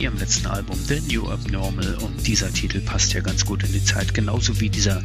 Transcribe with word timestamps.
ihrem 0.00 0.16
letzten 0.16 0.46
Album 0.46 0.78
The 0.88 1.00
New 1.12 1.28
Abnormal 1.28 1.96
und 1.96 2.26
dieser 2.26 2.52
Titel 2.52 2.80
passt 2.80 3.12
ja 3.12 3.20
ganz 3.20 3.44
gut 3.44 3.62
in 3.62 3.72
die 3.72 3.84
Zeit, 3.84 4.14
genauso 4.14 4.58
wie 4.58 4.70
dieser 4.70 5.02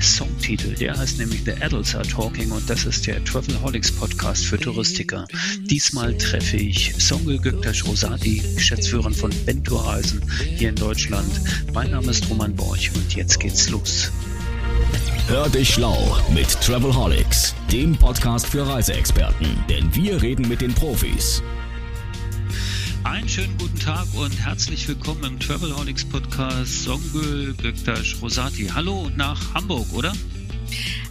Songtitel. 0.00 0.74
Der 0.74 0.96
heißt 0.96 1.18
nämlich 1.18 1.42
The 1.44 1.52
Adults 1.62 1.94
Are 1.94 2.06
Talking 2.06 2.50
und 2.50 2.68
das 2.68 2.84
ist 2.86 3.06
der 3.06 3.22
Travelholics 3.24 3.92
Podcast 3.92 4.46
für 4.46 4.58
Touristiker. 4.58 5.26
Diesmal 5.60 6.16
treffe 6.16 6.56
ich 6.56 6.94
Songül 6.98 7.38
Göktaş 7.38 7.84
Rosati, 7.86 8.42
Geschäftsführerin 8.54 9.14
von 9.14 9.30
Bentourreisen 9.44 10.22
hier 10.56 10.70
in 10.70 10.76
Deutschland. 10.76 11.30
Mein 11.74 11.90
Name 11.90 12.10
ist 12.10 12.28
Roman 12.30 12.54
Borch 12.56 12.90
und 12.94 13.14
jetzt 13.14 13.38
geht's 13.40 13.68
los. 13.68 14.10
Hör 15.28 15.48
dich 15.48 15.74
schlau 15.74 16.16
mit 16.34 16.48
Travelholics, 16.62 17.54
dem 17.70 17.94
Podcast 17.94 18.46
für 18.46 18.66
Reiseexperten, 18.66 19.46
denn 19.68 19.94
wir 19.94 20.20
reden 20.22 20.48
mit 20.48 20.60
den 20.60 20.74
Profis. 20.74 21.42
Einen 23.02 23.28
schönen 23.28 23.56
guten 23.56 23.78
Tag 23.78 24.06
und 24.14 24.32
herzlich 24.32 24.86
willkommen 24.86 25.24
im 25.24 25.40
Travelholics 25.40 26.04
Podcast 26.04 26.84
Songül 26.84 27.54
Göktaş 27.54 28.20
Rosati. 28.20 28.66
Hallo 28.66 29.10
nach 29.16 29.54
Hamburg, 29.54 29.90
oder? 29.94 30.12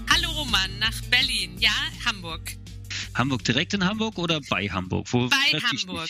Hallo 0.09 0.29
Roman, 0.31 0.77
nach 0.79 1.01
Berlin. 1.09 1.57
Ja, 1.57 1.71
Hamburg. 2.05 2.55
Hamburg, 3.15 3.43
direkt 3.43 3.73
in 3.73 3.83
Hamburg 3.83 4.19
oder 4.19 4.39
bei 4.49 4.69
Hamburg? 4.69 5.07
Wo 5.11 5.29
bei 5.29 5.59
Hamburg. 5.59 6.09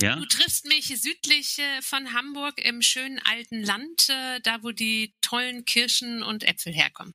Ja? 0.00 0.16
Du 0.16 0.26
triffst 0.26 0.66
mich 0.66 0.86
südlich 1.00 1.58
äh, 1.58 1.82
von 1.82 2.12
Hamburg 2.12 2.64
im 2.64 2.80
schönen 2.80 3.18
alten 3.18 3.62
Land, 3.62 4.08
äh, 4.08 4.40
da 4.42 4.62
wo 4.62 4.70
die 4.70 5.12
tollen 5.22 5.64
Kirschen 5.64 6.22
und 6.22 6.44
Äpfel 6.44 6.72
herkommen. 6.72 7.14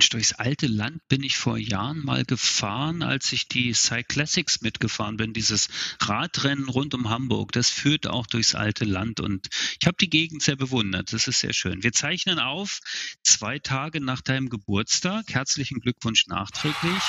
Mensch, 0.00 0.08
durchs 0.08 0.32
alte 0.32 0.66
Land 0.66 1.06
bin 1.08 1.22
ich 1.22 1.36
vor 1.36 1.58
Jahren 1.58 2.02
mal 2.02 2.24
gefahren, 2.24 3.02
als 3.02 3.34
ich 3.34 3.48
die 3.48 3.74
Cyclassics 3.74 4.62
mitgefahren 4.62 5.18
bin, 5.18 5.34
dieses 5.34 5.68
Radrennen 6.00 6.70
rund 6.70 6.94
um 6.94 7.10
Hamburg. 7.10 7.52
Das 7.52 7.68
führt 7.68 8.06
auch 8.06 8.26
durchs 8.26 8.54
alte 8.54 8.86
Land 8.86 9.20
und 9.20 9.48
ich 9.78 9.86
habe 9.86 9.98
die 10.00 10.08
Gegend 10.08 10.42
sehr 10.42 10.56
bewundert. 10.56 11.12
Das 11.12 11.28
ist 11.28 11.40
sehr 11.40 11.52
schön. 11.52 11.82
Wir 11.82 11.92
zeichnen 11.92 12.38
auf 12.38 12.80
zwei 13.22 13.58
Tage 13.58 14.00
nach 14.00 14.22
deinem 14.22 14.48
Geburtstag. 14.48 15.26
Herzlichen 15.28 15.80
Glückwunsch 15.80 16.26
nachträglich. 16.28 17.02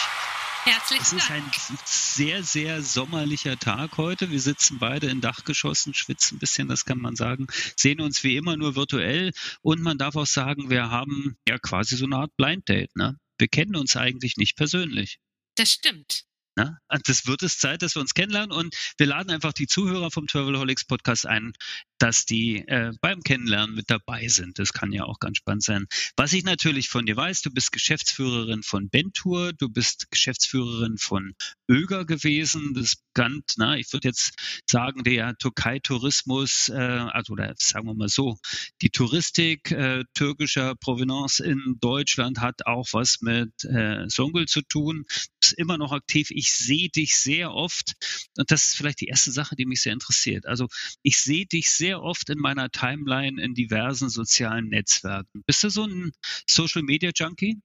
Herzlichen 0.64 1.18
Dank. 1.28 1.56
Es 1.56 1.64
ist 1.64 1.72
ein 1.72 1.80
sehr, 1.86 2.44
sehr 2.44 2.82
sommerlicher 2.84 3.58
Tag 3.58 3.98
heute. 3.98 4.30
Wir 4.30 4.40
sitzen 4.40 4.78
beide 4.78 5.08
in 5.08 5.20
Dachgeschossen, 5.20 5.96
schwitzen 5.96 6.36
ein 6.36 6.40
bisschen, 6.40 6.68
das 6.68 6.86
kann 6.86 7.00
man 7.00 7.16
sagen, 7.16 7.48
sehen 7.76 8.00
uns 8.00 8.24
wie 8.24 8.38
immer 8.38 8.58
nur 8.58 8.76
virtuell 8.76 9.32
und 9.64 9.82
man 9.82 9.98
darf 9.98 10.16
auch 10.16 10.28
sagen, 10.28 10.70
wir 10.70 10.92
haben 10.92 11.36
ja 11.48 11.58
quasi 11.58 11.96
so 11.96 12.06
eine 12.06 12.18
Art 12.18 12.36
Blind 12.38 12.70
Date. 12.70 12.96
Ne? 12.96 13.18
Wir 13.40 13.48
kennen 13.48 13.76
uns 13.76 13.96
eigentlich 13.96 14.38
nicht 14.38 14.56
persönlich. 14.56 15.20
Das 15.56 15.72
stimmt. 15.72 16.26
Ne? 16.58 16.78
Das 17.06 17.26
wird 17.28 17.44
es 17.44 17.58
Zeit, 17.58 17.82
dass 17.82 17.96
wir 17.96 18.02
uns 18.02 18.14
kennenlernen 18.14 18.52
und 18.52 18.76
wir 18.98 19.08
laden 19.08 19.32
einfach 19.32 19.54
die 19.54 19.68
Zuhörer 19.68 20.12
vom 20.12 20.28
Travelholics 20.28 20.86
Podcast 20.86 21.26
ein, 21.26 21.54
dass 21.98 22.26
die 22.26 22.68
äh, 22.68 22.92
beim 23.00 23.22
Kennenlernen 23.22 23.76
mit 23.76 23.90
dabei 23.90 24.28
sind. 24.28 24.60
Das 24.60 24.74
kann 24.74 24.92
ja 24.92 25.06
auch 25.06 25.20
ganz 25.20 25.38
spannend 25.38 25.64
sein. 25.64 25.88
Was 26.18 26.34
ich 26.34 26.44
natürlich 26.44 26.90
von 26.90 27.06
dir 27.06 27.16
weiß, 27.16 27.42
du 27.42 27.52
bist 27.52 27.72
Geschäftsführerin 27.72 28.64
von 28.64 28.90
Bentour, 28.90 29.54
du 29.54 29.70
bist 29.70 30.10
Geschäftsführerin 30.12 30.98
von 30.98 31.36
Öger 31.70 32.06
gewesen. 32.06 32.74
Das 32.74 32.98
bekannt, 33.14 33.54
na, 33.58 33.78
ich 33.78 33.92
würde 33.94 34.08
jetzt 34.08 34.34
sagen, 34.70 35.04
der 35.04 35.38
Türkei-Tourismus, 35.38 36.70
äh, 36.70 36.76
also 36.76 37.34
oder 37.34 37.54
sagen 37.58 37.88
wir 37.88 37.94
mal 37.94 38.10
so, 38.10 38.38
die 38.82 38.90
Touristik 38.90 39.72
äh, 39.72 40.04
türkischer 40.14 40.76
Provenance 40.76 41.44
in 41.44 41.78
Deutschland 41.80 42.40
hat 42.40 42.66
auch 42.66 42.88
was 42.94 43.22
mit 43.22 43.64
äh, 43.66 44.10
Songül 44.10 44.48
zu 44.48 44.62
tun. 44.62 45.06
Ist 45.42 45.54
immer 45.54 45.78
noch 45.78 45.92
aktiv. 45.92 46.30
Ich 46.32 46.41
sehe 46.50 46.90
dich 46.90 47.16
sehr 47.16 47.54
oft 47.54 47.94
und 48.38 48.50
das 48.50 48.68
ist 48.68 48.76
vielleicht 48.78 49.02
die 49.02 49.08
erste 49.08 49.32
Sache, 49.32 49.56
die 49.56 49.66
mich 49.66 49.82
sehr 49.82 49.94
interessiert. 49.94 50.48
Also 50.48 50.68
ich 51.04 51.18
sehe 51.18 51.46
dich 51.46 51.70
sehr 51.70 51.92
sehr 51.92 52.02
oft 52.04 52.30
in 52.30 52.40
meiner 52.40 52.70
Timeline 52.70 53.44
in 53.44 53.54
diversen 53.54 54.08
sozialen 54.08 54.70
Netzwerken. 54.70 55.44
Bist 55.46 55.62
du 55.62 55.70
so 55.70 55.84
ein 55.86 56.14
Social 56.50 56.84
Media 56.84 57.12
Junkie? 57.14 57.58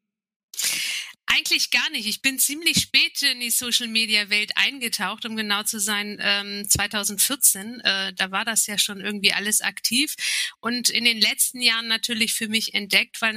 Eigentlich 1.26 1.70
gar 1.70 1.88
nicht. 1.90 2.06
Ich 2.06 2.22
bin 2.22 2.40
ziemlich 2.40 2.80
spät 2.80 3.22
in 3.22 3.38
die 3.38 3.50
Social 3.50 3.86
Media 3.86 4.30
Welt 4.30 4.50
eingetaucht, 4.56 5.26
um 5.26 5.36
genau 5.36 5.62
zu 5.62 5.78
sein, 5.78 6.18
ähm, 6.20 6.68
2014. 6.68 7.80
Äh, 7.80 8.14
da 8.14 8.32
war 8.32 8.44
das 8.44 8.66
ja 8.66 8.78
schon 8.78 9.00
irgendwie 9.00 9.32
alles 9.32 9.60
aktiv 9.60 10.14
und 10.60 10.88
in 10.88 11.04
den 11.04 11.20
letzten 11.20 11.60
Jahren 11.60 11.86
natürlich 11.86 12.32
für 12.34 12.48
mich 12.48 12.74
entdeckt, 12.74 13.22
weil 13.22 13.34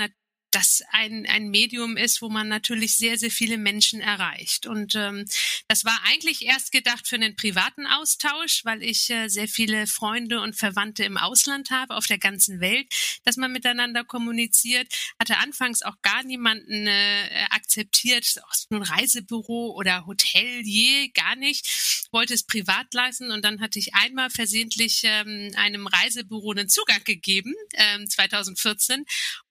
das 0.51 0.83
ein, 0.91 1.25
ein 1.27 1.49
Medium 1.49 1.97
ist, 1.97 2.21
wo 2.21 2.29
man 2.29 2.47
natürlich 2.47 2.95
sehr, 2.95 3.17
sehr 3.17 3.31
viele 3.31 3.57
Menschen 3.57 4.01
erreicht. 4.01 4.65
Und 4.65 4.95
ähm, 4.95 5.25
das 5.67 5.85
war 5.85 5.99
eigentlich 6.05 6.45
erst 6.45 6.71
gedacht 6.71 7.07
für 7.07 7.15
einen 7.15 7.35
privaten 7.35 7.85
Austausch, 7.85 8.65
weil 8.65 8.83
ich 8.83 9.09
äh, 9.09 9.27
sehr 9.27 9.47
viele 9.47 9.87
Freunde 9.87 10.41
und 10.41 10.55
Verwandte 10.55 11.03
im 11.03 11.17
Ausland 11.17 11.71
habe, 11.71 11.95
auf 11.95 12.07
der 12.07 12.17
ganzen 12.17 12.59
Welt, 12.61 12.87
dass 13.23 13.37
man 13.37 13.51
miteinander 13.51 14.03
kommuniziert. 14.03 14.87
Hatte 15.19 15.37
anfangs 15.37 15.83
auch 15.83 16.01
gar 16.01 16.23
niemanden 16.23 16.87
äh, 16.87 17.45
akzeptiert, 17.49 18.41
auch 18.43 18.53
ein 18.71 18.81
Reisebüro 18.81 19.75
oder 19.75 20.05
Hotelier, 20.05 21.09
gar 21.13 21.35
nicht. 21.35 22.07
Wollte 22.11 22.33
es 22.33 22.43
privat 22.43 22.93
leisten 22.93 23.31
und 23.31 23.45
dann 23.45 23.61
hatte 23.61 23.77
ich 23.77 23.93
einmal 23.93 24.29
versehentlich 24.29 25.01
ähm, 25.03 25.51
einem 25.55 25.85
Reisebüro 25.85 26.51
einen 26.51 26.69
Zugang 26.69 27.03
gegeben, 27.03 27.53
ähm, 27.73 28.09
2014. 28.09 29.05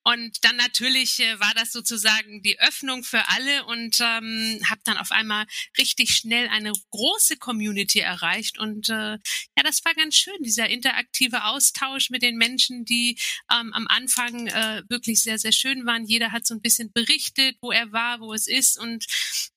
Und 0.08 0.42
dann 0.42 0.56
natürlich 0.56 1.20
äh, 1.20 1.38
war 1.38 1.52
das 1.54 1.70
sozusagen 1.70 2.40
die 2.40 2.58
Öffnung 2.58 3.04
für 3.04 3.28
alle 3.28 3.66
und 3.66 4.00
ähm, 4.00 4.58
habe 4.64 4.80
dann 4.84 4.96
auf 4.96 5.12
einmal 5.12 5.44
richtig 5.76 6.14
schnell 6.14 6.48
eine 6.48 6.72
große 6.92 7.36
Community 7.36 7.98
erreicht. 7.98 8.58
Und 8.58 8.88
äh, 8.88 9.18
ja, 9.18 9.62
das 9.62 9.84
war 9.84 9.92
ganz 9.92 10.14
schön, 10.14 10.42
dieser 10.42 10.70
interaktive 10.70 11.44
Austausch 11.44 12.08
mit 12.08 12.22
den 12.22 12.38
Menschen, 12.38 12.86
die 12.86 13.18
ähm, 13.52 13.74
am 13.74 13.86
Anfang 13.86 14.46
äh, 14.46 14.82
wirklich 14.88 15.22
sehr, 15.22 15.38
sehr 15.38 15.52
schön 15.52 15.84
waren. 15.84 16.06
Jeder 16.06 16.32
hat 16.32 16.46
so 16.46 16.54
ein 16.54 16.62
bisschen 16.62 16.90
berichtet, 16.90 17.58
wo 17.60 17.70
er 17.70 17.92
war, 17.92 18.20
wo 18.20 18.32
es 18.32 18.46
ist. 18.46 18.78
Und 18.78 19.04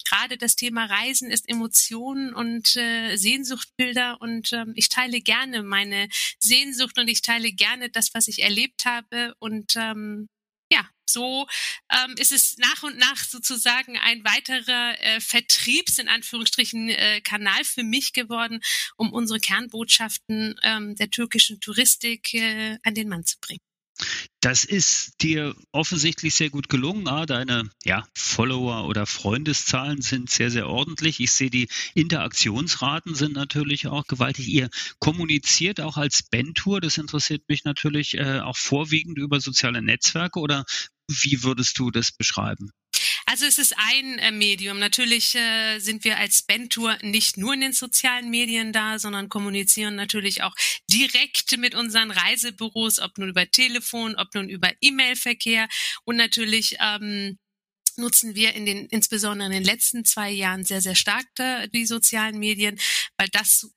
gerade 0.04 0.38
das 0.38 0.58
Thema 0.58 0.84
Reisen 0.84 1.32
ist 1.32 1.48
Emotionen 1.48 2.34
und 2.34 2.76
äh, 2.76 3.16
Sehnsuchtbilder. 3.16 4.20
Und 4.20 4.52
ähm, 4.52 4.74
ich 4.76 4.90
teile 4.90 5.22
gerne 5.22 5.64
meine 5.64 6.10
Sehnsucht 6.40 7.00
und 7.00 7.08
ich 7.08 7.22
teile 7.22 7.54
gerne 7.54 7.90
das, 7.90 8.14
was 8.14 8.28
ich 8.28 8.44
erlebt 8.44 8.84
habe. 8.84 9.34
Und 9.40 9.78
ähm, 9.78 10.28
ja, 10.72 10.90
so 11.06 11.48
ähm, 11.92 12.16
ist 12.18 12.32
es 12.32 12.58
nach 12.58 12.84
und 12.84 12.98
nach 12.98 13.18
sozusagen 13.18 13.98
ein 13.98 14.24
weiterer 14.24 15.00
äh, 15.00 15.20
Vertriebs 15.20 16.00
in 16.00 16.08
Anführungsstrichen 16.08 16.90
äh, 16.90 17.22
Kanal 17.22 17.64
für 17.64 17.84
mich 17.84 18.14
geworden, 18.14 18.62
um 18.96 19.12
unsere 19.12 19.40
Kernbotschaften 19.40 20.56
ähm, 20.64 20.96
der 20.96 21.10
türkischen 21.10 21.60
Touristik 21.60 22.34
äh, 22.34 22.78
an 22.84 22.96
den 22.96 23.10
Mann 23.10 23.26
zu 23.26 23.38
bringen. 23.40 23.71
Das 24.40 24.66
ist 24.66 25.22
dir 25.22 25.56
offensichtlich 25.72 26.34
sehr 26.34 26.50
gut 26.50 26.68
gelungen. 26.68 27.08
Ah, 27.08 27.26
deine 27.28 27.70
ja, 27.84 28.08
Follower 28.16 28.88
oder 28.88 29.06
Freundeszahlen 29.06 30.02
sind 30.02 30.32
sehr, 30.32 30.50
sehr 30.50 30.68
ordentlich. 30.68 31.20
Ich 31.20 31.32
sehe, 31.32 31.52
die 31.52 31.68
Interaktionsraten 31.94 33.14
sind 33.14 33.34
natürlich 33.34 33.88
auch 33.88 34.08
gewaltig. 34.08 34.48
Ihr 34.48 34.70
kommuniziert 35.00 35.80
auch 35.80 35.98
als 35.98 36.24
Bentour. 36.24 36.82
Das 36.82 36.98
interessiert 36.98 37.48
mich 37.50 37.66
natürlich 37.66 38.16
äh, 38.16 38.40
auch 38.40 38.58
vorwiegend 38.58 39.20
über 39.20 39.40
soziale 39.40 39.82
Netzwerke 39.82 40.40
oder 40.40 40.66
wie 41.08 41.44
würdest 41.44 41.78
du 41.78 41.92
das 41.92 42.12
beschreiben? 42.12 42.72
Also 43.32 43.46
es 43.46 43.58
ist 43.58 43.74
ein 43.78 44.20
äh, 44.20 44.30
Medium. 44.30 44.78
Natürlich 44.78 45.36
äh, 45.36 45.80
sind 45.80 46.04
wir 46.04 46.18
als 46.18 46.44
Bentour 46.44 46.98
nicht 47.02 47.38
nur 47.38 47.54
in 47.54 47.62
den 47.62 47.72
sozialen 47.72 48.30
Medien 48.30 48.74
da, 48.74 49.00
sondern 49.00 49.30
kommunizieren 49.30 49.96
natürlich 49.96 50.44
auch 50.44 50.54
direkt 50.92 51.58
mit 51.58 51.74
unseren 51.74 52.12
Reisebüros, 52.12 53.00
ob 53.00 53.18
nun 53.18 53.30
über 53.30 53.50
Telefon, 53.50 54.16
ob 54.18 54.36
nun 54.36 54.50
über 54.50 54.74
E-Mail-Verkehr 54.82 55.70
und 56.04 56.18
natürlich 56.18 56.76
ähm, 56.82 57.40
nutzen 57.96 58.36
wir 58.36 58.54
in 58.54 58.66
den, 58.66 58.88
insbesondere 58.88 59.48
in 59.48 59.54
den 59.54 59.64
letzten 59.64 60.04
zwei 60.04 60.30
Jahren 60.30 60.66
sehr, 60.66 60.82
sehr 60.82 60.96
stark 60.96 61.28
äh, 61.40 61.70
die 61.70 61.86
sozialen 61.86 62.38
Medien, 62.38 62.78
weil 63.16 63.30
das 63.32 63.72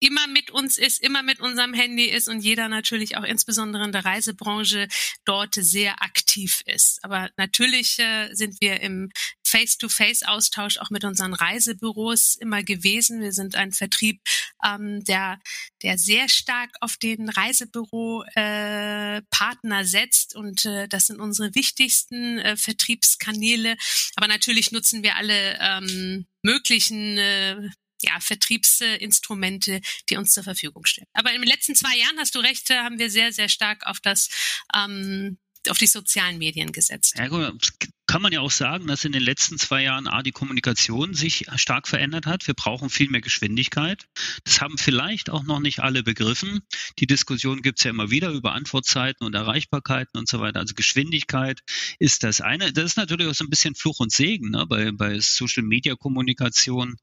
immer 0.00 0.26
mit 0.26 0.50
uns 0.50 0.76
ist, 0.78 1.00
immer 1.00 1.22
mit 1.22 1.40
unserem 1.40 1.74
Handy 1.74 2.06
ist 2.06 2.28
und 2.28 2.40
jeder 2.40 2.68
natürlich 2.68 3.16
auch 3.16 3.24
insbesondere 3.24 3.84
in 3.84 3.92
der 3.92 4.04
Reisebranche 4.04 4.88
dort 5.24 5.54
sehr 5.54 6.02
aktiv 6.02 6.62
ist. 6.66 6.98
Aber 7.02 7.30
natürlich 7.36 7.98
äh, 7.98 8.28
sind 8.32 8.60
wir 8.60 8.80
im 8.80 9.10
Face-to-Face-Austausch 9.44 10.78
auch 10.78 10.90
mit 10.90 11.04
unseren 11.04 11.34
Reisebüros 11.34 12.36
immer 12.36 12.62
gewesen. 12.62 13.20
Wir 13.20 13.32
sind 13.32 13.56
ein 13.56 13.72
Vertrieb, 13.72 14.20
ähm, 14.64 15.02
der, 15.04 15.40
der 15.82 15.98
sehr 15.98 16.28
stark 16.28 16.70
auf 16.80 16.96
den 16.96 17.28
Reisebüro-Partner 17.28 19.80
äh, 19.80 19.84
setzt 19.84 20.36
und 20.36 20.64
äh, 20.64 20.86
das 20.88 21.06
sind 21.06 21.20
unsere 21.20 21.54
wichtigsten 21.54 22.38
äh, 22.38 22.56
Vertriebskanäle. 22.56 23.76
Aber 24.16 24.28
natürlich 24.28 24.72
nutzen 24.72 25.02
wir 25.02 25.16
alle 25.16 25.58
ähm, 25.60 26.26
möglichen 26.42 27.18
äh, 27.18 27.68
ja, 28.02 28.18
Vertriebsinstrumente, 28.20 29.80
die 30.08 30.16
uns 30.16 30.32
zur 30.32 30.44
Verfügung 30.44 30.84
stehen. 30.86 31.06
Aber 31.12 31.32
in 31.32 31.40
den 31.40 31.48
letzten 31.48 31.74
zwei 31.74 31.96
Jahren, 31.96 32.18
hast 32.18 32.34
du 32.34 32.40
recht, 32.40 32.70
haben 32.70 32.98
wir 32.98 33.10
sehr, 33.10 33.32
sehr 33.32 33.48
stark 33.48 33.86
auf 33.86 34.00
das 34.00 34.28
ähm, 34.74 35.38
auf 35.68 35.78
die 35.78 35.86
sozialen 35.86 36.38
Medien 36.38 36.72
gesetzt. 36.72 37.14
Ja, 37.18 37.28
gut, 37.28 37.72
kann 38.06 38.22
man 38.22 38.32
ja 38.32 38.40
auch 38.40 38.50
sagen, 38.50 38.86
dass 38.86 39.04
in 39.04 39.12
den 39.12 39.22
letzten 39.22 39.58
zwei 39.58 39.82
Jahren 39.82 40.06
A, 40.06 40.22
die 40.22 40.32
Kommunikation 40.32 41.14
sich 41.14 41.46
stark 41.56 41.88
verändert 41.88 42.26
hat. 42.26 42.46
Wir 42.46 42.54
brauchen 42.54 42.90
viel 42.90 43.10
mehr 43.10 43.20
Geschwindigkeit. 43.20 44.06
Das 44.44 44.60
haben 44.60 44.78
vielleicht 44.78 45.30
auch 45.30 45.42
noch 45.42 45.60
nicht 45.60 45.80
alle 45.80 46.02
begriffen. 46.02 46.60
Die 46.98 47.06
Diskussion 47.06 47.60
gibt 47.60 47.78
es 47.78 47.84
ja 47.84 47.90
immer 47.90 48.10
wieder 48.10 48.30
über 48.30 48.52
Antwortzeiten 48.52 49.26
und 49.26 49.34
Erreichbarkeiten 49.34 50.18
und 50.18 50.28
so 50.28 50.40
weiter. 50.40 50.60
Also 50.60 50.74
Geschwindigkeit 50.74 51.60
ist 51.98 52.24
das 52.24 52.40
eine. 52.40 52.72
Das 52.72 52.84
ist 52.84 52.96
natürlich 52.96 53.26
auch 53.26 53.34
so 53.34 53.44
ein 53.44 53.50
bisschen 53.50 53.74
Fluch 53.74 54.00
und 54.00 54.12
Segen 54.12 54.50
ne, 54.50 54.64
bei, 54.66 54.90
bei 54.92 55.18
Social 55.20 55.64
Media 55.64 55.94
Kommunikation 55.94 56.96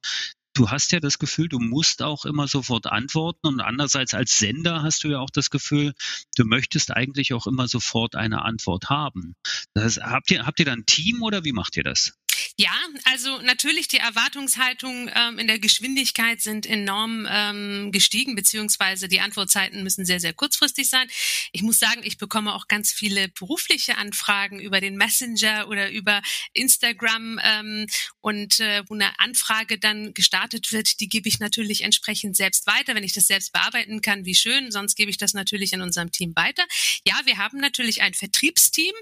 du 0.56 0.70
hast 0.70 0.92
ja 0.92 1.00
das 1.00 1.20
Gefühl, 1.20 1.50
du 1.50 1.60
musst 1.60 2.02
auch 2.02 2.26
immer 2.26 2.48
sofort 2.48 2.88
antworten 2.88 3.46
und 3.48 3.62
andererseits 3.62 4.14
als 4.14 4.38
Sender 4.38 4.82
hast 4.82 5.04
du 5.04 5.10
ja 5.10 5.20
auch 5.20 5.30
das 5.30 5.50
Gefühl, 5.50 5.94
du 6.36 6.46
möchtest 6.46 6.92
eigentlich 6.92 7.34
auch 7.34 7.46
immer 7.46 7.68
sofort 7.68 8.16
eine 8.16 8.44
Antwort 8.44 8.90
haben. 8.90 9.36
Das 9.74 9.98
habt 9.98 10.32
ihr, 10.32 10.46
habt 10.46 10.60
ihr 10.60 10.66
dann 10.66 10.80
ein 10.80 10.86
Team 10.86 11.22
oder 11.22 11.44
wie 11.44 11.52
macht 11.52 11.78
ihr 11.78 11.84
das? 11.84 12.14
Ja, 12.58 12.74
also 13.06 13.42
natürlich 13.42 13.88
die 13.88 13.98
Erwartungshaltung 13.98 15.10
ähm, 15.14 15.40
in 15.40 15.48
der 15.48 15.60
Geschwindigkeit 15.60 16.42
sind 16.42 16.66
enorm 16.66 17.28
ähm, 17.30 17.92
gestiegen, 17.92 18.36
beziehungsweise 18.36 19.08
die 19.08 19.20
Antwortzeiten 19.20 19.84
müssen 19.84 20.06
sehr, 20.06 20.20
sehr 20.20 20.34
kurzfristig 20.34 20.90
sein. 20.90 21.08
Ich 21.52 21.62
muss 21.62 21.80
sagen, 21.80 22.02
ich 22.04 22.18
bekomme 22.18 22.54
auch 22.54 22.68
ganz 22.68 22.92
viele 22.92 23.30
berufliche 23.30 23.98
Anfragen 23.98 24.60
über 24.60 24.82
den 24.82 24.96
Messenger 24.96 25.68
oder 25.68 25.92
über 25.92 26.22
Instagram 26.54 27.40
ähm, 27.44 27.88
und 28.22 28.60
äh, 28.60 28.84
wo 28.88 28.94
eine 28.94 29.20
Anfrage 29.20 29.78
dann 29.78 30.14
gestartet 30.14 30.72
wird, 30.72 31.00
die 31.00 31.10
gebe 31.10 31.30
ich 31.30 31.40
natürlich 31.40 31.82
entsprechend 31.82 32.36
selbst 32.36 32.68
weiter. 32.68 32.96
Wenn 32.96 33.04
ich 33.04 33.14
das 33.14 33.28
selbst 33.28 33.54
bearbeiten 33.54 34.02
kann, 34.02 34.26
wie 34.26 34.36
schön, 34.36 34.72
sonst 34.72 34.96
gebe 34.96 35.12
ich 35.12 35.18
das 35.18 35.34
natürlich 35.34 35.74
in 35.74 35.82
unserem 35.82 36.12
Team 36.12 36.36
weiter. 36.36 36.64
Ja, 37.06 37.16
wir 37.26 37.38
haben 37.38 37.60
natürlich 37.60 38.02
ein 38.02 38.14
Vertriebsteam. 38.14 38.94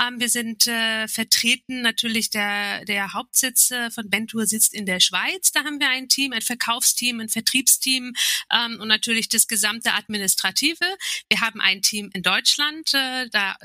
Ähm, 0.00 0.20
wir 0.20 0.28
sind 0.28 0.66
äh, 0.66 1.08
vertreten 1.08 1.82
natürlich 1.82 2.30
der, 2.30 2.81
der 2.84 3.12
Hauptsitz 3.12 3.70
äh, 3.70 3.90
von 3.90 4.08
Bentour 4.08 4.46
sitzt 4.46 4.74
in 4.74 4.86
der 4.86 5.00
Schweiz. 5.00 5.52
Da 5.52 5.64
haben 5.64 5.80
wir 5.80 5.88
ein 5.88 6.08
Team, 6.08 6.32
ein 6.32 6.42
Verkaufsteam, 6.42 7.20
ein 7.20 7.28
Vertriebsteam 7.28 8.14
ähm, 8.52 8.78
und 8.80 8.88
natürlich 8.88 9.28
das 9.28 9.46
gesamte 9.46 9.92
Administrative. 9.94 10.84
Wir 11.28 11.40
haben 11.40 11.60
ein 11.60 11.82
Team 11.82 12.10
in 12.12 12.22
Deutschland. 12.22 12.92
Äh, 12.94 13.28
da 13.30 13.56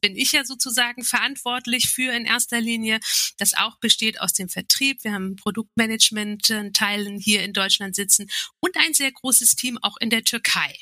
bin 0.00 0.16
ich 0.16 0.32
ja 0.32 0.44
sozusagen 0.44 1.04
verantwortlich 1.04 1.88
für 1.88 2.12
in 2.12 2.24
erster 2.24 2.60
Linie. 2.60 3.00
Das 3.38 3.54
auch 3.54 3.76
besteht 3.76 4.20
aus 4.20 4.32
dem 4.32 4.48
Vertrieb. 4.48 5.04
Wir 5.04 5.12
haben 5.12 5.36
Produktmanagement-Teilen 5.36 7.18
hier 7.18 7.42
in 7.42 7.52
Deutschland 7.52 7.96
sitzen 7.96 8.30
und 8.60 8.76
ein 8.76 8.94
sehr 8.94 9.12
großes 9.12 9.56
Team 9.56 9.78
auch 9.82 9.96
in 9.98 10.10
der 10.10 10.24
Türkei. 10.24 10.78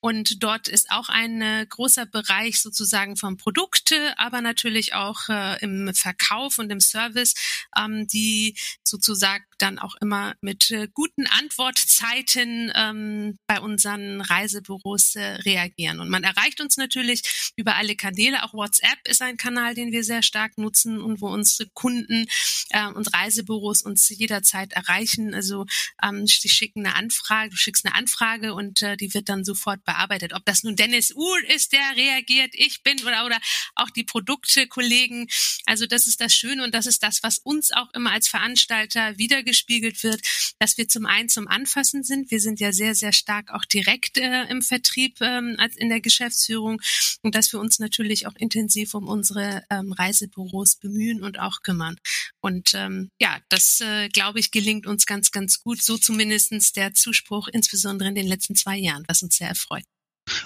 Und 0.00 0.42
dort 0.42 0.68
ist 0.68 0.90
auch 0.90 1.08
ein 1.08 1.42
äh, 1.42 1.66
großer 1.68 2.06
Bereich 2.06 2.60
sozusagen 2.60 3.16
von 3.16 3.36
Produkte, 3.36 4.18
aber 4.18 4.40
natürlich 4.40 4.94
auch 4.94 5.28
äh, 5.28 5.62
im 5.62 5.94
Verkauf 5.94 6.58
und 6.58 6.70
im 6.70 6.80
Service, 6.80 7.34
ähm, 7.76 8.06
die 8.06 8.56
sozusagen 8.82 9.44
dann 9.58 9.78
auch 9.78 9.94
immer 10.00 10.34
mit 10.40 10.70
äh, 10.70 10.88
guten 10.92 11.26
Antwortzeiten 11.26 12.72
ähm, 12.74 13.38
bei 13.46 13.60
unseren 13.60 14.20
Reisebüros 14.20 15.16
äh, 15.16 15.22
reagieren. 15.44 16.00
Und 16.00 16.08
man 16.08 16.24
erreicht 16.24 16.60
uns 16.60 16.76
natürlich 16.76 17.52
über 17.56 17.76
alle 17.76 17.94
Kanäle. 17.94 18.42
Auch 18.42 18.54
WhatsApp 18.54 18.98
ist 19.04 19.22
ein 19.22 19.36
Kanal, 19.36 19.74
den 19.74 19.92
wir 19.92 20.04
sehr 20.04 20.22
stark 20.22 20.56
nutzen 20.56 21.00
und 21.00 21.20
wo 21.20 21.28
unsere 21.28 21.68
Kunden 21.74 22.26
äh, 22.70 22.86
und 22.86 23.12
Reisebüros 23.12 23.82
uns 23.82 24.08
jederzeit 24.08 24.72
erreichen. 24.72 25.34
Also 25.34 25.66
ähm, 26.02 26.24
die 26.24 26.48
schicken 26.48 26.86
eine 26.86 26.96
Anfrage, 26.96 27.50
du 27.50 27.56
schickst 27.56 27.84
eine 27.84 27.94
Anfrage 27.94 28.54
und 28.54 28.82
äh, 28.82 28.96
die 28.96 29.12
wird 29.14 29.28
dann 29.28 29.44
sofort 29.44 29.84
bearbeitet. 29.90 30.32
Ob 30.34 30.44
das 30.44 30.62
nun 30.62 30.76
Dennis 30.76 31.12
Uhl 31.12 31.40
ist, 31.48 31.72
der 31.72 31.96
reagiert, 31.96 32.50
ich 32.52 32.82
bin 32.84 33.00
oder, 33.02 33.26
oder 33.26 33.38
auch 33.74 33.90
die 33.90 34.04
Produktekollegen. 34.04 35.26
Also 35.66 35.86
das 35.86 36.06
ist 36.06 36.20
das 36.20 36.32
Schöne 36.32 36.62
und 36.62 36.74
das 36.74 36.86
ist 36.86 37.02
das, 37.02 37.24
was 37.24 37.38
uns 37.38 37.72
auch 37.72 37.92
immer 37.94 38.12
als 38.12 38.28
Veranstalter 38.28 39.18
wiedergespiegelt 39.18 40.04
wird, 40.04 40.20
dass 40.60 40.78
wir 40.78 40.86
zum 40.88 41.06
einen 41.06 41.28
zum 41.28 41.48
Anfassen 41.48 42.04
sind. 42.04 42.30
Wir 42.30 42.40
sind 42.40 42.60
ja 42.60 42.72
sehr, 42.72 42.94
sehr 42.94 43.12
stark 43.12 43.50
auch 43.50 43.64
direkt 43.64 44.16
äh, 44.16 44.44
im 44.44 44.62
Vertrieb 44.62 45.20
ähm, 45.20 45.56
als 45.58 45.76
in 45.76 45.88
der 45.88 46.00
Geschäftsführung 46.00 46.80
und 47.22 47.34
dass 47.34 47.52
wir 47.52 47.58
uns 47.58 47.80
natürlich 47.80 48.28
auch 48.28 48.36
intensiv 48.36 48.94
um 48.94 49.08
unsere 49.08 49.64
ähm, 49.70 49.92
Reisebüros 49.92 50.76
bemühen 50.76 51.24
und 51.24 51.40
auch 51.40 51.62
kümmern. 51.62 51.96
Und 52.40 52.74
ähm, 52.74 53.10
ja, 53.20 53.38
das 53.48 53.80
äh, 53.80 54.08
glaube 54.08 54.38
ich 54.38 54.52
gelingt 54.52 54.86
uns 54.86 55.04
ganz, 55.04 55.32
ganz 55.32 55.60
gut. 55.60 55.82
So 55.82 55.98
zumindestens 55.98 56.72
der 56.72 56.94
Zuspruch, 56.94 57.48
insbesondere 57.48 58.08
in 58.08 58.14
den 58.14 58.28
letzten 58.28 58.54
zwei 58.54 58.76
Jahren, 58.76 59.04
was 59.08 59.22
uns 59.22 59.36
sehr 59.36 59.48
erfreut. 59.48 59.79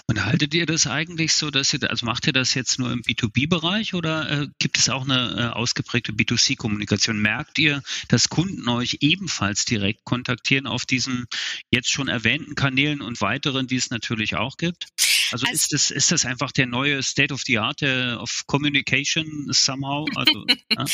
Und 0.07 0.25
haltet 0.25 0.55
ihr 0.55 0.67
das 0.67 0.87
eigentlich 0.87 1.35
so, 1.35 1.51
dass 1.51 1.73
ihr, 1.73 1.91
also 1.91 2.07
macht 2.07 2.27
ihr 2.27 2.33
das 2.33 2.55
jetzt 2.55 2.79
nur 2.79 2.93
im 2.93 3.03
B2B-Bereich 3.03 3.95
oder 3.95 4.31
äh, 4.31 4.49
gibt 4.59 4.79
es 4.79 4.89
auch 4.89 5.05
eine 5.05 5.51
äh, 5.53 5.55
ausgeprägte 5.55 6.13
B2C-Kommunikation? 6.13 7.19
Merkt 7.19 7.59
ihr, 7.59 7.83
dass 8.09 8.29
Kunden 8.29 8.69
euch 8.69 8.99
ebenfalls 9.01 9.65
direkt 9.65 10.05
kontaktieren 10.05 10.67
auf 10.67 10.87
diesen 10.87 11.27
jetzt 11.71 11.91
schon 11.91 12.09
erwähnten 12.09 12.55
Kanälen 12.55 13.01
und 13.01 13.21
weiteren, 13.21 13.67
die 13.67 13.77
es 13.77 13.91
natürlich 13.91 14.37
auch 14.37 14.57
gibt? 14.57 14.87
Also, 15.33 15.47
also 15.47 15.55
ist, 15.55 15.73
das, 15.73 15.91
ist 15.91 16.13
das 16.13 16.25
einfach 16.25 16.53
der 16.53 16.67
neue 16.67 17.03
State 17.03 17.33
of 17.33 17.43
the 17.47 17.59
Art 17.59 17.83
of 17.83 18.45
Communication 18.47 19.49
somehow? 19.51 20.07
Also, 20.15 20.45
ja? 20.71 20.85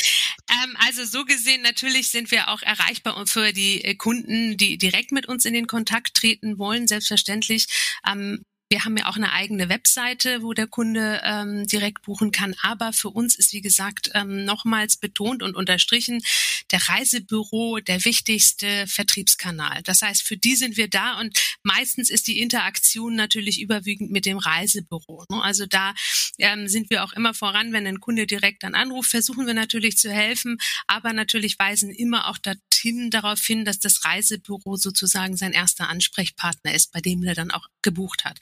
ähm, 0.49 0.75
also 0.79 1.05
so 1.05 1.25
gesehen, 1.25 1.61
natürlich 1.61 2.09
sind 2.09 2.31
wir 2.31 2.49
auch 2.49 2.61
erreichbar 2.61 3.25
für 3.27 3.53
die 3.53 3.83
äh, 3.83 3.95
Kunden, 3.95 4.57
die 4.57 4.77
direkt 4.77 5.11
mit 5.11 5.27
uns 5.27 5.45
in 5.45 5.53
den 5.53 5.67
Kontakt 5.67 6.15
treten 6.15 6.57
wollen, 6.57 6.87
selbstverständlich. 6.87 7.67
Ähm, 8.07 8.43
wir 8.71 8.85
haben 8.85 8.95
ja 8.95 9.07
auch 9.07 9.17
eine 9.17 9.33
eigene 9.33 9.67
Webseite, 9.67 10.43
wo 10.43 10.53
der 10.53 10.65
Kunde 10.65 11.21
ähm, 11.25 11.67
direkt 11.67 12.03
buchen 12.03 12.31
kann. 12.31 12.55
Aber 12.63 12.93
für 12.93 13.09
uns 13.09 13.35
ist, 13.35 13.51
wie 13.51 13.59
gesagt, 13.59 14.09
ähm, 14.13 14.45
nochmals 14.45 14.95
betont 14.95 15.43
und 15.43 15.57
unterstrichen, 15.57 16.23
der 16.71 16.79
Reisebüro 16.87 17.81
der 17.81 18.05
wichtigste 18.05 18.87
Vertriebskanal. 18.87 19.81
Das 19.83 20.01
heißt, 20.01 20.23
für 20.23 20.37
die 20.37 20.55
sind 20.55 20.77
wir 20.77 20.87
da 20.87 21.19
und 21.19 21.37
meistens 21.63 22.09
ist 22.09 22.27
die 22.27 22.39
Interaktion 22.39 23.15
natürlich 23.15 23.59
überwiegend 23.59 24.09
mit 24.09 24.25
dem 24.25 24.37
Reisebüro. 24.37 25.25
Ne? 25.29 25.43
Also 25.43 25.65
da 25.65 25.93
ähm, 26.37 26.69
sind 26.69 26.89
wir 26.89 27.03
auch 27.03 27.11
immer 27.11 27.33
voran, 27.33 27.73
wenn 27.73 27.85
ein 27.85 27.99
Kunde 27.99 28.25
direkt 28.25 28.63
dann 28.63 28.73
anruft, 28.73 29.11
versuchen 29.11 29.47
wir 29.47 29.53
natürlich 29.53 29.97
zu 29.97 30.09
helfen, 30.09 30.57
aber 30.87 31.11
natürlich 31.11 31.59
weisen 31.59 31.91
immer 31.91 32.29
auch 32.29 32.37
dorthin 32.37 33.09
darauf 33.09 33.41
hin, 33.41 33.65
dass 33.65 33.79
das 33.79 34.05
Reisebüro 34.05 34.77
sozusagen 34.77 35.35
sein 35.35 35.51
erster 35.51 35.89
Ansprechpartner 35.89 36.73
ist, 36.73 36.93
bei 36.93 37.01
dem 37.01 37.21
er 37.23 37.35
dann 37.35 37.51
auch 37.51 37.67
gebucht 37.81 38.23
hat. 38.23 38.39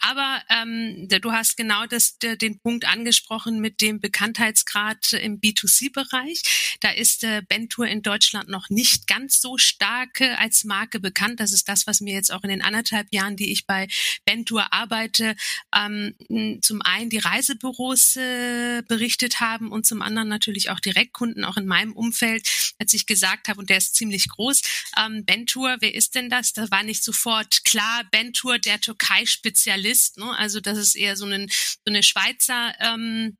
Aber 0.00 0.42
ähm, 0.48 1.08
du 1.08 1.32
hast 1.32 1.56
genau 1.56 1.86
das, 1.86 2.18
den 2.18 2.58
Punkt 2.60 2.86
angesprochen 2.86 3.60
mit 3.60 3.80
dem 3.80 4.00
Bekanntheitsgrad 4.00 5.12
im 5.12 5.40
B2C-Bereich. 5.40 6.78
Da 6.80 6.90
ist 6.90 7.22
äh, 7.22 7.42
Bentour 7.46 7.86
in 7.86 8.02
Deutschland 8.02 8.48
noch 8.48 8.70
nicht 8.70 9.06
ganz 9.06 9.40
so 9.40 9.58
stark 9.58 10.20
äh, 10.20 10.30
als 10.38 10.64
Marke 10.64 11.00
bekannt. 11.00 11.40
Das 11.40 11.52
ist 11.52 11.68
das, 11.68 11.86
was 11.86 12.00
mir 12.00 12.14
jetzt 12.14 12.32
auch 12.32 12.42
in 12.44 12.48
den 12.50 12.62
anderthalb 12.62 13.08
Jahren, 13.12 13.36
die 13.36 13.52
ich 13.52 13.66
bei 13.66 13.88
Bentour 14.24 14.72
arbeite, 14.72 15.36
ähm, 15.74 16.14
zum 16.62 16.80
einen 16.82 17.10
die 17.10 17.18
Reisebüros 17.18 18.16
äh, 18.16 18.82
berichtet 18.88 19.40
haben 19.40 19.70
und 19.70 19.86
zum 19.86 20.00
anderen 20.00 20.28
natürlich 20.28 20.70
auch 20.70 20.80
Direktkunden, 20.80 21.44
auch 21.44 21.58
in 21.58 21.66
meinem 21.66 21.92
Umfeld, 21.92 22.48
als 22.78 22.94
ich 22.94 23.04
gesagt 23.04 23.48
habe, 23.48 23.60
und 23.60 23.68
der 23.68 23.76
ist 23.76 23.94
ziemlich 23.94 24.28
groß, 24.28 24.62
ähm, 24.98 25.24
Bentour, 25.26 25.76
wer 25.80 25.94
ist 25.94 26.14
denn 26.14 26.30
das? 26.30 26.54
Da 26.54 26.70
war 26.70 26.82
nicht 26.82 27.04
sofort 27.04 27.64
klar, 27.64 28.04
Bentour, 28.10 28.58
der 28.58 28.80
Türkei-Spezialist 28.80 29.89
ist. 29.90 30.18
Ne? 30.18 30.36
Also 30.36 30.60
dass 30.60 30.78
es 30.78 30.94
eher 30.94 31.16
so, 31.16 31.26
einen, 31.26 31.48
so 31.48 31.78
eine 31.86 32.02
Schweizer 32.02 32.74
ähm, 32.80 33.36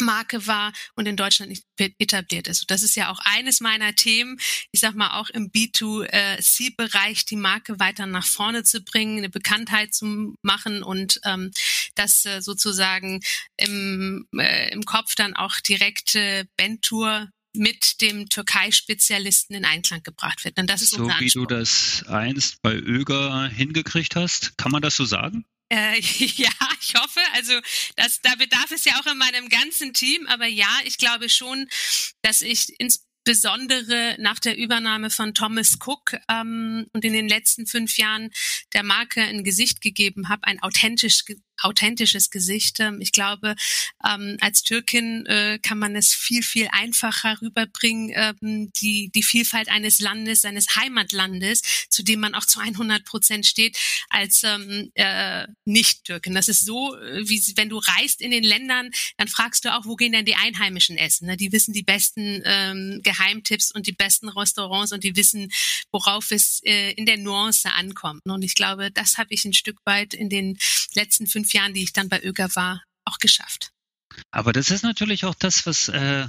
Marke 0.00 0.46
war 0.46 0.72
und 0.94 1.06
in 1.06 1.16
Deutschland 1.16 1.50
nicht 1.50 1.64
etabliert 1.78 2.48
ist. 2.48 2.70
das 2.70 2.82
ist 2.82 2.96
ja 2.96 3.10
auch 3.10 3.20
eines 3.24 3.60
meiner 3.60 3.94
Themen, 3.94 4.38
ich 4.72 4.80
sag 4.80 4.94
mal 4.94 5.18
auch 5.18 5.30
im 5.30 5.50
B2C-Bereich 5.50 7.24
die 7.24 7.36
Marke 7.36 7.78
weiter 7.78 8.06
nach 8.06 8.26
vorne 8.26 8.64
zu 8.64 8.82
bringen, 8.82 9.18
eine 9.18 9.30
Bekanntheit 9.30 9.94
zu 9.94 10.34
machen 10.42 10.82
und 10.82 11.20
ähm, 11.24 11.50
das 11.94 12.24
äh, 12.24 12.40
sozusagen 12.40 13.20
im, 13.56 14.26
äh, 14.36 14.72
im 14.72 14.84
Kopf 14.84 15.14
dann 15.14 15.34
auch 15.34 15.60
direkt 15.60 16.14
äh, 16.14 16.44
Bentour 16.56 17.28
mit 17.52 18.00
dem 18.00 18.28
Türkei-Spezialisten 18.28 19.54
in 19.54 19.64
Einklang 19.64 20.02
gebracht 20.04 20.44
wird. 20.44 20.58
Und 20.58 20.70
das 20.70 20.82
ist 20.82 20.90
so 20.90 21.08
wie 21.18 21.30
du 21.30 21.46
das 21.46 22.04
einst 22.06 22.62
bei 22.62 22.74
Öger 22.74 23.48
hingekriegt 23.48 24.14
hast, 24.14 24.56
kann 24.56 24.70
man 24.70 24.82
das 24.82 24.94
so 24.94 25.04
sagen? 25.04 25.44
Äh, 25.70 26.00
ja, 26.00 26.50
ich 26.80 26.94
hoffe. 26.94 27.20
Also 27.32 27.58
das, 27.96 28.20
da 28.20 28.34
bedarf 28.34 28.70
es 28.70 28.84
ja 28.84 29.00
auch 29.00 29.06
in 29.06 29.18
meinem 29.18 29.48
ganzen 29.48 29.94
Team. 29.94 30.26
Aber 30.26 30.46
ja, 30.46 30.80
ich 30.84 30.98
glaube 30.98 31.28
schon, 31.28 31.68
dass 32.22 32.42
ich 32.42 32.74
insbesondere 32.78 34.16
nach 34.18 34.38
der 34.40 34.56
Übernahme 34.56 35.10
von 35.10 35.34
Thomas 35.34 35.78
Cook 35.84 36.16
ähm, 36.28 36.86
und 36.92 37.04
in 37.04 37.12
den 37.12 37.28
letzten 37.28 37.66
fünf 37.66 37.96
Jahren 37.96 38.30
der 38.72 38.82
Marke 38.82 39.22
ein 39.22 39.44
Gesicht 39.44 39.80
gegeben 39.80 40.28
habe, 40.28 40.44
ein 40.44 40.62
authentisch, 40.62 41.24
authentisches 41.62 42.30
Gesicht. 42.30 42.80
Ähm, 42.80 43.00
ich 43.00 43.12
glaube, 43.12 43.54
ähm, 44.06 44.36
als 44.40 44.62
Türkin 44.62 45.26
äh, 45.26 45.58
kann 45.62 45.78
man 45.78 45.96
es 45.96 46.14
viel, 46.14 46.42
viel 46.42 46.68
einfacher 46.72 47.40
rüberbringen, 47.40 48.12
ähm, 48.14 48.72
die, 48.80 49.10
die 49.14 49.22
Vielfalt 49.22 49.68
eines 49.68 50.00
Landes, 50.00 50.42
seines 50.42 50.76
Heimatlandes, 50.76 51.62
zu 51.88 52.02
dem 52.02 52.20
man 52.20 52.34
auch 52.34 52.46
zu 52.46 52.60
100 52.60 53.04
Prozent 53.04 53.46
steht, 53.46 53.76
als 54.08 54.42
ähm, 54.44 54.90
äh, 54.94 55.46
Nicht-Türken. 55.64 56.34
Das 56.34 56.48
ist 56.48 56.64
so, 56.64 56.96
äh, 56.96 57.28
wie 57.28 57.40
wenn 57.56 57.68
du 57.68 57.78
reist 57.78 58.20
in 58.20 58.30
den 58.30 58.44
Ländern, 58.44 58.90
dann 59.16 59.28
fragst 59.28 59.64
du 59.64 59.74
auch, 59.74 59.84
wo 59.84 59.96
gehen 59.96 60.12
denn 60.12 60.24
die 60.24 60.34
Einheimischen 60.36 60.96
essen? 60.96 61.26
Ne? 61.26 61.36
Die 61.36 61.52
wissen 61.52 61.72
die 61.72 61.82
besten 61.82 62.42
ähm, 62.44 63.00
Geheimtipps 63.02 63.72
und 63.72 63.86
die 63.86 63.92
besten 63.92 64.28
Restaurants 64.28 64.92
und 64.92 65.04
die 65.04 65.16
wissen, 65.16 65.50
worauf 65.90 66.30
es 66.30 66.60
äh, 66.64 66.92
in 66.92 67.06
der 67.06 67.16
Nuance 67.16 67.70
ankommt. 67.70 68.22
Und 68.24 68.42
ich 68.42 68.54
glaube, 68.54 68.90
das 68.90 69.18
habe 69.18 69.32
ich 69.32 69.44
ein 69.44 69.52
Stück 69.52 69.78
weit 69.84 70.14
in 70.14 70.28
den 70.28 70.58
letzten 70.94 71.26
fünf 71.26 71.49
Jahren, 71.52 71.74
die 71.74 71.82
ich 71.82 71.92
dann 71.92 72.08
bei 72.08 72.22
ÖGA 72.22 72.54
war, 72.54 72.82
auch 73.04 73.18
geschafft. 73.18 73.70
Aber 74.30 74.52
das 74.52 74.70
ist 74.70 74.82
natürlich 74.82 75.24
auch 75.24 75.34
das, 75.34 75.66
was 75.66 75.88
äh, 75.88 76.28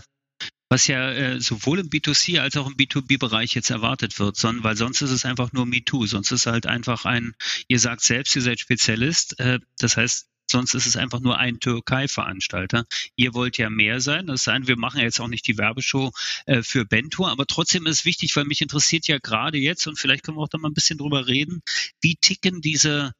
was 0.71 0.87
ja 0.87 1.11
äh, 1.11 1.41
sowohl 1.41 1.79
im 1.79 1.89
B2C 1.89 2.39
als 2.39 2.55
auch 2.55 2.65
im 2.65 2.77
B2B-Bereich 2.77 3.53
jetzt 3.53 3.69
erwartet 3.69 4.19
wird, 4.19 4.37
sondern 4.37 4.63
weil 4.63 4.77
sonst 4.77 5.01
ist 5.01 5.11
es 5.11 5.25
einfach 5.25 5.51
nur 5.51 5.65
MeToo, 5.65 6.07
sonst 6.07 6.31
ist 6.31 6.45
halt 6.45 6.65
einfach 6.65 7.03
ein, 7.03 7.35
ihr 7.67 7.77
sagt 7.77 8.01
selbst, 8.01 8.33
ihr 8.37 8.41
seid 8.41 8.61
Spezialist, 8.61 9.37
äh, 9.41 9.59
das 9.79 9.97
heißt, 9.97 10.27
sonst 10.49 10.73
ist 10.73 10.85
es 10.85 10.95
einfach 10.95 11.19
nur 11.19 11.37
ein 11.37 11.59
Türkei-Veranstalter. 11.59 12.85
Ihr 13.15 13.33
wollt 13.33 13.57
ja 13.57 13.69
mehr 13.69 14.01
sein. 14.01 14.27
Das 14.27 14.47
heißt, 14.47 14.67
wir 14.67 14.77
machen 14.77 15.01
jetzt 15.01 15.19
auch 15.19 15.27
nicht 15.27 15.47
die 15.47 15.57
Werbeshow 15.57 16.11
äh, 16.45 16.61
für 16.61 16.85
Bento, 16.85 17.27
aber 17.27 17.45
trotzdem 17.45 17.85
ist 17.85 17.99
es 17.99 18.05
wichtig, 18.05 18.35
weil 18.35 18.45
mich 18.45 18.61
interessiert 18.61 19.07
ja 19.07 19.17
gerade 19.17 19.57
jetzt 19.57 19.87
und 19.87 19.99
vielleicht 19.99 20.23
können 20.23 20.37
wir 20.37 20.43
auch 20.43 20.49
da 20.49 20.57
mal 20.57 20.69
ein 20.69 20.73
bisschen 20.73 20.97
drüber 20.97 21.27
reden, 21.27 21.61
wie 22.01 22.15
ticken 22.15 22.61
diese 22.61 23.13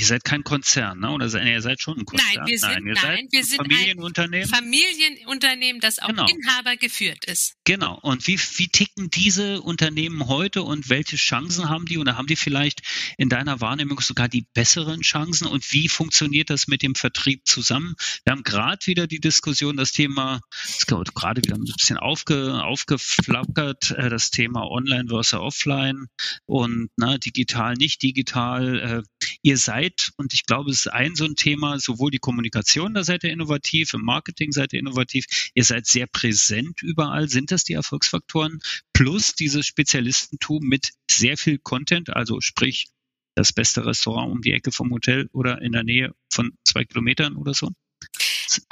Ihr 0.00 0.06
seid 0.06 0.24
kein 0.24 0.44
Konzern, 0.44 1.00
ne? 1.00 1.10
Oder 1.10 1.28
seid, 1.28 1.44
ihr 1.46 1.60
seid 1.60 1.82
schon 1.82 1.98
ein 1.98 2.04
Konzern? 2.06 2.26
Nein, 2.34 2.46
wir 2.46 2.58
sind, 2.58 2.84
nein, 2.86 2.96
nein, 3.02 3.28
wir 3.30 3.44
sind 3.44 3.56
Familienunternehmen. 3.58 4.48
ein 4.48 4.62
Familienunternehmen, 4.62 5.80
das 5.82 5.98
auch 5.98 6.08
genau. 6.08 6.26
Inhaber 6.26 6.76
geführt 6.76 7.26
ist. 7.26 7.56
Genau. 7.64 7.98
Und 8.00 8.26
wie, 8.26 8.38
wie 8.38 8.68
ticken 8.68 9.10
diese 9.10 9.60
Unternehmen 9.60 10.26
heute 10.26 10.62
und 10.62 10.88
welche 10.88 11.16
Chancen 11.16 11.68
haben 11.68 11.84
die? 11.84 11.98
Oder 11.98 12.16
haben 12.16 12.28
die 12.28 12.36
vielleicht 12.36 12.80
in 13.18 13.28
deiner 13.28 13.60
Wahrnehmung 13.60 14.00
sogar 14.00 14.30
die 14.30 14.46
besseren 14.54 15.02
Chancen? 15.02 15.46
Und 15.46 15.70
wie 15.70 15.90
funktioniert 15.90 16.48
das 16.48 16.66
mit 16.66 16.80
dem 16.80 16.94
Vertrieb 16.94 17.46
zusammen? 17.46 17.94
Wir 18.24 18.30
haben 18.30 18.42
gerade 18.42 18.86
wieder 18.86 19.06
die 19.06 19.20
Diskussion, 19.20 19.76
das 19.76 19.92
Thema, 19.92 20.40
gerade 20.86 21.42
wieder 21.44 21.56
ein 21.56 21.64
bisschen 21.64 21.98
aufge, 21.98 22.64
aufgeflackert, 22.64 23.90
äh, 23.90 24.08
das 24.08 24.30
Thema 24.30 24.62
Online 24.62 25.10
versus 25.10 25.38
Offline 25.38 26.06
und 26.46 26.88
na, 26.96 27.18
digital, 27.18 27.74
nicht 27.74 28.02
digital. 28.02 28.78
Äh, 28.78 29.26
ihr 29.42 29.58
seid 29.58 29.89
seid, 29.90 30.12
und 30.16 30.32
ich 30.34 30.44
glaube, 30.46 30.70
es 30.70 30.80
ist 30.80 30.88
ein 30.88 31.14
so 31.14 31.24
ein 31.24 31.36
Thema, 31.36 31.78
sowohl 31.78 32.10
die 32.10 32.18
Kommunikation, 32.18 32.94
da 32.94 33.04
seid 33.04 33.24
ihr 33.24 33.30
innovativ, 33.30 33.94
im 33.94 34.02
Marketing 34.02 34.52
seid 34.52 34.72
ihr 34.72 34.80
innovativ, 34.80 35.26
ihr 35.54 35.64
seid 35.64 35.86
sehr 35.86 36.06
präsent 36.06 36.82
überall. 36.82 37.28
Sind 37.28 37.50
das 37.50 37.64
die 37.64 37.74
Erfolgsfaktoren? 37.74 38.60
Plus 38.92 39.34
dieses 39.34 39.66
Spezialistentum 39.66 40.62
mit 40.62 40.90
sehr 41.10 41.36
viel 41.36 41.58
Content, 41.58 42.10
also 42.10 42.40
sprich 42.40 42.86
das 43.34 43.52
beste 43.52 43.84
Restaurant 43.86 44.32
um 44.32 44.42
die 44.42 44.52
Ecke 44.52 44.72
vom 44.72 44.90
Hotel 44.90 45.28
oder 45.32 45.62
in 45.62 45.72
der 45.72 45.84
Nähe 45.84 46.14
von 46.30 46.52
zwei 46.64 46.84
Kilometern 46.84 47.36
oder 47.36 47.54
so? 47.54 47.70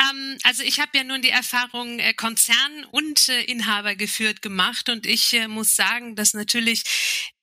Ähm, 0.01 0.39
also 0.43 0.65
ich 0.65 0.81
habe 0.81 0.91
ja 0.97 1.05
nun 1.05 1.23
die 1.23 1.31
Erfahrung 1.31 2.01
äh, 2.01 2.13
Konzern 2.15 2.85
und 2.91 3.29
äh, 3.29 3.43
Inhaber 3.45 3.95
geführt 3.95 4.43
gemacht 4.43 4.89
und 4.89 5.07
ich 5.07 5.33
äh, 5.35 5.47
muss 5.47 5.77
sagen, 5.77 6.17
dass 6.17 6.35
natürlich 6.35 6.83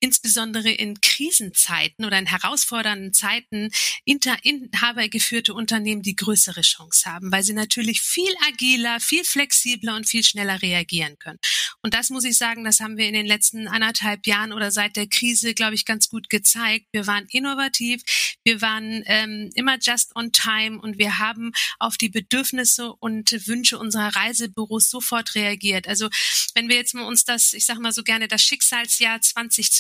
insbesondere 0.06 0.70
in 0.70 1.02
Krisenzeiten 1.02 2.06
oder 2.06 2.20
in 2.20 2.28
herausfordernden 2.28 3.12
Zeiten 3.12 3.72
inter 4.04 4.38
inhabergeführte 4.44 5.56
Unternehmen 5.56 6.04
die 6.04 6.16
größere 6.16 6.62
Chance 6.62 7.12
haben, 7.12 7.32
weil 7.32 7.42
sie 7.42 7.54
natürlich 7.54 8.02
viel 8.02 8.32
agiler, 8.48 9.00
viel 9.00 9.24
flexibler 9.24 9.96
und 9.96 10.08
viel 10.08 10.24
schneller 10.24 10.62
reagieren 10.62 11.18
können. 11.18 11.40
Und 11.82 11.96
das 11.96 12.12
muss 12.12 12.24
ich 12.24 12.38
sagen, 12.38 12.64
das 12.64 12.82
haben 12.82 12.98
wir 12.98 13.08
in 13.08 13.16
den 13.16 13.26
letzten 13.26 13.68
anderthalb 13.68 14.28
Jahren 14.28 14.54
oder 14.54 14.70
seit 14.70 14.96
der 14.96 15.08
Krise, 15.08 15.56
glaube 15.56 15.74
ich, 15.74 15.86
ganz 15.86 16.08
gut 16.08 16.30
gezeigt. 16.30 16.86
Wir 16.92 17.08
waren 17.08 17.26
innovativ, 17.32 18.04
wir 18.44 18.62
waren 18.62 19.02
ähm, 19.08 19.50
immer 19.56 19.80
just 19.82 20.16
on 20.16 20.32
time 20.32 20.80
und 20.80 21.00
wir 21.00 21.18
haben 21.18 21.52
auf 21.80 21.98
die 21.98 22.10
Bedürfnisse 22.10 22.94
und 22.94 23.32
Wünsche 23.48 23.80
unserer 23.80 24.16
Reisebüros 24.16 24.88
sofort 24.92 25.34
reagiert. 25.34 25.88
Also 25.88 26.10
wenn 26.54 26.70
wir 26.70 26.76
jetzt 26.76 26.94
mal 26.94 27.08
uns 27.08 27.26
das, 27.26 27.54
ich 27.54 27.66
sage 27.66 27.80
mal 27.80 27.92
so 27.92 28.04
gerne, 28.04 28.28
das 28.28 28.44
Schicksalsjahr 28.44 29.20
2020 29.20 29.72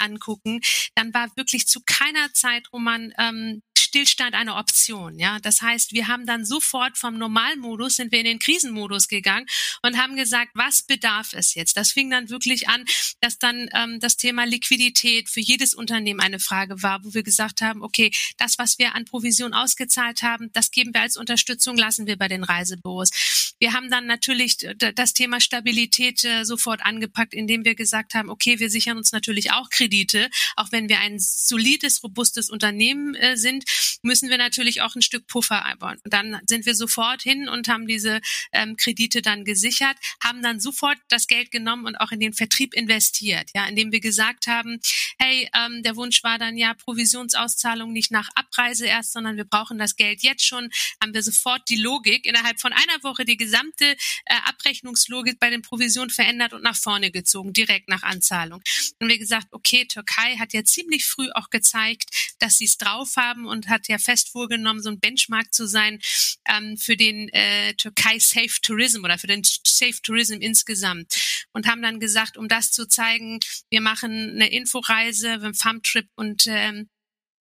angucken, 0.00 0.60
dann 0.94 1.12
war 1.14 1.28
wirklich 1.36 1.66
zu 1.66 1.80
keiner 1.84 2.32
Zeit, 2.32 2.68
wo 2.72 2.78
man 2.78 3.12
ähm, 3.18 3.62
Stillstand 3.94 4.34
eine 4.34 4.56
Option. 4.56 5.20
Ja, 5.20 5.38
das 5.38 5.62
heißt, 5.62 5.92
wir 5.92 6.08
haben 6.08 6.26
dann 6.26 6.44
sofort 6.44 6.98
vom 6.98 7.16
Normalmodus 7.16 7.94
sind 7.94 8.10
wir 8.10 8.18
in 8.18 8.24
den 8.24 8.38
Krisenmodus 8.40 9.06
gegangen 9.06 9.46
und 9.82 9.96
haben 9.96 10.16
gesagt, 10.16 10.50
was 10.54 10.82
bedarf 10.82 11.32
es 11.32 11.54
jetzt? 11.54 11.76
Das 11.76 11.92
fing 11.92 12.10
dann 12.10 12.28
wirklich 12.28 12.68
an, 12.68 12.84
dass 13.20 13.38
dann 13.38 13.68
ähm, 13.72 14.00
das 14.00 14.16
Thema 14.16 14.46
Liquidität 14.46 15.28
für 15.28 15.38
jedes 15.38 15.74
Unternehmen 15.74 16.18
eine 16.18 16.40
Frage 16.40 16.82
war, 16.82 17.04
wo 17.04 17.14
wir 17.14 17.22
gesagt 17.22 17.60
haben, 17.60 17.84
okay, 17.84 18.10
das, 18.36 18.58
was 18.58 18.80
wir 18.80 18.96
an 18.96 19.04
Provision 19.04 19.54
ausgezahlt 19.54 20.22
haben, 20.22 20.50
das 20.52 20.72
geben 20.72 20.92
wir 20.92 21.02
als 21.02 21.16
Unterstützung, 21.16 21.76
lassen 21.76 22.08
wir 22.08 22.16
bei 22.16 22.26
den 22.26 22.42
Reisebüros. 22.42 23.54
Wir 23.60 23.74
haben 23.74 23.92
dann 23.92 24.06
natürlich 24.06 24.56
das 24.76 25.12
Thema 25.12 25.40
Stabilität 25.40 26.24
äh, 26.24 26.42
sofort 26.42 26.84
angepackt, 26.84 27.32
indem 27.32 27.64
wir 27.64 27.76
gesagt 27.76 28.14
haben, 28.14 28.28
okay, 28.28 28.58
wir 28.58 28.70
sichern 28.70 28.96
uns 28.96 29.12
natürlich 29.12 29.52
auch 29.52 29.70
Kredite, 29.70 30.30
auch 30.56 30.72
wenn 30.72 30.88
wir 30.88 30.98
ein 30.98 31.20
solides, 31.20 32.02
robustes 32.02 32.50
Unternehmen 32.50 33.14
äh, 33.14 33.36
sind 33.36 33.64
müssen 34.02 34.28
wir 34.28 34.38
natürlich 34.38 34.82
auch 34.82 34.94
ein 34.94 35.02
Stück 35.02 35.26
Puffer 35.26 35.64
einbauen. 35.64 35.98
Und 36.04 36.12
dann 36.12 36.40
sind 36.46 36.66
wir 36.66 36.74
sofort 36.74 37.22
hin 37.22 37.48
und 37.48 37.68
haben 37.68 37.86
diese 37.86 38.20
ähm, 38.52 38.76
Kredite 38.76 39.22
dann 39.22 39.44
gesichert, 39.44 39.96
haben 40.22 40.42
dann 40.42 40.60
sofort 40.60 40.98
das 41.08 41.26
Geld 41.26 41.50
genommen 41.50 41.86
und 41.86 41.96
auch 41.96 42.12
in 42.12 42.20
den 42.20 42.32
Vertrieb 42.32 42.74
investiert, 42.74 43.50
ja, 43.54 43.66
indem 43.66 43.92
wir 43.92 44.00
gesagt 44.00 44.46
haben, 44.46 44.80
hey, 45.18 45.48
ähm, 45.54 45.82
der 45.82 45.96
Wunsch 45.96 46.22
war 46.22 46.38
dann 46.38 46.56
ja 46.56 46.74
Provisionsauszahlung 46.74 47.92
nicht 47.92 48.10
nach 48.10 48.28
Abreise 48.34 48.86
erst, 48.86 49.12
sondern 49.12 49.36
wir 49.36 49.44
brauchen 49.44 49.78
das 49.78 49.96
Geld 49.96 50.22
jetzt 50.22 50.44
schon, 50.44 50.70
haben 51.02 51.14
wir 51.14 51.22
sofort 51.22 51.68
die 51.68 51.76
Logik 51.76 52.26
innerhalb 52.26 52.60
von 52.60 52.72
einer 52.72 53.02
Woche 53.02 53.24
die 53.24 53.36
gesamte 53.36 53.84
äh, 53.84 53.96
Abrechnungslogik 54.44 55.38
bei 55.38 55.50
den 55.50 55.62
Provisionen 55.62 56.10
verändert 56.10 56.52
und 56.52 56.62
nach 56.62 56.76
vorne 56.76 57.10
gezogen, 57.10 57.52
direkt 57.52 57.88
nach 57.88 58.02
Anzahlung. 58.02 58.62
Und 59.00 59.08
wir 59.08 59.18
gesagt, 59.18 59.48
okay, 59.50 59.86
Türkei 59.86 60.36
hat 60.38 60.52
ja 60.52 60.64
ziemlich 60.64 61.04
früh 61.04 61.30
auch 61.32 61.50
gezeigt, 61.50 62.34
dass 62.38 62.58
sie 62.58 62.64
es 62.64 62.76
drauf 62.76 63.16
haben 63.16 63.46
und 63.46 63.68
hat 63.74 63.88
ja 63.88 63.98
fest 63.98 64.30
vorgenommen, 64.30 64.82
so 64.82 64.90
ein 64.90 65.00
Benchmark 65.00 65.52
zu 65.52 65.66
sein 65.66 66.00
ähm, 66.48 66.76
für 66.78 66.96
den 66.96 67.28
äh, 67.30 67.74
Türkei 67.74 68.18
Safe 68.18 68.60
Tourism 68.62 69.04
oder 69.04 69.18
für 69.18 69.26
den 69.26 69.42
Safe 69.44 70.00
Tourism 70.02 70.40
insgesamt. 70.40 71.44
Und 71.52 71.66
haben 71.66 71.82
dann 71.82 72.00
gesagt, 72.00 72.36
um 72.36 72.48
das 72.48 72.70
zu 72.70 72.86
zeigen, 72.88 73.40
wir 73.70 73.80
machen 73.80 74.32
eine 74.34 74.50
Inforeise, 74.50 75.32
einen 75.32 75.54
Farmtrip 75.54 76.08
und 76.14 76.46
ähm, 76.46 76.88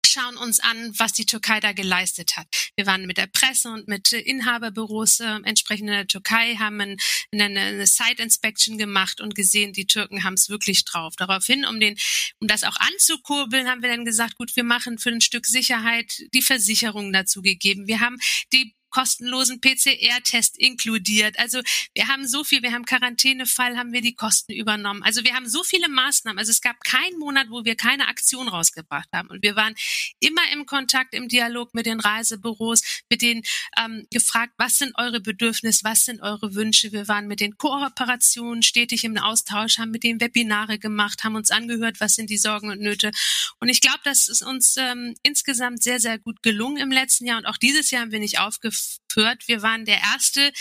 schauen 0.05 0.37
uns 0.37 0.59
an, 0.59 0.93
was 0.97 1.13
die 1.13 1.25
Türkei 1.25 1.59
da 1.59 1.71
geleistet 1.71 2.37
hat. 2.37 2.47
Wir 2.75 2.85
waren 2.85 3.05
mit 3.05 3.17
der 3.17 3.27
Presse 3.27 3.69
und 3.69 3.87
mit 3.87 4.11
Inhaberbüros 4.11 5.19
äh, 5.19 5.39
entsprechend 5.43 5.87
in 5.87 5.95
der 5.95 6.07
Türkei, 6.07 6.55
haben 6.55 6.81
ein, 6.81 6.97
eine, 7.31 7.59
eine 7.59 7.87
Site 7.87 8.21
Inspection 8.21 8.77
gemacht 8.77 9.21
und 9.21 9.35
gesehen, 9.35 9.73
die 9.73 9.85
Türken 9.85 10.23
haben 10.23 10.33
es 10.33 10.49
wirklich 10.49 10.85
drauf. 10.85 11.15
Daraufhin, 11.17 11.65
um 11.65 11.79
den, 11.79 11.97
um 12.39 12.47
das 12.47 12.63
auch 12.63 12.77
anzukurbeln, 12.77 13.67
haben 13.67 13.81
wir 13.81 13.89
dann 13.89 14.05
gesagt, 14.05 14.35
gut, 14.35 14.55
wir 14.55 14.63
machen 14.63 14.97
für 14.97 15.09
ein 15.09 15.21
Stück 15.21 15.45
Sicherheit 15.45 16.23
die 16.33 16.41
Versicherung 16.41 17.13
dazu 17.13 17.41
gegeben. 17.41 17.87
Wir 17.87 17.99
haben 17.99 18.17
die 18.53 18.75
kostenlosen 18.89 19.61
PCR-Test 19.61 20.57
inkludiert. 20.57 21.37
Also 21.39 21.61
wir 21.93 22.07
haben 22.07 22.27
so 22.27 22.43
viel, 22.43 22.61
wir 22.63 22.71
haben 22.71 22.85
Quarantänefall, 22.85 23.77
haben 23.77 23.93
wir 23.93 24.01
die 24.01 24.15
Kosten 24.15 24.53
übernommen. 24.53 25.03
Also 25.03 25.23
wir 25.23 25.33
haben 25.33 25.47
so 25.47 25.63
viele 25.63 25.89
Maßnahmen. 25.89 26.39
Also 26.39 26.51
es 26.51 26.61
gab 26.61 26.79
keinen 26.83 27.17
Monat, 27.19 27.47
wo 27.49 27.65
wir 27.65 27.75
keine 27.75 28.07
Aktion 28.07 28.47
rausgebracht 28.47 29.09
haben. 29.13 29.29
Und 29.29 29.43
wir 29.43 29.55
waren 29.55 29.75
immer 30.19 30.41
im 30.53 30.65
Kontakt, 30.65 31.13
im 31.13 31.27
Dialog 31.27 31.73
mit 31.73 31.85
den 31.85 31.99
Reisebüros, 31.99 33.03
mit 33.09 33.21
denen 33.21 33.43
ähm, 33.77 34.07
gefragt, 34.11 34.53
was 34.57 34.77
sind 34.77 34.93
eure 34.97 35.19
Bedürfnisse, 35.19 35.83
was 35.83 36.05
sind 36.05 36.21
eure 36.21 36.55
Wünsche. 36.55 36.91
Wir 36.91 37.07
waren 37.07 37.27
mit 37.27 37.39
den 37.39 37.57
Kooperationen 37.57 38.63
stetig 38.63 39.03
im 39.03 39.17
Austausch, 39.17 39.77
haben 39.77 39.91
mit 39.91 40.03
denen 40.03 40.21
Webinare 40.21 40.79
gemacht, 40.79 41.23
haben 41.23 41.35
uns 41.35 41.51
angehört, 41.51 41.99
was 41.99 42.15
sind 42.15 42.29
die 42.29 42.37
Sorgen 42.37 42.69
und 42.69 42.79
Nöte. 42.79 43.11
Und 43.59 43.69
ich 43.69 43.81
glaube, 43.81 43.99
das 44.03 44.27
ist 44.27 44.41
uns 44.41 44.77
ähm, 44.77 45.15
insgesamt 45.23 45.83
sehr, 45.83 45.99
sehr 45.99 46.17
gut 46.17 46.41
gelungen 46.41 46.77
im 46.77 46.91
letzten 46.91 47.25
Jahr. 47.25 47.37
Und 47.37 47.45
auch 47.45 47.57
dieses 47.57 47.91
Jahr 47.91 48.03
haben 48.03 48.11
wir 48.11 48.19
nicht 48.19 48.39
aufgefallen 48.39 48.78
geführt. 49.19 49.47
Wir 49.47 49.61
waren 49.61 49.85
der 49.85 49.99
erste, 49.99 50.51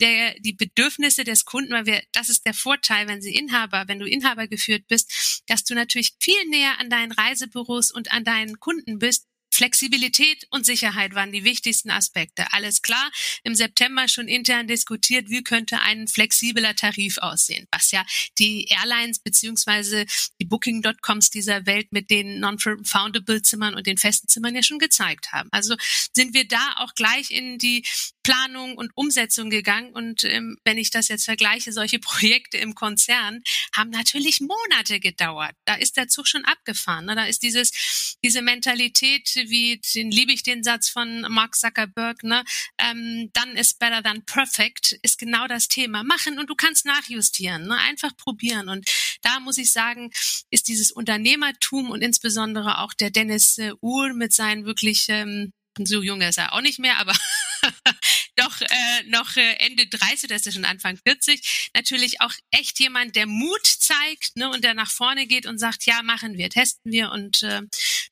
der 0.00 0.34
die 0.40 0.52
Bedürfnisse 0.52 1.24
des 1.24 1.44
Kunden, 1.44 1.72
weil 1.72 1.86
wir, 1.86 2.02
das 2.12 2.28
ist 2.28 2.46
der 2.46 2.54
Vorteil, 2.54 3.08
wenn 3.08 3.20
sie 3.20 3.34
Inhaber, 3.34 3.84
wenn 3.86 3.98
du 3.98 4.06
Inhaber 4.06 4.46
geführt 4.46 4.86
bist, 4.88 5.42
dass 5.46 5.64
du 5.64 5.74
natürlich 5.74 6.12
viel 6.20 6.44
näher 6.48 6.78
an 6.78 6.90
deinen 6.90 7.12
Reisebüros 7.12 7.90
und 7.90 8.12
an 8.12 8.24
deinen 8.24 8.60
Kunden 8.60 8.98
bist, 8.98 9.26
Flexibilität 9.58 10.46
und 10.50 10.64
Sicherheit 10.64 11.16
waren 11.16 11.32
die 11.32 11.42
wichtigsten 11.42 11.90
Aspekte. 11.90 12.46
Alles 12.52 12.80
klar, 12.80 13.10
im 13.42 13.56
September 13.56 14.06
schon 14.06 14.28
intern 14.28 14.68
diskutiert, 14.68 15.30
wie 15.30 15.42
könnte 15.42 15.80
ein 15.80 16.06
flexibler 16.06 16.76
Tarif 16.76 17.18
aussehen, 17.18 17.66
was 17.72 17.90
ja 17.90 18.06
die 18.38 18.66
Airlines 18.66 19.18
beziehungsweise 19.18 20.06
die 20.40 20.44
Booking.coms 20.44 21.30
dieser 21.30 21.66
Welt 21.66 21.90
mit 21.90 22.08
den 22.08 22.38
non-foundable 22.38 23.42
Zimmern 23.42 23.74
und 23.74 23.88
den 23.88 23.98
festen 23.98 24.28
Zimmern 24.28 24.54
ja 24.54 24.62
schon 24.62 24.78
gezeigt 24.78 25.32
haben. 25.32 25.48
Also 25.50 25.74
sind 26.14 26.34
wir 26.34 26.46
da 26.46 26.76
auch 26.76 26.94
gleich 26.94 27.32
in 27.32 27.58
die 27.58 27.84
Planung 28.28 28.76
und 28.76 28.90
Umsetzung 28.94 29.48
gegangen. 29.48 29.90
Und 29.94 30.22
ähm, 30.24 30.58
wenn 30.62 30.76
ich 30.76 30.90
das 30.90 31.08
jetzt 31.08 31.24
vergleiche, 31.24 31.72
solche 31.72 31.98
Projekte 31.98 32.58
im 32.58 32.74
Konzern 32.74 33.40
haben 33.74 33.88
natürlich 33.88 34.42
Monate 34.42 35.00
gedauert. 35.00 35.52
Da 35.64 35.76
ist 35.76 35.96
der 35.96 36.08
Zug 36.08 36.28
schon 36.28 36.44
abgefahren. 36.44 37.06
Ne? 37.06 37.14
Da 37.14 37.24
ist 37.24 37.42
dieses, 37.42 38.18
diese 38.22 38.42
Mentalität, 38.42 39.34
wie 39.48 39.80
den 39.94 40.10
liebe 40.10 40.32
ich 40.32 40.42
den 40.42 40.62
Satz 40.62 40.88
von 40.88 41.22
Mark 41.28 41.56
Zuckerberg, 41.56 42.22
ne? 42.22 42.44
Ähm, 42.78 43.30
dann 43.32 43.56
ist 43.56 43.78
better 43.78 44.02
than 44.02 44.24
perfect, 44.24 44.98
ist 45.02 45.18
genau 45.18 45.46
das 45.46 45.68
Thema. 45.68 46.02
Machen 46.04 46.38
und 46.38 46.48
du 46.48 46.54
kannst 46.54 46.84
nachjustieren, 46.84 47.66
ne? 47.66 47.76
einfach 47.78 48.16
probieren. 48.16 48.68
Und 48.68 48.88
da 49.22 49.40
muss 49.40 49.58
ich 49.58 49.72
sagen, 49.72 50.10
ist 50.50 50.68
dieses 50.68 50.90
Unternehmertum 50.90 51.90
und 51.90 52.02
insbesondere 52.02 52.78
auch 52.78 52.94
der 52.94 53.10
Dennis 53.10 53.58
äh, 53.58 53.72
Uhr 53.80 54.12
mit 54.14 54.32
seinen 54.32 54.64
wirklich 54.64 55.06
ähm, 55.08 55.52
so 55.86 56.02
jung 56.02 56.20
ist 56.22 56.38
er 56.38 56.52
auch 56.54 56.60
nicht 56.60 56.78
mehr, 56.78 56.98
aber 56.98 57.12
doch 58.36 58.60
äh, 58.60 59.02
noch 59.06 59.36
äh, 59.36 59.54
Ende 59.58 59.86
30, 59.86 60.28
das 60.28 60.46
ist 60.46 60.54
schon 60.54 60.64
Anfang 60.64 60.96
40, 60.96 61.70
natürlich 61.74 62.20
auch 62.20 62.32
echt 62.50 62.80
jemand, 62.80 63.16
der 63.16 63.26
Mut 63.26 63.66
zeigt 63.66 64.36
ne, 64.36 64.50
und 64.50 64.64
der 64.64 64.74
nach 64.74 64.90
vorne 64.90 65.26
geht 65.26 65.46
und 65.46 65.58
sagt, 65.58 65.86
ja, 65.86 66.02
machen 66.02 66.36
wir, 66.36 66.50
testen 66.50 66.92
wir. 66.92 67.10
Und 67.10 67.42
äh, 67.42 67.62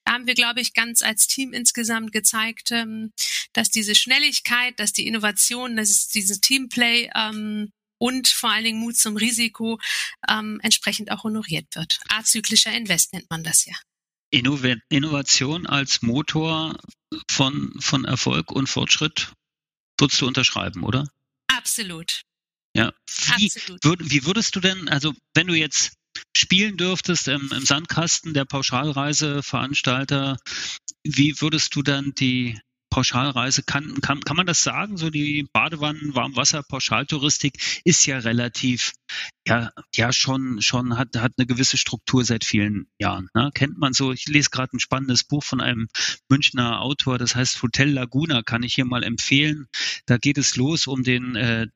haben 0.06 0.26
wir, 0.26 0.34
glaube 0.34 0.60
ich, 0.60 0.75
ganz 0.75 1.02
als 1.02 1.26
Team 1.26 1.52
insgesamt 1.52 2.12
gezeigt, 2.12 2.70
ähm, 2.70 3.12
dass 3.52 3.70
diese 3.70 3.94
Schnelligkeit, 3.94 4.78
dass 4.78 4.92
die 4.92 5.06
Innovation, 5.06 5.76
dass 5.76 5.90
es 5.90 6.08
dieses 6.08 6.40
Teamplay 6.40 7.10
ähm, 7.14 7.70
und 7.98 8.28
vor 8.28 8.50
allen 8.50 8.64
Dingen 8.64 8.80
Mut 8.80 8.96
zum 8.96 9.16
Risiko 9.16 9.80
ähm, 10.28 10.60
entsprechend 10.62 11.10
auch 11.10 11.25
honoriert 11.25 11.66
wird. 11.75 12.00
Azyklischer 12.08 12.72
Invest 12.72 13.12
nennt 13.12 13.30
man 13.30 13.42
das 13.42 13.64
ja. 13.64 13.75
Innovation 14.30 15.66
als 15.66 16.02
Motor 16.02 16.76
von, 17.30 17.72
von 17.80 18.04
Erfolg 18.04 18.52
und 18.52 18.68
Fortschritt 18.68 19.32
würdest 19.98 20.20
du 20.20 20.26
unterschreiben, 20.26 20.82
oder? 20.82 21.08
Absolut. 21.48 22.22
Ja. 22.75 22.92
Wie, 23.36 23.46
Absolut. 23.46 23.84
Würd, 23.84 24.10
wie 24.10 24.26
würdest 24.26 24.54
du 24.54 24.60
denn, 24.60 24.88
also 24.88 25.14
wenn 25.34 25.46
du 25.46 25.54
jetzt 25.54 25.95
spielen 26.37 26.76
dürftest 26.76 27.28
im, 27.28 27.50
im 27.54 27.64
Sandkasten 27.64 28.35
der 28.35 28.44
Pauschalreiseveranstalter, 28.44 30.37
wie 31.04 31.40
würdest 31.40 31.75
du 31.75 31.82
dann 31.82 32.12
die 32.18 32.58
Pauschalreise, 32.96 33.62
kann, 33.62 34.00
kann, 34.00 34.20
kann 34.20 34.37
man 34.37 34.46
das 34.46 34.62
sagen? 34.62 34.96
So 34.96 35.11
die 35.11 35.46
Badewannen, 35.52 36.14
Warmwasser, 36.14 36.62
Pauschaltouristik 36.62 37.82
ist 37.85 38.06
ja 38.06 38.18
relativ, 38.18 38.92
ja, 39.46 39.70
ja 39.94 40.12
schon, 40.12 40.62
schon 40.62 40.96
hat, 40.96 41.14
hat 41.16 41.32
eine 41.37 41.46
gewisse 41.46 41.76
Struktur 41.76 42.25
seit 42.25 42.44
vielen 42.44 42.87
Jahren. 42.99 43.28
Ne? 43.35 43.50
Kennt 43.52 43.76
man 43.76 43.92
so, 43.92 44.12
ich 44.12 44.26
lese 44.28 44.50
gerade 44.50 44.75
ein 44.75 44.80
spannendes 44.80 45.25
Buch 45.25 45.44
von 45.44 45.61
einem 45.61 45.88
Münchner 46.30 46.80
Autor, 46.80 47.18
das 47.18 47.35
heißt 47.35 47.62
Hotel 47.62 47.90
Laguna, 47.90 48.42
kann 48.42 48.62
ich 48.62 48.75
hier 48.75 48.87
mal 48.87 49.02
empfehlen. 49.02 49.66
Da 50.06 50.16
geht 50.16 50.38
es 50.38 50.56
los 50.56 50.87
um 50.87 51.02
den 51.02 51.37
äh, 51.37 51.66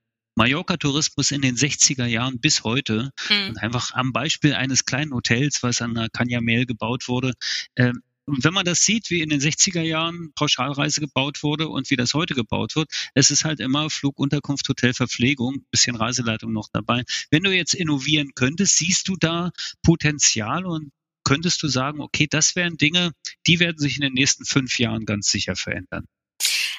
Mallorca-Tourismus 0.41 1.33
in 1.33 1.43
den 1.43 1.55
60er 1.55 2.07
Jahren 2.07 2.41
bis 2.41 2.65
heute. 2.65 3.11
Mhm. 3.29 3.51
Und 3.51 3.59
einfach 3.59 3.93
am 3.93 4.11
Beispiel 4.13 4.55
eines 4.55 4.87
kleinen 4.87 5.13
Hotels, 5.13 5.63
was 5.63 5.83
an 5.83 5.95
der 5.95 6.09
Canyamel 6.09 6.65
gebaut 6.65 7.09
wurde, 7.09 7.35
äh, 7.75 7.93
und 8.27 8.45
wenn 8.45 8.55
man 8.55 8.65
das 8.65 8.85
sieht, 8.85 9.11
wie 9.11 9.23
in 9.23 9.29
den 9.29 9.41
60er 9.41 9.81
Jahren 9.81 10.33
Pauschalreise 10.37 11.01
gebaut 11.01 11.43
wurde 11.43 11.69
und 11.69 11.91
wie 11.91 11.97
das 11.97 12.15
heute 12.15 12.35
gebaut 12.35 12.77
wird, 12.77 12.89
es 13.15 13.31
ist 13.31 13.45
halt 13.45 13.59
immer 13.59 13.91
Flug, 13.91 14.21
Unterkunft, 14.21 14.69
Hotel, 14.69 14.95
Verpflegung, 14.95 15.65
bisschen 15.73 15.97
Reiseleitung 15.97 16.53
noch 16.53 16.69
dabei. 16.73 17.03
Wenn 17.31 17.43
du 17.43 17.51
jetzt 17.51 17.75
innovieren 17.75 18.31
könntest, 18.37 18.77
siehst 18.77 19.09
du 19.09 19.17
da 19.17 19.51
Potenzial 19.83 20.65
und 20.65 20.93
könntest 21.25 21.61
du 21.65 21.67
sagen, 21.67 22.01
okay, 22.01 22.29
das 22.31 22.55
wären 22.55 22.77
Dinge, 22.77 23.11
die 23.49 23.59
werden 23.59 23.79
sich 23.79 23.97
in 23.97 24.03
den 24.03 24.13
nächsten 24.13 24.45
fünf 24.45 24.79
Jahren 24.79 25.07
ganz 25.07 25.29
sicher 25.29 25.57
verändern? 25.57 26.05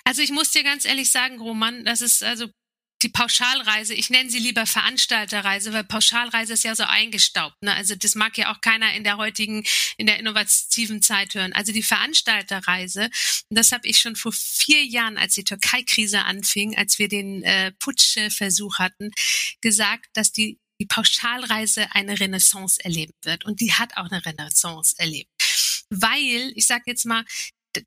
Also 0.06 0.22
ich 0.22 0.32
muss 0.32 0.51
dir 0.51 0.63
ganz 0.63 0.86
ehrlich 0.86 1.12
sagen, 1.12 1.39
Roman, 1.39 1.84
das 1.84 2.00
ist 2.00 2.24
also 2.24 2.48
die 3.01 3.10
Pauschalreise, 3.10 3.93
ich 3.93 4.10
nenne 4.10 4.29
sie 4.29 4.39
lieber 4.39 4.65
Veranstalterreise, 4.65 5.74
weil 5.74 5.84
Pauschalreise 5.84 6.53
ist 6.53 6.63
ja 6.63 6.75
so 6.75 6.84
eingestaubt. 6.84 7.62
Ne? 7.62 7.74
Also 7.74 7.96
das 7.96 8.15
mag 8.15 8.38
ja 8.38 8.53
auch 8.53 8.62
keiner 8.62 8.93
in 8.93 9.03
der 9.03 9.17
heutigen, 9.17 9.63
in 9.98 10.08
der 10.08 10.20
innovativen 10.20 11.01
Zeit 11.01 11.34
hören. 11.36 11.53
Also 11.53 11.72
die 11.72 11.84
Veranstalterreise, 11.84 13.10
das 13.50 13.72
habe 13.72 13.88
ich 13.88 14.00
schon 14.00 14.15
vor 14.15 14.31
vier 14.31 14.84
Jahren, 14.86 15.17
als 15.17 15.34
die 15.36 15.43
Türkei-Krise 15.43 16.24
anfing, 16.24 16.77
als 16.77 17.00
wir 17.00 17.08
den 17.08 17.43
äh, 17.43 17.72
Putschversuch 17.74 18.79
hatten, 18.79 19.12
gesagt, 19.62 20.10
dass 20.13 20.31
die 20.31 20.60
die 20.79 20.88
Pauschalreise 20.88 21.93
eine 21.93 22.20
Renaissance 22.20 22.84
erleben 22.84 23.14
wird. 23.22 23.46
Und 23.46 23.61
die 23.61 23.72
hat 23.72 23.98
auch 23.98 24.09
eine 24.09 24.25
Renaissance 24.25 24.96
erlebt. 24.98 25.29
Weil, 25.92 26.51
ich 26.55 26.66
sage 26.66 26.85
jetzt 26.87 27.05
mal, 27.05 27.24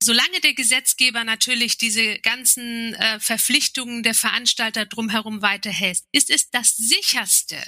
solange 0.03 0.40
der 0.40 0.55
Gesetzgeber 0.55 1.25
natürlich 1.25 1.79
diese 1.79 2.18
ganzen 2.20 2.94
äh, 2.94 3.20
Verpflichtungen 3.20 4.03
der 4.03 4.14
Veranstalter 4.14 4.87
drumherum 4.87 5.42
weiterhält, 5.42 6.01
ist 6.12 6.31
es 6.31 6.51
das 6.51 6.77
sicherste, 6.77 7.62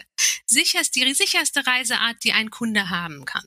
sicherst, 0.46 0.94
die 0.96 1.14
sicherste 1.14 1.66
Reiseart, 1.66 2.24
die 2.24 2.32
ein 2.32 2.50
Kunde 2.50 2.90
haben 2.90 3.24
kann. 3.24 3.44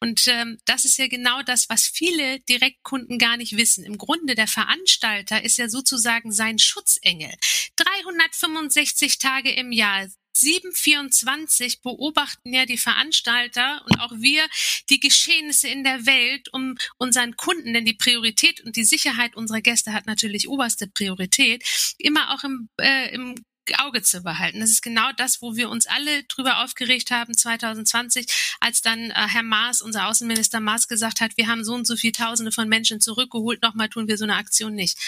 Und 0.00 0.26
ähm, 0.28 0.58
das 0.64 0.84
ist 0.84 0.98
ja 0.98 1.08
genau 1.08 1.42
das, 1.42 1.68
was 1.68 1.86
viele 1.86 2.40
Direktkunden 2.40 3.18
gar 3.18 3.36
nicht 3.36 3.56
wissen. 3.56 3.84
Im 3.84 3.98
Grunde 3.98 4.34
der 4.34 4.48
Veranstalter 4.48 5.42
ist 5.44 5.58
ja 5.58 5.68
sozusagen 5.68 6.32
sein 6.32 6.58
Schutzengel. 6.58 7.32
365 7.76 9.18
Tage 9.18 9.50
im 9.50 9.72
Jahr, 9.72 10.08
724 10.40 11.82
beobachten 11.82 12.52
ja 12.52 12.66
die 12.66 12.78
Veranstalter 12.78 13.82
und 13.86 14.00
auch 14.00 14.12
wir 14.16 14.42
die 14.88 15.00
Geschehnisse 15.00 15.68
in 15.68 15.84
der 15.84 16.06
Welt, 16.06 16.52
um 16.52 16.76
unseren 16.98 17.36
Kunden, 17.36 17.72
denn 17.74 17.84
die 17.84 17.94
Priorität 17.94 18.60
und 18.62 18.76
die 18.76 18.84
Sicherheit 18.84 19.36
unserer 19.36 19.60
Gäste 19.60 19.92
hat 19.92 20.06
natürlich 20.06 20.48
oberste 20.48 20.88
Priorität, 20.88 21.64
immer 21.98 22.34
auch 22.34 22.44
im, 22.44 22.68
äh, 22.80 23.14
im 23.14 23.34
Auge 23.78 24.02
zu 24.02 24.22
behalten. 24.22 24.60
Das 24.60 24.70
ist 24.70 24.82
genau 24.82 25.12
das, 25.16 25.42
wo 25.42 25.54
wir 25.54 25.70
uns 25.70 25.86
alle 25.86 26.24
drüber 26.24 26.64
aufgeregt 26.64 27.10
haben 27.10 27.36
2020, 27.36 28.26
als 28.60 28.82
dann 28.82 29.10
äh, 29.10 29.14
Herr 29.14 29.42
Maas, 29.42 29.82
unser 29.82 30.08
Außenminister 30.08 30.60
Maas, 30.60 30.88
gesagt 30.88 31.20
hat, 31.20 31.36
wir 31.36 31.46
haben 31.46 31.64
so 31.64 31.74
und 31.74 31.86
so 31.86 31.96
viele 31.96 32.12
Tausende 32.12 32.52
von 32.52 32.68
Menschen 32.68 33.00
zurückgeholt, 33.00 33.62
nochmal 33.62 33.88
tun 33.88 34.08
wir 34.08 34.16
so 34.16 34.24
eine 34.24 34.36
Aktion 34.36 34.74
nicht 34.74 34.98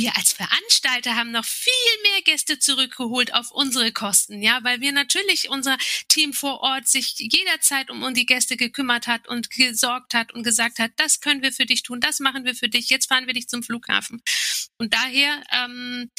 wir 0.00 0.16
als 0.16 0.32
Veranstalter 0.32 1.14
haben 1.14 1.30
noch 1.30 1.44
viel 1.44 1.72
mehr 2.02 2.22
Gäste 2.22 2.58
zurückgeholt 2.58 3.34
auf 3.34 3.50
unsere 3.50 3.92
Kosten, 3.92 4.42
ja, 4.42 4.60
weil 4.62 4.80
wir 4.80 4.92
natürlich 4.92 5.50
unser 5.50 5.76
Team 6.08 6.32
vor 6.32 6.60
Ort 6.60 6.88
sich 6.88 7.14
jederzeit 7.18 7.90
um 7.90 8.14
die 8.14 8.26
Gäste 8.26 8.56
gekümmert 8.56 9.06
hat 9.06 9.28
und 9.28 9.50
gesorgt 9.50 10.14
hat 10.14 10.32
und 10.32 10.42
gesagt 10.42 10.78
hat, 10.78 10.92
das 10.96 11.20
können 11.20 11.42
wir 11.42 11.52
für 11.52 11.66
dich 11.66 11.82
tun, 11.82 12.00
das 12.00 12.18
machen 12.18 12.44
wir 12.44 12.54
für 12.54 12.68
dich, 12.68 12.88
jetzt 12.88 13.08
fahren 13.08 13.26
wir 13.26 13.34
dich 13.34 13.48
zum 13.48 13.62
Flughafen. 13.62 14.22
Und 14.78 14.94
daher 14.94 15.42
ähm, 15.52 16.10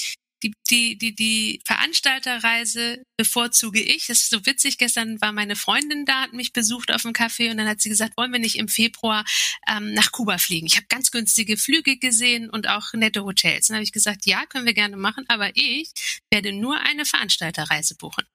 die, 0.43 0.54
die, 0.69 0.97
die, 0.97 1.15
die 1.15 1.62
Veranstalterreise 1.65 3.04
bevorzuge 3.17 3.82
ich. 3.82 4.08
Das 4.08 4.19
ist 4.19 4.30
so 4.30 4.45
witzig. 4.45 4.77
Gestern 4.77 5.21
war 5.21 5.32
meine 5.32 5.56
Freundin 5.56 6.06
da, 6.06 6.21
hat 6.21 6.34
mich 6.34 6.54
besucht 6.54 6.91
auf 6.91 7.04
dem 7.04 7.13
Café 7.13 7.51
und 7.51 7.58
dann 7.58 7.67
hat 7.67 7.82
sie 7.82 7.89
gesagt, 7.89 8.17
wollen 8.17 8.32
wir 8.32 8.39
nicht 8.39 8.58
im 8.58 8.67
Februar 8.67 9.25
ähm, 9.67 9.93
nach 9.93 10.12
Kuba 10.12 10.38
fliegen? 10.38 10.67
Ich 10.67 10.77
habe 10.77 10.88
ganz 10.89 11.12
günstige 11.12 11.58
Flüge 11.58 11.97
gesehen 11.97 12.49
und 12.49 12.67
auch 12.67 12.93
nette 12.93 13.23
Hotels. 13.23 13.67
Dann 13.67 13.75
habe 13.75 13.84
ich 13.84 13.91
gesagt, 13.91 14.25
ja, 14.25 14.45
können 14.45 14.65
wir 14.65 14.73
gerne 14.73 14.97
machen, 14.97 15.25
aber 15.27 15.56
ich 15.56 15.89
werde 16.32 16.54
nur 16.54 16.80
eine 16.80 17.06
Veranstalterreise 17.06 17.95
buchen. 17.95 18.25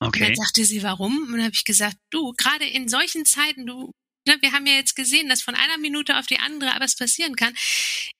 Okay. 0.00 0.20
Und 0.20 0.20
dann 0.20 0.36
sagte 0.36 0.64
sie, 0.64 0.82
warum? 0.82 1.24
Und 1.24 1.32
dann 1.32 1.44
habe 1.44 1.54
ich 1.54 1.64
gesagt, 1.64 1.96
du, 2.10 2.32
gerade 2.34 2.66
in 2.66 2.88
solchen 2.88 3.24
Zeiten, 3.24 3.66
du 3.66 3.92
ne, 4.26 4.36
wir 4.40 4.52
haben 4.52 4.66
ja 4.66 4.74
jetzt 4.74 4.96
gesehen, 4.96 5.28
dass 5.28 5.42
von 5.42 5.54
einer 5.54 5.78
Minute 5.78 6.18
auf 6.18 6.26
die 6.26 6.38
andere 6.38 6.74
was 6.78 6.96
passieren 6.96 7.36
kann, 7.36 7.54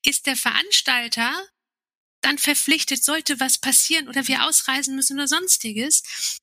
ist 0.05 0.27
der 0.27 0.37
Veranstalter 0.37 1.33
dann 2.25 2.39
verpflichtet, 2.39 3.05
sollte 3.05 3.41
was 3.41 3.59
passieren 3.59 4.09
oder 4.09 4.27
wir 4.29 4.45
ausreisen 4.45 4.97
müssen 4.97 5.17
oder 5.19 5.29
sonstiges, 5.29 6.41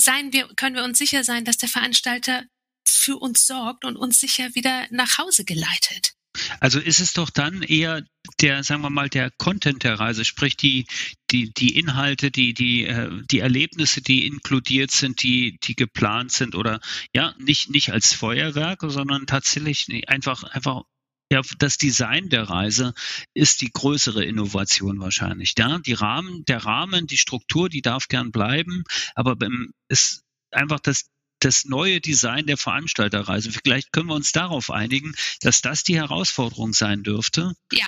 seien 0.00 0.32
wir, 0.32 0.48
können 0.56 0.76
wir 0.76 0.84
uns 0.84 0.98
sicher 0.98 1.24
sein, 1.24 1.44
dass 1.44 1.56
der 1.56 1.68
Veranstalter 1.68 2.44
für 2.86 3.16
uns 3.16 3.46
sorgt 3.46 3.84
und 3.84 3.96
uns 3.96 4.20
sicher 4.20 4.54
wieder 4.54 4.86
nach 4.90 5.18
Hause 5.18 5.44
geleitet. 5.44 6.12
Also 6.60 6.80
ist 6.80 7.00
es 7.00 7.12
doch 7.14 7.30
dann 7.30 7.62
eher 7.62 8.04
der, 8.40 8.62
sagen 8.62 8.82
wir 8.82 8.90
mal, 8.90 9.08
der 9.08 9.30
Content 9.38 9.84
der 9.84 9.98
Reise, 9.98 10.24
sprich 10.24 10.56
die, 10.56 10.86
die, 11.30 11.52
die 11.52 11.78
Inhalte, 11.78 12.30
die, 12.30 12.52
die, 12.52 12.84
äh, 12.84 13.22
die 13.30 13.38
Erlebnisse, 13.38 14.02
die 14.02 14.26
inkludiert 14.26 14.90
sind, 14.90 15.22
die, 15.22 15.58
die 15.62 15.74
geplant 15.74 16.32
sind 16.32 16.54
oder 16.54 16.80
ja, 17.14 17.34
nicht, 17.38 17.70
nicht 17.70 17.92
als 17.92 18.12
Feuerwerk, 18.12 18.80
sondern 18.82 19.26
tatsächlich 19.26 19.86
einfach, 20.08 20.42
einfach 20.44 20.82
ja, 21.32 21.42
das 21.58 21.76
Design 21.76 22.28
der 22.28 22.44
Reise 22.44 22.94
ist 23.34 23.60
die 23.60 23.70
größere 23.70 24.24
Innovation 24.24 25.00
wahrscheinlich. 25.00 25.54
Ja, 25.58 25.78
die 25.78 25.92
Rahmen, 25.92 26.44
der 26.44 26.64
Rahmen, 26.64 27.06
die 27.06 27.18
Struktur, 27.18 27.68
die 27.68 27.82
darf 27.82 28.08
gern 28.08 28.30
bleiben, 28.30 28.84
aber 29.14 29.36
ist 29.88 30.22
einfach 30.50 30.80
das 30.80 31.06
das 31.40 31.66
neue 31.66 32.00
Design 32.00 32.46
der 32.46 32.56
Veranstalterreise. 32.56 33.52
Vielleicht 33.52 33.92
können 33.92 34.08
wir 34.08 34.14
uns 34.14 34.32
darauf 34.32 34.70
einigen, 34.70 35.14
dass 35.42 35.60
das 35.60 35.82
die 35.82 35.96
Herausforderung 35.96 36.72
sein 36.72 37.02
dürfte. 37.02 37.52
Ja, 37.70 37.86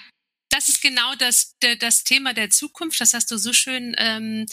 das 0.51 0.69
ist 0.69 0.81
genau 0.81 1.15
das, 1.17 1.55
das 1.81 2.05
Thema 2.05 2.33
der 2.33 2.51
Zukunft. 2.51 3.01
Das 3.01 3.13
hast 3.13 3.31
du 3.31 3.37
so 3.37 3.53
schön 3.53 3.95
ähm, 3.99 4.47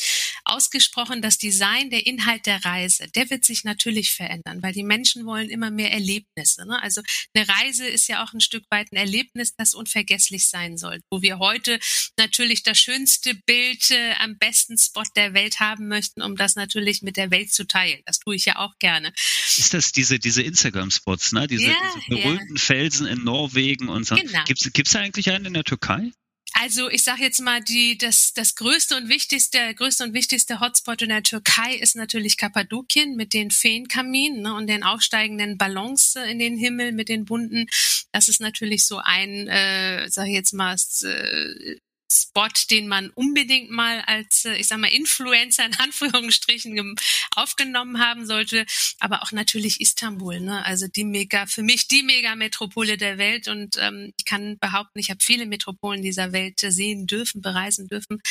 ausgesprochen. 0.44 1.22
Das 1.22 1.38
Design, 1.38 1.90
der 1.90 2.06
Inhalt 2.06 2.46
der 2.46 2.66
Reise, 2.66 3.08
der 3.16 3.30
wird 3.30 3.46
sich 3.46 3.64
natürlich 3.64 4.14
verändern, 4.14 4.62
weil 4.62 4.74
die 4.74 4.84
Menschen 4.84 5.26
wollen 5.26 5.50
immer 5.50 5.72
mehr 5.72 5.92
Erlebnisse. 5.92 6.66
Ne? 6.68 6.82
Also 6.82 7.02
eine 7.34 7.48
Reise 7.48 7.88
ist 7.88 8.08
ja 8.08 8.24
auch 8.24 8.34
ein 8.34 8.42
Stück 8.42 8.66
weit 8.70 8.92
ein 8.92 8.98
Erlebnis, 8.98 9.56
das 9.56 9.74
unvergesslich 9.74 10.50
sein 10.50 10.78
soll. 10.78 11.00
Wo 11.10 11.22
wir 11.22 11.40
heute 11.40 11.80
natürlich 12.18 12.64
das 12.64 12.78
schönste 12.78 13.34
Bild 13.46 13.90
äh, 13.92 14.14
am 14.20 14.38
besten 14.38 14.78
Spot 14.78 15.04
der 15.16 15.34
Welt 15.34 15.60
haben 15.60 15.88
möchten, 15.88 16.22
um 16.22 16.36
das 16.36 16.56
natürlich 16.56 17.04
mit 17.04 17.16
der 17.16 17.32
Welt 17.32 17.54
zu 17.54 17.66
teilen. 17.66 18.02
Das 18.06 18.20
tue 18.20 18.36
ich 18.36 18.46
ja 18.46 18.58
auch 18.58 18.78
gerne. 18.80 19.14
Ist 19.56 19.74
das 19.74 19.92
diese, 19.94 20.20
diese 20.20 20.42
Instagram-Spots, 20.42 21.32
ne? 21.32 21.48
Diese, 21.48 21.68
ja, 21.68 21.76
diese 21.96 22.22
berühmten 22.22 22.56
ja. 22.56 22.62
Felsen 22.62 23.08
in 23.08 23.24
Norwegen 23.24 23.88
und 23.88 24.06
so. 24.06 24.16
Genau. 24.16 24.44
Gibt 24.46 24.88
es 24.88 24.96
eigentlich 24.96 25.32
einen 25.32 25.46
in 25.46 25.54
der 25.54 25.64
Türkei? 25.64 25.85
Türkei? 25.86 26.12
Also 26.58 26.90
ich 26.90 27.04
sage 27.04 27.22
jetzt 27.22 27.42
mal, 27.42 27.62
die, 27.62 27.98
das, 27.98 28.32
das 28.34 28.56
größte 28.56 28.96
und 28.96 29.10
wichtigste, 29.10 29.74
größte 29.76 30.06
und 30.06 30.14
wichtigste 30.14 30.62
Hotspot 30.62 31.02
in 31.02 31.10
der 31.10 31.22
Türkei 31.22 31.76
ist 31.76 31.98
natürlich 31.98 32.38
Kappadokien 32.38 33.16
mit 33.16 33.34
den 33.34 33.52
Feenkaminen 33.52 34.44
ne, 34.44 34.54
und 34.54 34.68
den 34.68 34.84
aufsteigenden 34.84 35.58
Ballons 35.58 36.16
in 36.30 36.40
den 36.40 36.58
Himmel 36.58 36.94
mit 36.94 37.10
den 37.10 37.26
bunten. 37.26 37.68
Das 38.14 38.30
ist 38.30 38.40
natürlich 38.40 38.86
so 38.86 39.00
ein, 39.04 39.48
äh, 39.50 40.10
sage 40.10 40.30
ich 40.30 40.36
jetzt 40.36 40.54
mal, 40.54 40.76
äh, 41.04 41.76
Spot, 42.12 42.48
den 42.70 42.88
man 42.88 43.10
unbedingt 43.12 43.70
mal 43.72 44.02
als, 44.02 44.46
äh, 44.46 44.56
ich 44.56 44.68
sag 44.68 44.80
mal, 44.80 44.88
Influencer 44.88 45.66
in 45.66 45.76
Anführungsstrichen 45.80 46.96
aufgenommen 47.36 48.00
haben 48.00 48.26
sollte. 48.26 48.66
Aber 49.00 49.24
auch 49.24 49.32
natürlich 49.32 49.82
Istanbul, 49.82 50.40
ne? 50.40 50.66
Also 50.66 50.88
die 50.88 51.04
mega, 51.04 51.46
für 51.48 51.64
mich 51.64 51.88
die 51.88 52.04
Mega-Metropole 52.04 52.98
der 52.98 53.18
Welt. 53.18 53.48
Und 53.48 53.78
ähm, 53.78 54.14
ich 54.18 54.26
kann 54.26 54.58
behaupten, 54.60 55.00
ich 55.00 55.10
habe 55.10 55.20
viele 55.22 55.46
Metropolen 55.46 56.02
dieser 56.02 56.32
Welt 56.32 56.60
sehen 56.60 57.08
dürfen, 57.08 57.42
bereisen 57.42 57.88
dürfen. 57.88 58.22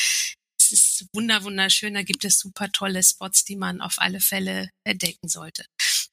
Es 0.59 0.73
ist 0.73 1.07
wunder, 1.13 1.43
wunderschön. 1.43 1.95
Da 1.95 2.03
gibt 2.03 2.25
es 2.25 2.39
super 2.39 2.71
tolle 2.71 3.03
Spots, 3.03 3.45
die 3.45 3.57
man 3.57 3.81
auf 3.81 3.97
alle 3.99 4.21
Fälle 4.21 4.71
entdecken 4.85 5.29
sollte. 5.29 5.65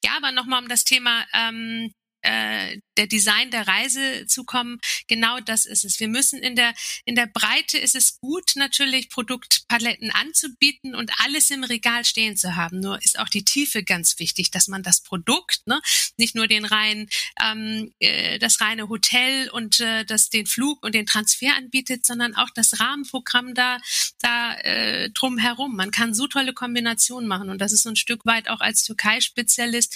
Ja, 0.03 0.17
aber 0.17 0.31
nochmal 0.31 0.61
um 0.61 0.67
das 0.67 0.83
Thema 0.83 1.25
ähm, 1.33 1.93
äh, 2.21 2.79
der 2.97 3.07
Design 3.07 3.51
der 3.51 3.67
Reise 3.67 4.27
zu 4.27 4.43
kommen. 4.43 4.79
Genau 5.07 5.39
das 5.39 5.65
ist 5.65 5.85
es. 5.85 5.99
Wir 5.99 6.07
müssen 6.07 6.39
in 6.39 6.55
der, 6.55 6.73
in 7.05 7.15
der 7.15 7.27
Breite 7.27 7.77
ist 7.77 7.95
es 7.95 8.19
gut, 8.19 8.51
natürlich 8.55 9.09
Produktpaletten 9.09 10.11
anzubieten 10.11 10.93
und 10.95 11.11
alles 11.19 11.49
im 11.49 11.63
Regal 11.63 12.05
stehen 12.05 12.37
zu 12.37 12.55
haben. 12.55 12.79
Nur 12.79 13.01
ist 13.03 13.17
auch 13.19 13.29
die 13.29 13.43
Tiefe 13.43 13.83
ganz 13.83 14.19
wichtig, 14.19 14.51
dass 14.51 14.67
man 14.67 14.83
das 14.83 15.01
Produkt, 15.01 15.65
ne, 15.65 15.81
nicht 16.17 16.35
nur 16.35 16.47
den 16.47 16.65
reinen, 16.65 17.09
ähm, 17.41 17.93
äh, 17.99 18.39
das 18.39 18.61
reine 18.61 18.89
Hotel 18.89 19.49
und 19.49 19.79
äh, 19.79 20.05
das, 20.05 20.29
den 20.29 20.45
Flug 20.45 20.83
und 20.83 20.93
den 20.93 21.05
Transfer 21.05 21.55
anbietet, 21.55 22.05
sondern 22.05 22.35
auch 22.35 22.49
das 22.53 22.79
Rahmenprogramm 22.79 23.53
da, 23.55 23.79
da 24.19 24.53
äh, 24.59 25.09
drumherum. 25.09 25.75
Man 25.75 25.91
kann 25.91 26.13
so 26.13 26.27
tolle 26.27 26.53
Kombinationen 26.53 27.27
machen 27.27 27.49
und 27.49 27.59
das 27.59 27.71
ist 27.71 27.83
so 27.83 27.89
ein 27.89 27.95
Stück 27.95 28.25
weit 28.25 28.49
auch 28.49 28.59
als 28.59 28.83
Türkei-Spezialist 28.83 29.95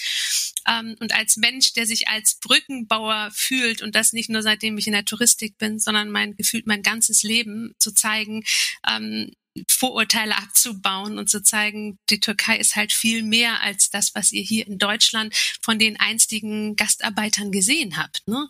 ähm, 0.68 0.96
und 1.00 1.14
als 1.14 1.36
Mensch, 1.36 1.72
der 1.72 1.86
sich 1.86 2.08
als 2.08 2.38
Brückenbauer 2.40 3.30
fühlt 3.32 3.82
und 3.82 3.94
das 3.94 4.12
nicht 4.12 4.30
nur 4.30 4.42
seitdem 4.42 4.78
ich 4.78 4.86
in 4.86 4.92
der 4.92 5.04
Touristik 5.04 5.58
bin, 5.58 5.78
sondern 5.78 6.10
mein 6.10 6.36
gefühlt 6.36 6.66
mein 6.66 6.82
ganzes 6.82 7.22
Leben 7.22 7.74
zu 7.78 7.92
zeigen, 7.92 8.44
ähm, 8.88 9.32
Vorurteile 9.68 10.36
abzubauen 10.36 11.18
und 11.18 11.30
zu 11.30 11.42
zeigen, 11.42 11.98
die 12.10 12.20
Türkei 12.20 12.58
ist 12.58 12.76
halt 12.76 12.92
viel 12.92 13.22
mehr 13.22 13.62
als 13.62 13.90
das, 13.90 14.14
was 14.14 14.32
ihr 14.32 14.42
hier 14.42 14.66
in 14.66 14.78
Deutschland 14.78 15.34
von 15.62 15.78
den 15.78 15.98
einstigen 15.98 16.76
Gastarbeitern 16.76 17.52
gesehen 17.52 17.96
habt. 17.96 18.22
Ne? 18.26 18.48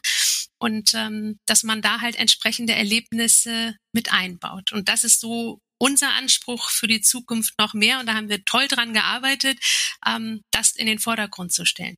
Und 0.58 0.94
ähm, 0.94 1.38
dass 1.46 1.62
man 1.62 1.82
da 1.82 2.00
halt 2.00 2.16
entsprechende 2.16 2.74
Erlebnisse 2.74 3.76
mit 3.92 4.12
einbaut. 4.12 4.72
Und 4.72 4.88
das 4.88 5.04
ist 5.04 5.20
so 5.20 5.60
unser 5.78 6.12
Anspruch 6.14 6.70
für 6.70 6.86
die 6.86 7.02
Zukunft 7.02 7.58
noch 7.58 7.74
mehr. 7.74 8.00
Und 8.00 8.06
da 8.06 8.14
haben 8.14 8.28
wir 8.28 8.44
toll 8.44 8.66
dran 8.66 8.94
gearbeitet, 8.94 9.58
ähm, 10.06 10.42
das 10.50 10.74
in 10.74 10.86
den 10.86 10.98
Vordergrund 10.98 11.52
zu 11.52 11.66
stellen. 11.66 11.96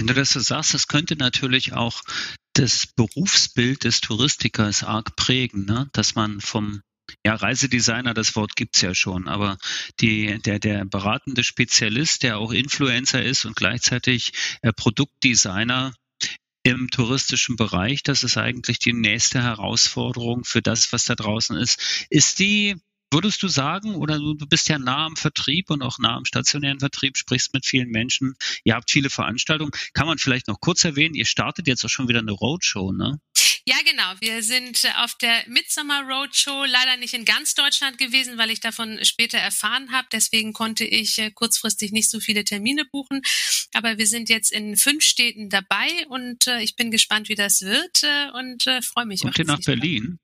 Wenn 0.00 0.06
du 0.06 0.14
das 0.14 0.30
so 0.30 0.40
sagst, 0.40 0.72
das 0.72 0.86
könnte 0.86 1.14
natürlich 1.14 1.74
auch 1.74 2.00
das 2.54 2.86
Berufsbild 2.86 3.84
des 3.84 4.00
Touristikers 4.00 4.82
arg 4.82 5.14
prägen, 5.14 5.66
ne? 5.66 5.90
dass 5.92 6.14
man 6.14 6.40
vom 6.40 6.80
ja, 7.22 7.34
Reisedesigner, 7.34 8.14
das 8.14 8.34
Wort 8.34 8.56
gibt's 8.56 8.80
ja 8.80 8.94
schon, 8.94 9.28
aber 9.28 9.58
die, 10.00 10.40
der, 10.40 10.58
der 10.58 10.86
beratende 10.86 11.44
Spezialist, 11.44 12.22
der 12.22 12.38
auch 12.38 12.50
Influencer 12.50 13.22
ist 13.22 13.44
und 13.44 13.56
gleichzeitig 13.56 14.32
äh, 14.62 14.72
Produktdesigner 14.72 15.92
im 16.62 16.88
touristischen 16.88 17.56
Bereich, 17.56 18.02
das 18.02 18.24
ist 18.24 18.38
eigentlich 18.38 18.78
die 18.78 18.94
nächste 18.94 19.42
Herausforderung 19.42 20.44
für 20.44 20.62
das, 20.62 20.94
was 20.94 21.04
da 21.04 21.14
draußen 21.14 21.58
ist. 21.58 22.06
Ist 22.08 22.38
die 22.38 22.76
Würdest 23.12 23.42
du 23.42 23.48
sagen, 23.48 23.96
oder 23.96 24.18
du, 24.18 24.34
bist 24.34 24.68
ja 24.68 24.78
nah 24.78 25.06
am 25.06 25.16
Vertrieb 25.16 25.70
und 25.70 25.82
auch 25.82 25.98
nah 25.98 26.16
am 26.16 26.24
stationären 26.24 26.78
Vertrieb, 26.78 27.16
sprichst 27.16 27.52
mit 27.52 27.66
vielen 27.66 27.90
Menschen, 27.90 28.34
ihr 28.62 28.74
habt 28.74 28.90
viele 28.90 29.10
Veranstaltungen. 29.10 29.72
Kann 29.94 30.06
man 30.06 30.18
vielleicht 30.18 30.46
noch 30.46 30.60
kurz 30.60 30.84
erwähnen, 30.84 31.14
ihr 31.14 31.26
startet 31.26 31.66
jetzt 31.66 31.84
auch 31.84 31.88
schon 31.88 32.08
wieder 32.08 32.20
eine 32.20 32.32
Roadshow, 32.32 32.92
ne? 32.92 33.20
Ja, 33.66 33.76
genau. 33.84 34.14
Wir 34.20 34.42
sind 34.42 34.84
auf 34.96 35.14
der 35.16 35.44
Midsummer 35.46 36.02
Roadshow 36.02 36.64
leider 36.64 36.96
nicht 36.96 37.14
in 37.14 37.24
ganz 37.24 37.54
Deutschland 37.54 37.98
gewesen, 37.98 38.38
weil 38.38 38.50
ich 38.50 38.60
davon 38.60 38.98
später 39.04 39.38
erfahren 39.38 39.92
habe. 39.92 40.08
Deswegen 40.12 40.52
konnte 40.52 40.84
ich 40.84 41.18
äh, 41.18 41.30
kurzfristig 41.30 41.92
nicht 41.92 42.10
so 42.10 42.20
viele 42.20 42.44
Termine 42.44 42.84
buchen. 42.90 43.20
Aber 43.74 43.98
wir 43.98 44.06
sind 44.06 44.28
jetzt 44.28 44.50
in 44.50 44.76
fünf 44.76 45.04
Städten 45.04 45.50
dabei 45.50 46.06
und 46.08 46.46
äh, 46.46 46.62
ich 46.62 46.74
bin 46.74 46.90
gespannt, 46.90 47.28
wie 47.28 47.34
das 47.34 47.60
wird 47.60 48.02
äh, 48.02 48.30
und 48.32 48.64
freue 48.82 49.06
mich. 49.06 49.20
Kommt 49.20 49.38
ihr 49.38 49.44
nach 49.44 49.60
Berlin? 49.60 50.18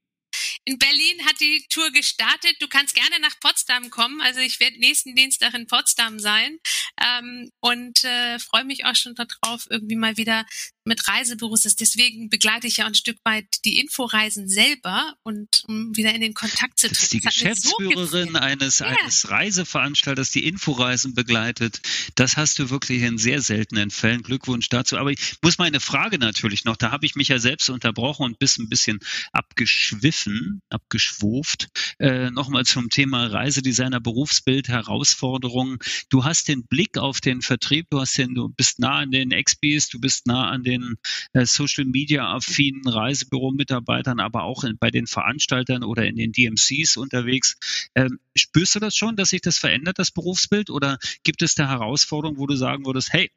In 0.64 0.78
Berlin 0.78 1.26
hat 1.26 1.40
die 1.40 1.66
Tour 1.68 1.90
gestartet. 1.90 2.56
Du 2.60 2.68
kannst 2.68 2.94
gerne 2.94 3.18
nach 3.20 3.38
Potsdam 3.40 3.90
kommen. 3.90 4.20
Also 4.20 4.40
ich 4.40 4.60
werde 4.60 4.78
nächsten 4.78 5.14
Dienstag 5.14 5.54
in 5.54 5.66
Potsdam 5.66 6.18
sein 6.18 6.58
ähm, 7.00 7.50
und 7.60 8.04
äh, 8.04 8.38
freue 8.38 8.64
mich 8.64 8.84
auch 8.84 8.94
schon 8.94 9.14
darauf, 9.14 9.66
irgendwie 9.70 9.96
mal 9.96 10.16
wieder 10.16 10.44
mit 10.86 11.06
Reisebüros 11.08 11.64
ist. 11.64 11.80
Deswegen 11.80 12.30
begleite 12.30 12.66
ich 12.66 12.78
ja 12.78 12.86
ein 12.86 12.94
Stück 12.94 13.18
weit 13.24 13.46
die 13.64 13.78
Inforeisen 13.78 14.48
selber 14.48 15.14
und 15.22 15.64
um 15.66 15.94
wieder 15.96 16.14
in 16.14 16.20
den 16.20 16.32
Kontakt 16.32 16.78
zu 16.78 16.86
treten. 16.86 16.94
Das 16.94 17.02
ist 17.02 17.12
die 17.12 17.20
Geschäftsführerin 17.20 18.32
so 18.32 18.38
eines, 18.38 18.78
ja. 18.78 18.86
eines 18.86 19.28
Reiseveranstalters, 19.28 20.30
die 20.30 20.46
Inforeisen 20.46 21.14
begleitet. 21.14 21.80
Das 22.14 22.36
hast 22.36 22.58
du 22.58 22.70
wirklich 22.70 23.02
in 23.02 23.18
sehr 23.18 23.42
seltenen 23.42 23.90
Fällen. 23.90 24.22
Glückwunsch 24.22 24.68
dazu. 24.68 24.96
Aber 24.96 25.10
ich 25.10 25.36
muss 25.42 25.58
meine 25.58 25.80
Frage 25.80 26.18
natürlich 26.18 26.64
noch, 26.64 26.76
da 26.76 26.92
habe 26.92 27.04
ich 27.04 27.16
mich 27.16 27.28
ja 27.28 27.38
selbst 27.38 27.68
unterbrochen 27.68 28.24
und 28.24 28.38
bist 28.38 28.58
ein 28.58 28.68
bisschen 28.68 29.00
abgeschwiffen, 29.32 30.62
abgeschwuft. 30.70 31.68
Äh, 31.98 32.30
Nochmal 32.30 32.64
zum 32.64 32.90
Thema 32.90 33.26
Reisedesigner, 33.26 34.00
Berufsbild, 34.00 34.68
Herausforderungen. 34.68 35.78
Du 36.10 36.24
hast 36.24 36.48
den 36.48 36.64
Blick 36.66 36.96
auf 36.98 37.20
den 37.20 37.42
Vertrieb, 37.42 37.86
du 37.90 38.00
hast 38.00 38.16
den, 38.18 38.34
du 38.34 38.48
bist 38.48 38.78
nah 38.78 38.98
an 38.98 39.10
den 39.10 39.32
Expis, 39.32 39.88
du 39.88 40.00
bist 40.00 40.26
nah 40.26 40.48
an 40.48 40.62
den 40.62 40.75
den 40.82 40.96
äh, 41.32 41.46
Social 41.46 41.84
Media 41.84 42.34
affinen 42.34 42.86
Reisebüro-Mitarbeitern, 42.86 44.20
aber 44.20 44.44
auch 44.44 44.64
in, 44.64 44.78
bei 44.78 44.90
den 44.90 45.06
Veranstaltern 45.06 45.82
oder 45.84 46.06
in 46.06 46.16
den 46.16 46.32
DMCs 46.32 46.96
unterwegs. 46.96 47.56
Ähm, 47.94 48.18
spürst 48.34 48.74
du 48.74 48.80
das 48.80 48.96
schon, 48.96 49.16
dass 49.16 49.30
sich 49.30 49.40
das 49.40 49.58
verändert, 49.58 49.98
das 49.98 50.10
Berufsbild? 50.10 50.70
Oder 50.70 50.98
gibt 51.22 51.42
es 51.42 51.54
da 51.54 51.68
Herausforderungen, 51.68 52.38
wo 52.38 52.46
du 52.46 52.56
sagen 52.56 52.86
würdest, 52.86 53.12
hey, 53.12 53.30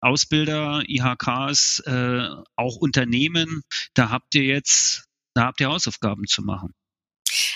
Ausbilder, 0.00 0.82
IHKs, 0.88 1.80
äh, 1.80 2.28
auch 2.56 2.76
Unternehmen, 2.76 3.62
da 3.94 4.10
habt 4.10 4.34
ihr 4.34 4.44
jetzt, 4.44 5.04
da 5.34 5.44
habt 5.44 5.60
ihr 5.60 5.68
Hausaufgaben 5.68 6.26
zu 6.26 6.42
machen. 6.42 6.72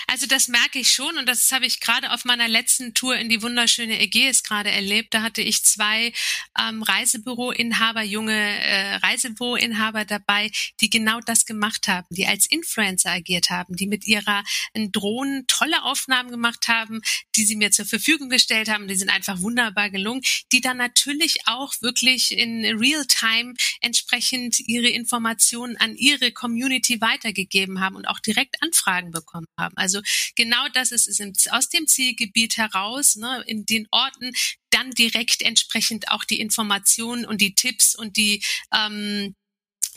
Also 0.07 0.27
das 0.27 0.47
merke 0.47 0.79
ich 0.79 0.91
schon 0.91 1.17
und 1.17 1.27
das 1.27 1.51
habe 1.51 1.65
ich 1.65 1.79
gerade 1.79 2.11
auf 2.11 2.25
meiner 2.25 2.47
letzten 2.47 2.93
Tour 2.93 3.15
in 3.15 3.29
die 3.29 3.41
wunderschöne 3.41 3.99
Ägäis 3.99 4.43
gerade 4.43 4.69
erlebt. 4.69 5.13
Da 5.13 5.21
hatte 5.21 5.41
ich 5.41 5.63
zwei 5.63 6.13
ähm, 6.59 6.83
Reisebüroinhaber, 6.83 8.03
junge 8.03 8.33
äh, 8.33 8.95
Reisebüroinhaber 8.95 10.05
dabei, 10.05 10.51
die 10.79 10.89
genau 10.89 11.19
das 11.21 11.45
gemacht 11.45 11.87
haben, 11.87 12.07
die 12.09 12.27
als 12.27 12.45
Influencer 12.45 13.11
agiert 13.11 13.49
haben, 13.49 13.75
die 13.75 13.87
mit 13.87 14.05
ihrer 14.05 14.43
Drohnen 14.73 15.47
tolle 15.47 15.83
Aufnahmen 15.83 16.29
gemacht 16.29 16.67
haben, 16.67 17.01
die 17.35 17.45
sie 17.45 17.55
mir 17.55 17.71
zur 17.71 17.85
Verfügung 17.85 18.29
gestellt 18.29 18.69
haben. 18.69 18.87
Die 18.87 18.95
sind 18.95 19.09
einfach 19.09 19.41
wunderbar 19.41 19.89
gelungen, 19.89 20.21
die 20.51 20.61
dann 20.61 20.77
natürlich 20.77 21.37
auch 21.45 21.73
wirklich 21.81 22.31
in 22.31 22.65
Real-Time 22.65 23.53
entsprechend 23.81 24.59
ihre 24.59 24.89
Informationen 24.89 25.77
an 25.77 25.95
ihre 25.95 26.31
Community 26.31 27.01
weitergegeben 27.01 27.79
haben 27.81 27.95
und 27.95 28.05
auch 28.07 28.19
direkt 28.19 28.61
Anfragen 28.61 29.11
bekommen 29.11 29.47
haben. 29.57 29.75
Also 29.77 29.94
genau 30.35 30.67
das 30.73 30.91
ist 30.91 31.07
es 31.07 31.47
aus 31.47 31.69
dem 31.69 31.87
Zielgebiet 31.87 32.57
heraus, 32.57 33.15
ne, 33.15 33.43
in 33.47 33.65
den 33.65 33.87
Orten 33.91 34.31
dann 34.69 34.91
direkt 34.91 35.41
entsprechend 35.41 36.09
auch 36.09 36.23
die 36.23 36.39
Informationen 36.39 37.25
und 37.25 37.41
die 37.41 37.55
Tipps 37.55 37.95
und 37.95 38.17
die 38.17 38.43
ähm, 38.73 39.35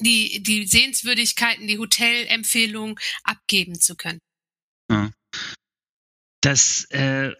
die, 0.01 0.43
die 0.43 0.67
Sehenswürdigkeiten, 0.67 1.67
die 1.67 1.79
Hotelempfehlungen 1.79 2.97
abgeben 3.25 3.81
zu 3.81 3.97
können. 3.97 4.21
Ja. 4.91 5.11
Das 6.41 6.85
äh, 6.91 7.33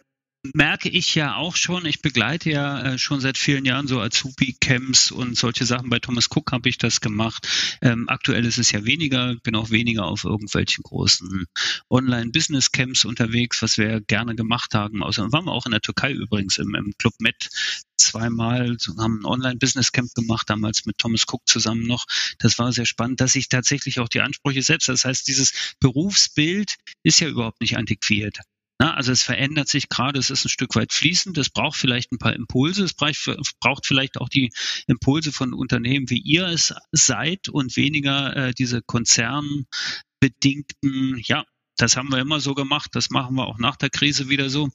merke 0.53 0.89
ich 0.89 1.15
ja 1.15 1.35
auch 1.35 1.55
schon, 1.55 1.85
ich 1.85 2.01
begleite 2.01 2.49
ja 2.49 2.81
äh, 2.81 2.97
schon 2.97 3.19
seit 3.19 3.37
vielen 3.37 3.65
Jahren 3.65 3.87
so 3.87 3.99
Azubi-Camps 3.99 5.11
und 5.11 5.37
solche 5.37 5.65
Sachen. 5.65 5.89
Bei 5.89 5.99
Thomas 5.99 6.27
Cook 6.33 6.51
habe 6.51 6.69
ich 6.69 6.77
das 6.77 7.01
gemacht. 7.01 7.47
Ähm, 7.81 8.07
aktuell 8.07 8.45
ist 8.45 8.57
es 8.57 8.71
ja 8.71 8.85
weniger, 8.85 9.35
bin 9.43 9.55
auch 9.55 9.69
weniger 9.69 10.05
auf 10.05 10.23
irgendwelchen 10.23 10.83
großen 10.83 11.45
Online-Business-Camps 11.89 13.05
unterwegs, 13.05 13.61
was 13.61 13.77
wir 13.77 13.99
gerne 14.01 14.35
gemacht 14.35 14.73
haben. 14.73 15.03
Außerdem 15.03 15.33
waren 15.33 15.45
wir 15.45 15.51
auch 15.51 15.65
in 15.65 15.71
der 15.71 15.81
Türkei 15.81 16.13
übrigens 16.13 16.57
im, 16.57 16.73
im 16.73 16.93
Club 16.97 17.13
Med 17.19 17.49
zweimal, 17.97 18.77
haben 18.97 19.19
ein 19.19 19.25
Online-Business-Camp 19.25 20.13
gemacht, 20.15 20.49
damals 20.49 20.85
mit 20.85 20.97
Thomas 20.97 21.25
Cook 21.27 21.41
zusammen 21.47 21.85
noch. 21.85 22.05
Das 22.37 22.57
war 22.57 22.71
sehr 22.71 22.85
spannend, 22.85 23.19
dass 23.19 23.33
sich 23.33 23.49
tatsächlich 23.49 23.99
auch 23.99 24.07
die 24.07 24.21
Ansprüche 24.21 24.61
setzt. 24.61 24.87
Das 24.87 25.03
heißt, 25.03 25.27
dieses 25.27 25.75
Berufsbild 25.81 26.77
ist 27.03 27.19
ja 27.19 27.27
überhaupt 27.27 27.59
nicht 27.59 27.77
antiquiert. 27.77 28.39
Na, 28.81 28.93
also 28.93 29.11
es 29.11 29.23
verändert 29.23 29.67
sich 29.67 29.89
gerade, 29.89 30.19
es 30.19 30.29
ist 30.29 30.45
ein 30.45 30.49
Stück 30.49 30.73
weit 30.75 30.93
fließend, 30.93 31.37
es 31.37 31.49
braucht 31.49 31.77
vielleicht 31.77 32.13
ein 32.13 32.17
paar 32.17 32.33
Impulse, 32.33 32.85
es 32.85 32.93
braucht 32.93 33.85
vielleicht 33.85 34.15
auch 34.17 34.29
die 34.29 34.53
Impulse 34.87 35.33
von 35.33 35.53
Unternehmen, 35.53 36.09
wie 36.09 36.21
ihr 36.21 36.47
es 36.47 36.73
seid 36.93 37.49
und 37.49 37.75
weniger 37.75 38.33
äh, 38.37 38.53
diese 38.53 38.81
konzernbedingten, 38.81 41.21
ja, 41.25 41.43
das 41.75 41.97
haben 41.97 42.09
wir 42.09 42.19
immer 42.19 42.39
so 42.39 42.55
gemacht, 42.55 42.91
das 42.93 43.09
machen 43.09 43.35
wir 43.35 43.47
auch 43.47 43.57
nach 43.57 43.75
der 43.75 43.89
Krise 43.89 44.29
wieder 44.29 44.49
so. 44.49 44.69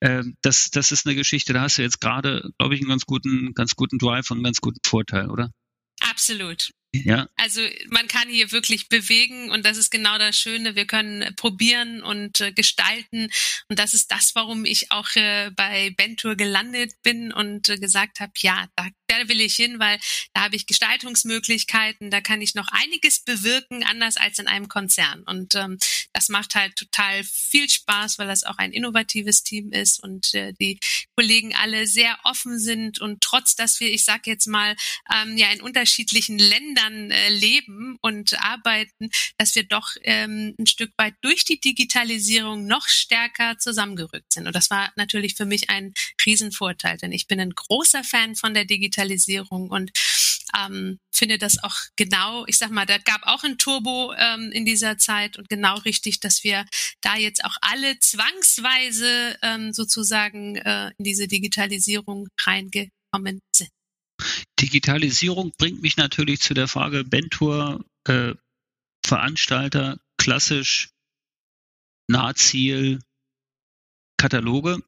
Ähm, 0.00 0.36
das, 0.40 0.70
das 0.70 0.90
ist 0.90 1.06
eine 1.06 1.14
Geschichte, 1.14 1.52
da 1.52 1.60
hast 1.62 1.76
du 1.76 1.82
jetzt 1.82 2.00
gerade, 2.00 2.50
glaube 2.58 2.74
ich, 2.74 2.80
einen 2.80 2.88
ganz 2.88 3.04
guten, 3.04 3.52
ganz 3.54 3.76
guten 3.76 3.98
Drive 3.98 4.30
und 4.30 4.38
einen 4.38 4.44
ganz 4.44 4.62
guten 4.62 4.80
Vorteil, 4.84 5.28
oder? 5.30 5.50
Absolut. 6.00 6.70
Ja. 6.92 7.28
Also 7.36 7.60
man 7.88 8.08
kann 8.08 8.28
hier 8.28 8.50
wirklich 8.50 8.88
bewegen 8.88 9.50
und 9.50 9.64
das 9.64 9.76
ist 9.76 9.90
genau 9.90 10.18
das 10.18 10.36
Schöne. 10.36 10.74
Wir 10.74 10.86
können 10.86 11.34
probieren 11.36 12.02
und 12.02 12.40
äh, 12.40 12.52
gestalten 12.52 13.30
und 13.68 13.78
das 13.78 13.94
ist 13.94 14.10
das, 14.10 14.34
warum 14.34 14.64
ich 14.64 14.90
auch 14.90 15.08
äh, 15.14 15.50
bei 15.54 15.90
Bentour 15.96 16.34
gelandet 16.34 16.92
bin 17.02 17.32
und 17.32 17.68
äh, 17.68 17.76
gesagt 17.76 18.18
habe, 18.18 18.32
ja, 18.38 18.66
da, 18.74 18.88
da 19.06 19.28
will 19.28 19.40
ich 19.40 19.54
hin, 19.54 19.78
weil 19.78 20.00
da 20.34 20.42
habe 20.42 20.56
ich 20.56 20.66
Gestaltungsmöglichkeiten, 20.66 22.10
da 22.10 22.20
kann 22.20 22.42
ich 22.42 22.56
noch 22.56 22.68
einiges 22.72 23.20
bewirken, 23.20 23.84
anders 23.84 24.16
als 24.16 24.40
in 24.40 24.48
einem 24.48 24.68
Konzern. 24.68 25.22
Und 25.26 25.54
ähm, 25.54 25.78
das 26.12 26.28
macht 26.28 26.56
halt 26.56 26.74
total 26.74 27.22
viel 27.22 27.68
Spaß, 27.68 28.18
weil 28.18 28.26
das 28.26 28.42
auch 28.42 28.58
ein 28.58 28.72
innovatives 28.72 29.44
Team 29.44 29.70
ist 29.70 30.02
und 30.02 30.34
äh, 30.34 30.52
die 30.60 30.80
Kollegen 31.16 31.54
alle 31.54 31.86
sehr 31.86 32.18
offen 32.24 32.58
sind 32.58 33.00
und 33.00 33.20
trotz, 33.20 33.54
dass 33.54 33.78
wir, 33.78 33.92
ich 33.92 34.04
sage 34.04 34.22
jetzt 34.26 34.46
mal, 34.48 34.74
ähm, 35.14 35.36
ja 35.36 35.52
in 35.52 35.60
unterschiedlichen 35.60 36.38
Ländern 36.38 36.79
äh, 37.10 37.28
leben 37.30 37.96
und 38.00 38.40
arbeiten, 38.42 39.10
dass 39.38 39.54
wir 39.54 39.64
doch 39.64 39.94
ähm, 40.02 40.54
ein 40.58 40.66
Stück 40.66 40.92
weit 40.96 41.14
durch 41.20 41.44
die 41.44 41.60
Digitalisierung 41.60 42.66
noch 42.66 42.88
stärker 42.88 43.58
zusammengerückt 43.58 44.32
sind. 44.32 44.46
Und 44.46 44.54
das 44.54 44.70
war 44.70 44.92
natürlich 44.96 45.34
für 45.34 45.46
mich 45.46 45.70
ein 45.70 45.92
Riesenvorteil, 46.24 46.96
denn 46.98 47.12
ich 47.12 47.26
bin 47.26 47.40
ein 47.40 47.50
großer 47.54 48.04
Fan 48.04 48.34
von 48.34 48.54
der 48.54 48.64
Digitalisierung 48.64 48.80
Digitalisierung 48.80 49.70
und 49.70 49.92
ähm, 50.58 50.98
finde 51.14 51.38
das 51.38 51.62
auch 51.62 51.76
genau, 51.96 52.44
ich 52.46 52.58
sag 52.58 52.70
mal, 52.70 52.86
da 52.86 52.98
gab 52.98 53.22
auch 53.22 53.44
ein 53.44 53.56
Turbo 53.56 54.12
ähm, 54.16 54.50
in 54.52 54.64
dieser 54.64 54.98
Zeit 54.98 55.38
und 55.38 55.48
genau 55.48 55.76
richtig, 55.78 56.18
dass 56.18 56.42
wir 56.42 56.64
da 57.00 57.16
jetzt 57.16 57.44
auch 57.44 57.56
alle 57.60 57.98
zwangsweise 58.00 59.36
ähm, 59.42 59.72
sozusagen 59.72 60.56
äh, 60.56 60.90
in 60.98 61.04
diese 61.04 61.28
Digitalisierung 61.28 62.28
reingekommen 62.44 63.40
sind. 63.54 63.70
Digitalisierung 64.60 65.52
bringt 65.58 65.82
mich 65.82 65.96
natürlich 65.96 66.40
zu 66.40 66.54
der 66.54 66.68
Frage, 66.68 67.04
Bentour, 67.04 67.84
äh, 68.04 68.34
Veranstalter, 69.04 69.98
klassisch, 70.18 70.90
Nahziel, 72.08 73.00
Kataloge. 74.16 74.82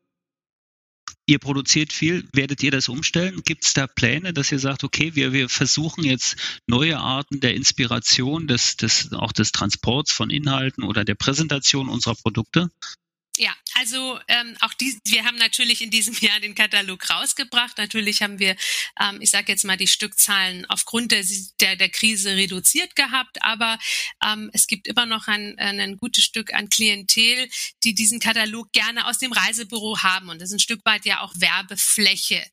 Ihr 1.27 1.39
produziert 1.39 1.93
viel, 1.93 2.29
werdet 2.33 2.63
ihr 2.63 2.73
das 2.73 2.89
umstellen? 2.89 3.43
Gibt 3.45 3.65
es 3.65 3.75
da 3.75 3.87
Pläne, 3.87 4.33
dass 4.33 4.51
ihr 4.51 4.59
sagt, 4.59 4.83
okay, 4.83 5.15
wir, 5.15 5.33
wir 5.33 5.49
versuchen 5.49 6.05
jetzt 6.05 6.61
neue 6.67 6.99
Arten 6.99 7.41
der 7.41 7.55
Inspiration, 7.55 8.49
des, 8.49 8.77
des, 8.77 9.13
auch 9.13 9.33
des 9.33 9.53
Transports 9.53 10.13
von 10.13 10.31
Inhalten 10.31 10.83
oder 10.83 11.05
der 11.05 11.15
Präsentation 11.15 11.89
unserer 11.89 12.17
Produkte? 12.17 12.71
Ja, 13.39 13.55
also 13.75 14.21
ähm, 14.29 14.57
auch 14.61 14.75
die, 14.75 14.99
wir 15.07 15.25
haben 15.25 15.39
natürlich 15.39 15.81
in 15.81 15.91
diesem 15.91 16.15
Jahr 16.21 16.39
den 16.41 16.55
Katalog 16.55 17.09
rausgebracht. 17.09 17.79
Natürlich 17.79 18.23
haben 18.23 18.39
wir, 18.39 18.57
ähm, 19.01 19.21
ich 19.21 19.31
sage 19.31 19.51
jetzt 19.51 19.65
mal, 19.65 19.79
die 19.79 19.87
Stückzahlen 19.87 20.67
aufgrund 20.67 21.13
der, 21.13 21.25
der, 21.61 21.77
der 21.77 21.89
Krise 21.89 22.37
reduziert 22.37 22.95
gehabt, 22.95 23.43
aber 23.43 23.79
ähm, 24.25 24.51
es 24.53 24.67
gibt 24.67 24.87
immer 24.87 25.07
noch 25.07 25.29
ein, 25.29 25.59
ein 25.59 25.97
gutes 25.97 26.25
Stück 26.25 26.53
an 26.53 26.69
Klientel, 26.69 27.49
die 27.85 27.95
diesen 27.95 28.21
Katalog 28.21 28.71
gerne 28.73 29.07
aus 29.07 29.19
dem 29.19 29.33
Reisebüro 29.33 30.03
haben. 30.03 30.29
Und 30.29 30.41
das 30.41 30.51
ist 30.51 30.57
ein 30.57 30.61
Stück 30.61 30.85
weit 30.85 31.07
ja 31.07 31.23
auch 31.23 31.33
Werbefläche. 31.37 32.45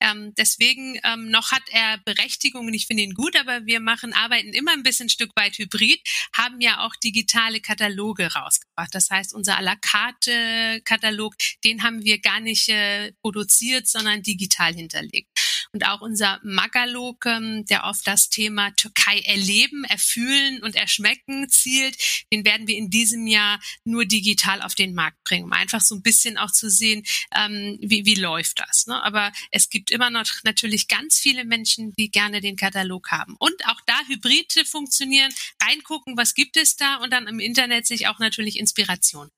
Ähm, 0.00 0.34
deswegen 0.36 0.98
ähm, 1.04 1.30
noch 1.30 1.52
hat 1.52 1.62
er 1.70 1.98
Berechtigung 2.04 2.66
und 2.66 2.74
ich 2.74 2.86
finde 2.86 3.02
ihn 3.02 3.14
gut, 3.14 3.36
aber 3.36 3.64
wir 3.66 3.80
machen, 3.80 4.12
arbeiten 4.12 4.52
immer 4.52 4.72
ein 4.72 4.82
bisschen 4.82 5.06
ein 5.06 5.10
Stück 5.10 5.30
weit 5.36 5.58
hybrid, 5.58 6.00
haben 6.34 6.60
ja 6.60 6.84
auch 6.84 6.94
digitale 6.96 7.60
Kataloge 7.60 8.32
rausgebracht. 8.32 8.94
Das 8.94 9.10
heißt, 9.10 9.34
unser 9.34 9.58
à 9.58 9.62
la 9.62 9.76
carte 9.76 10.80
Katalog, 10.84 11.34
den 11.64 11.82
haben 11.82 12.04
wir 12.04 12.20
gar 12.20 12.40
nicht 12.40 12.68
äh, 12.68 13.12
produziert, 13.22 13.86
sondern 13.86 14.22
digital 14.22 14.74
hinterlegt. 14.74 15.28
Und 15.76 15.86
auch 15.86 16.00
unser 16.00 16.40
Magalog, 16.42 17.26
ähm, 17.26 17.66
der 17.66 17.84
auf 17.84 18.00
das 18.02 18.30
Thema 18.30 18.70
Türkei 18.76 19.20
erleben, 19.26 19.84
erfühlen 19.84 20.62
und 20.62 20.74
erschmecken 20.74 21.50
zielt, 21.50 21.98
den 22.32 22.46
werden 22.46 22.66
wir 22.66 22.78
in 22.78 22.88
diesem 22.88 23.26
Jahr 23.26 23.60
nur 23.84 24.06
digital 24.06 24.62
auf 24.62 24.74
den 24.74 24.94
Markt 24.94 25.22
bringen, 25.22 25.44
um 25.44 25.52
einfach 25.52 25.82
so 25.82 25.94
ein 25.94 26.00
bisschen 26.00 26.38
auch 26.38 26.50
zu 26.50 26.70
sehen, 26.70 27.04
ähm, 27.36 27.76
wie, 27.82 28.06
wie 28.06 28.14
läuft 28.14 28.58
das. 28.60 28.86
Ne? 28.86 29.02
Aber 29.02 29.32
es 29.50 29.68
gibt 29.68 29.90
immer 29.90 30.08
noch 30.08 30.24
natürlich 30.44 30.88
ganz 30.88 31.18
viele 31.18 31.44
Menschen, 31.44 31.92
die 31.98 32.10
gerne 32.10 32.40
den 32.40 32.56
Katalog 32.56 33.10
haben. 33.10 33.36
Und 33.38 33.66
auch 33.66 33.82
da 33.84 34.00
Hybride 34.08 34.64
funktionieren, 34.64 35.30
reingucken, 35.62 36.16
was 36.16 36.32
gibt 36.32 36.56
es 36.56 36.76
da 36.76 36.96
und 37.02 37.12
dann 37.12 37.26
im 37.26 37.38
Internet 37.38 37.86
sich 37.86 38.08
auch 38.08 38.18
natürlich 38.18 38.58
Inspiration 38.58 39.28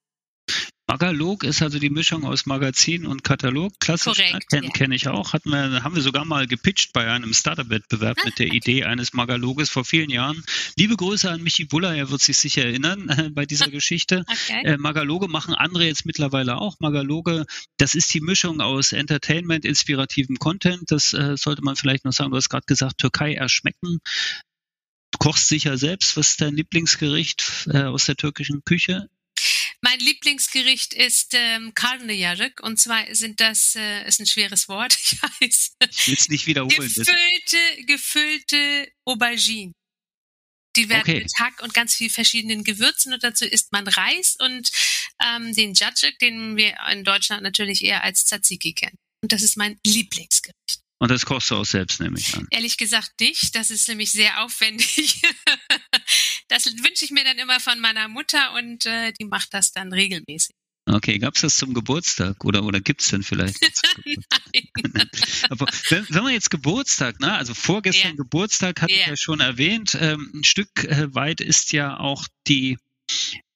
Magalog 0.89 1.45
ist 1.45 1.61
also 1.61 1.79
die 1.79 1.91
Mischung 1.91 2.25
aus 2.25 2.47
Magazin 2.47 3.07
und 3.07 3.23
Katalog. 3.23 3.79
Klassisch 3.79 4.17
kenne 4.51 4.67
ja. 4.67 4.73
kenn 4.73 4.91
ich 4.91 5.07
auch. 5.07 5.35
Hatten 5.35 5.51
wir, 5.51 5.85
haben 5.85 5.95
wir 5.95 6.01
sogar 6.01 6.25
mal 6.25 6.47
gepitcht 6.47 6.95
bei 6.95 7.11
einem 7.11 7.35
Startup-Wettbewerb 7.35 8.17
ah, 8.19 8.25
mit 8.25 8.39
der 8.39 8.47
okay. 8.47 8.57
Idee 8.57 8.85
eines 8.85 9.13
Magaloges 9.13 9.69
vor 9.69 9.85
vielen 9.85 10.09
Jahren. 10.09 10.43
Liebe 10.79 10.97
Grüße 10.97 11.31
an 11.31 11.43
Michi 11.43 11.67
Buller, 11.67 11.95
er 11.95 12.11
wird 12.11 12.23
sich 12.23 12.39
sicher 12.39 12.65
erinnern 12.65 13.11
äh, 13.11 13.29
bei 13.29 13.45
dieser 13.45 13.67
Geschichte. 13.71 14.25
Okay. 14.27 14.63
Äh, 14.65 14.79
Magaloge 14.79 15.29
machen 15.29 15.53
andere 15.53 15.85
jetzt 15.85 16.07
mittlerweile 16.07 16.57
auch. 16.57 16.77
Magaloge, 16.81 17.45
das 17.77 17.95
ist 17.95 18.15
die 18.15 18.23
Mischung 18.23 18.63
aus 18.63 18.93
Entertainment, 18.93 19.67
inspirativem 19.67 20.39
Content. 20.39 20.91
Das 20.91 21.13
äh, 21.13 21.37
sollte 21.37 21.63
man 21.63 21.77
vielleicht 21.77 22.07
noch 22.07 22.15
sagen. 22.15 22.31
Du 22.31 22.39
hast 22.39 22.49
gerade 22.49 22.67
gesagt, 22.67 22.97
Türkei 22.97 23.35
erschmecken. 23.35 23.99
Du 25.11 25.19
kochst 25.19 25.49
sicher 25.49 25.77
selbst. 25.77 26.17
Was 26.17 26.31
ist 26.31 26.41
dein 26.41 26.57
Lieblingsgericht 26.57 27.69
äh, 27.71 27.83
aus 27.83 28.07
der 28.07 28.17
türkischen 28.17 28.65
Küche? 28.65 29.11
Mein 29.81 30.01
Lieblingsgericht 30.01 30.93
ist 30.93 31.35
ähm, 31.35 31.73
und 32.62 32.81
zwar 32.81 33.14
sind 33.14 33.41
das, 33.41 33.77
äh, 33.77 34.07
ist 34.09 34.21
ein 34.21 34.27
schweres 34.27 34.69
Wort, 34.69 34.99
ich 35.03 35.23
weiß. 35.23 35.77
Ich 35.91 36.09
will 36.09 36.14
es 36.14 36.29
nicht 36.29 36.47
wiederholen. 36.47 36.77
Gefüllte, 36.77 37.85
gefüllte 37.87 38.93
Aubergine. 39.05 39.73
Die 40.77 40.88
werden 40.88 41.03
okay. 41.03 41.21
mit 41.21 41.33
Hack 41.38 41.62
und 41.62 41.75
ganz 41.75 41.95
viel 41.95 42.11
verschiedenen 42.11 42.62
Gewürzen 42.64 43.12
und 43.12 43.23
dazu 43.25 43.45
isst 43.45 43.73
man 43.73 43.87
Reis 43.87 44.37
und 44.38 44.71
ähm, 45.23 45.55
den 45.55 45.75
Jacek, 45.75 46.19
den 46.19 46.57
wir 46.57 46.77
in 46.91 47.05
Deutschland 47.05 47.43
natürlich 47.43 47.83
eher 47.83 48.05
als 48.05 48.27
Tzatziki 48.27 48.75
kennen. 48.75 48.97
Und 49.23 49.33
das 49.33 49.43
ist 49.43 49.57
mein 49.57 49.79
Lieblingsgericht. 49.85 50.81
Und 51.01 51.11
das 51.11 51.25
kochst 51.25 51.51
du 51.51 51.57
auch 51.57 51.64
selbst, 51.64 52.01
nehme 52.01 52.19
ich 52.19 52.35
an. 52.35 52.47
Ehrlich 52.51 52.77
gesagt 52.77 53.21
nicht. 53.21 53.55
Das 53.55 53.71
ist 53.71 53.88
nämlich 53.88 54.11
sehr 54.11 54.43
aufwendig. 54.43 55.23
das 56.49 56.67
wünsche 56.67 57.05
ich 57.05 57.11
mir 57.11 57.25
dann 57.25 57.39
immer 57.39 57.61
von 57.61 57.81
meiner 57.81 58.09
Mutter 58.09 58.55
und 58.55 58.87
äh, 58.87 59.13
die 59.13 59.25
macht 59.25 59.55
das 59.55 59.73
dann 59.73 59.93
regelmäßig. 59.93 60.55
Okay, 60.91 61.19
gab 61.19 61.35
es 61.35 61.43
das 61.43 61.57
zum 61.57 61.75
Geburtstag 61.75 62.45
oder, 62.45 62.65
oder 62.65 62.81
gibt 62.81 63.03
es 63.03 63.09
denn 63.09 63.23
vielleicht? 63.23 63.61
Nein. 64.45 65.11
Aber 65.51 65.67
wenn, 65.91 66.07
wenn 66.09 66.23
man 66.23 66.33
jetzt 66.33 66.51
Geburtstag, 66.51 67.21
ne, 67.21 67.35
also 67.35 67.53
vorgestern 67.53 68.13
ja. 68.13 68.17
Geburtstag 68.17 68.81
hatte 68.81 68.95
ja. 68.95 69.01
ich 69.01 69.07
ja 69.07 69.17
schon 69.17 69.41
erwähnt, 69.41 69.97
ähm, 70.01 70.31
ein 70.35 70.45
Stück 70.45 70.85
äh, 70.85 71.15
weit 71.15 71.43
ist 71.43 71.73
ja 71.73 71.99
auch 71.99 72.27
die, 72.47 72.79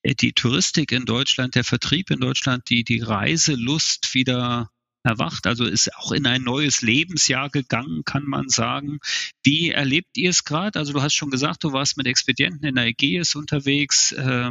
äh, 0.03 0.15
die 0.15 0.35
Touristik 0.35 0.93
in 0.93 1.07
Deutschland, 1.07 1.55
der 1.55 1.65
Vertrieb 1.65 2.11
in 2.11 2.21
Deutschland, 2.21 2.69
die, 2.69 2.85
die 2.85 3.01
Reiselust 3.01 4.13
wieder 4.13 4.69
erwacht, 5.03 5.47
also 5.47 5.65
ist 5.65 5.95
auch 5.97 6.13
in 6.13 6.27
ein 6.27 6.43
neues 6.43 6.83
Lebensjahr 6.83 7.51
gegangen, 7.51 8.05
kann 8.05 8.25
man 8.25 8.49
sagen. 8.49 8.99
Wie 9.43 9.71
erlebt 9.71 10.17
ihr 10.17 10.31
es 10.31 10.45
gerade? 10.45 10.79
Also 10.79 10.93
du 10.93 11.03
hast 11.03 11.15
schon 11.15 11.31
gesagt, 11.31 11.65
du 11.65 11.73
warst 11.73 11.97
mit 11.97 12.07
Expedienten 12.07 12.65
in 12.65 12.77
der 12.77 12.87
Ägäis 12.87 13.35
unterwegs. 13.35 14.13
Äh, 14.13 14.51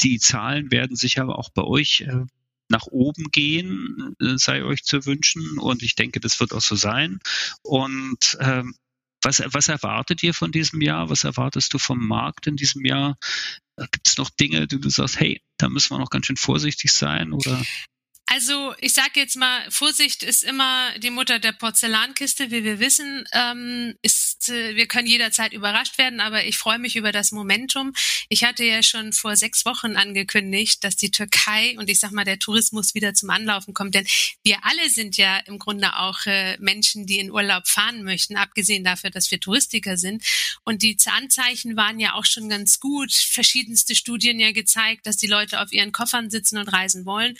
die 0.00 0.18
Zahlen 0.18 0.70
werden 0.70 0.96
sicher 0.96 1.28
auch 1.28 1.50
bei 1.50 1.62
euch 1.62 2.02
äh, 2.02 2.24
nach 2.68 2.86
oben 2.86 3.30
gehen, 3.30 4.14
äh, 4.20 4.36
sei 4.36 4.64
euch 4.64 4.84
zu 4.84 5.04
wünschen. 5.06 5.58
Und 5.58 5.82
ich 5.82 5.94
denke, 5.94 6.20
das 6.20 6.40
wird 6.40 6.52
auch 6.52 6.62
so 6.62 6.76
sein. 6.76 7.18
Und 7.62 8.38
ähm, 8.40 8.74
was, 9.22 9.42
was 9.46 9.68
erwartet 9.68 10.22
ihr 10.22 10.34
von 10.34 10.52
diesem 10.52 10.80
Jahr? 10.80 11.10
Was 11.10 11.24
erwartest 11.24 11.72
du 11.72 11.78
vom 11.78 12.06
Markt 12.06 12.46
in 12.46 12.56
diesem 12.56 12.84
Jahr? 12.84 13.16
Gibt 13.76 14.08
es 14.08 14.18
noch 14.18 14.30
Dinge, 14.30 14.66
die 14.66 14.80
du 14.80 14.88
sagst, 14.88 15.18
hey, 15.18 15.42
da 15.56 15.68
müssen 15.68 15.94
wir 15.94 15.98
noch 15.98 16.10
ganz 16.10 16.26
schön 16.26 16.36
vorsichtig 16.36 16.92
sein? 16.92 17.32
Oder? 17.32 17.64
Also 18.34 18.74
ich 18.80 18.94
sage 18.94 19.20
jetzt 19.20 19.36
mal, 19.36 19.70
Vorsicht 19.70 20.24
ist 20.24 20.42
immer 20.42 20.90
die 20.98 21.10
Mutter 21.10 21.38
der 21.38 21.52
Porzellankiste, 21.52 22.50
wie 22.50 22.64
wir 22.64 22.80
wissen. 22.80 23.24
Ähm, 23.32 23.94
ist, 24.02 24.33
äh, 24.48 24.76
wir 24.76 24.86
können 24.86 25.06
jederzeit 25.06 25.52
überrascht 25.52 25.98
werden, 25.98 26.20
aber 26.20 26.44
ich 26.44 26.58
freue 26.58 26.78
mich 26.78 26.96
über 26.96 27.12
das 27.12 27.32
Momentum. 27.32 27.92
Ich 28.28 28.44
hatte 28.44 28.64
ja 28.64 28.82
schon 28.82 29.12
vor 29.12 29.36
sechs 29.36 29.64
Wochen 29.64 29.96
angekündigt, 29.96 30.82
dass 30.84 30.96
die 30.96 31.10
Türkei 31.10 31.76
und 31.78 31.88
ich 31.90 32.00
sag 32.00 32.12
mal 32.12 32.24
der 32.24 32.38
Tourismus 32.38 32.94
wieder 32.94 33.14
zum 33.14 33.30
Anlaufen 33.30 33.74
kommt, 33.74 33.94
denn 33.94 34.06
wir 34.42 34.58
alle 34.64 34.88
sind 34.90 35.16
ja 35.16 35.38
im 35.38 35.58
Grunde 35.58 35.96
auch 35.96 36.26
äh, 36.26 36.56
Menschen, 36.58 37.06
die 37.06 37.18
in 37.18 37.30
Urlaub 37.30 37.66
fahren 37.66 38.02
möchten, 38.02 38.36
abgesehen 38.36 38.84
dafür, 38.84 39.10
dass 39.10 39.30
wir 39.30 39.40
Touristiker 39.40 39.96
sind. 39.96 40.24
Und 40.64 40.82
die 40.82 40.96
Anzeichen 41.06 41.76
waren 41.76 42.00
ja 42.00 42.14
auch 42.14 42.24
schon 42.24 42.48
ganz 42.48 42.80
gut. 42.80 43.12
Verschiedenste 43.12 43.94
Studien 43.94 44.40
ja 44.40 44.52
gezeigt, 44.52 45.06
dass 45.06 45.16
die 45.16 45.26
Leute 45.26 45.60
auf 45.60 45.72
ihren 45.72 45.92
Koffern 45.92 46.30
sitzen 46.30 46.58
und 46.58 46.68
reisen 46.68 47.04
wollen. 47.04 47.36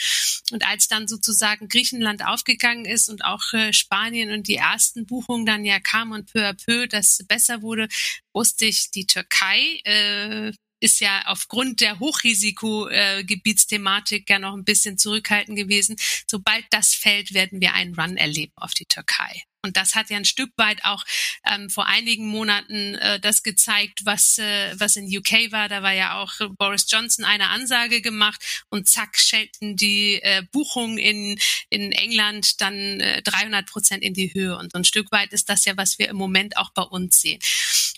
Und 0.50 0.66
als 0.66 0.88
dann 0.88 1.08
sozusagen 1.08 1.68
Griechenland 1.68 2.24
aufgegangen 2.24 2.84
ist 2.84 3.08
und 3.08 3.24
auch 3.24 3.52
äh, 3.52 3.72
Spanien 3.72 4.32
und 4.32 4.48
die 4.48 4.56
ersten 4.56 5.06
Buchungen 5.06 5.46
dann 5.46 5.64
ja 5.64 5.80
kamen 5.80 6.12
und 6.12 6.32
peu 6.32 6.46
à 6.46 6.52
peu 6.52 6.83
das 6.88 7.18
besser 7.28 7.62
wurde, 7.62 7.88
wusste 8.32 8.66
ich, 8.66 8.90
die 8.90 9.06
Türkei 9.06 9.80
äh, 9.84 10.52
ist 10.80 11.00
ja 11.00 11.22
aufgrund 11.26 11.80
der 11.80 11.98
Hochrisikogebietsthematik 11.98 14.28
ja 14.28 14.38
noch 14.38 14.54
ein 14.54 14.64
bisschen 14.64 14.98
zurückhaltend 14.98 15.56
gewesen. 15.56 15.96
Sobald 16.30 16.66
das 16.70 16.92
fällt, 16.94 17.32
werden 17.32 17.60
wir 17.60 17.72
einen 17.72 17.98
Run 17.98 18.18
erleben 18.18 18.52
auf 18.56 18.74
die 18.74 18.86
Türkei. 18.86 19.44
Und 19.64 19.78
das 19.78 19.94
hat 19.94 20.10
ja 20.10 20.18
ein 20.18 20.26
Stück 20.26 20.50
weit 20.56 20.84
auch 20.84 21.02
ähm, 21.46 21.70
vor 21.70 21.86
einigen 21.86 22.26
Monaten 22.26 22.94
äh, 22.96 23.18
das 23.18 23.42
gezeigt, 23.42 24.02
was, 24.04 24.38
äh, 24.38 24.78
was 24.78 24.96
in 24.96 25.06
UK 25.06 25.52
war. 25.52 25.70
Da 25.70 25.82
war 25.82 25.92
ja 25.92 26.20
auch 26.20 26.32
Boris 26.58 26.86
Johnson 26.88 27.24
eine 27.24 27.48
Ansage 27.48 28.02
gemacht 28.02 28.64
und 28.68 28.88
zack, 28.88 29.18
schelten 29.18 29.74
die 29.74 30.20
äh, 30.22 30.42
Buchungen 30.52 30.98
in, 30.98 31.38
in 31.70 31.92
England 31.92 32.60
dann 32.60 33.00
äh, 33.00 33.22
300 33.22 33.66
Prozent 33.66 34.02
in 34.02 34.12
die 34.12 34.34
Höhe. 34.34 34.56
Und 34.58 34.72
so 34.72 34.78
ein 34.78 34.84
Stück 34.84 35.10
weit 35.12 35.32
ist 35.32 35.48
das 35.48 35.64
ja, 35.64 35.78
was 35.78 35.98
wir 35.98 36.10
im 36.10 36.16
Moment 36.16 36.58
auch 36.58 36.70
bei 36.70 36.82
uns 36.82 37.22
sehen. 37.22 37.40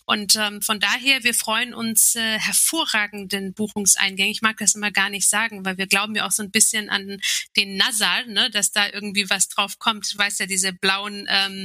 Und 0.09 0.37
ähm, 0.37 0.63
von 0.63 0.79
daher, 0.79 1.25
wir 1.25 1.35
freuen 1.35 1.75
uns 1.75 2.15
äh, 2.15 2.39
hervorragenden 2.39 3.55
Buchungseingängen. 3.55 4.31
Ich 4.31 4.41
mag 4.41 4.57
das 4.59 4.77
immer 4.77 4.93
gar 4.93 5.11
nicht 5.11 5.29
sagen, 5.29 5.65
weil 5.65 5.79
wir 5.79 5.89
glauben 5.89 6.15
ja 6.15 6.29
auch 6.29 6.31
so 6.31 6.45
ein 6.45 6.53
bisschen 6.53 6.89
an 6.91 7.21
den 7.57 7.77
Nasal, 7.77 8.27
ne, 8.29 8.49
dass 8.51 8.71
da 8.71 8.89
irgendwie 8.89 9.29
was 9.29 9.49
drauf 9.49 9.81
kommt. 9.81 10.07
Ich 10.09 10.17
weiß 10.17 10.39
ja, 10.39 10.47
diese 10.47 10.73
blauen 10.73 11.27
ähm, 11.29 11.56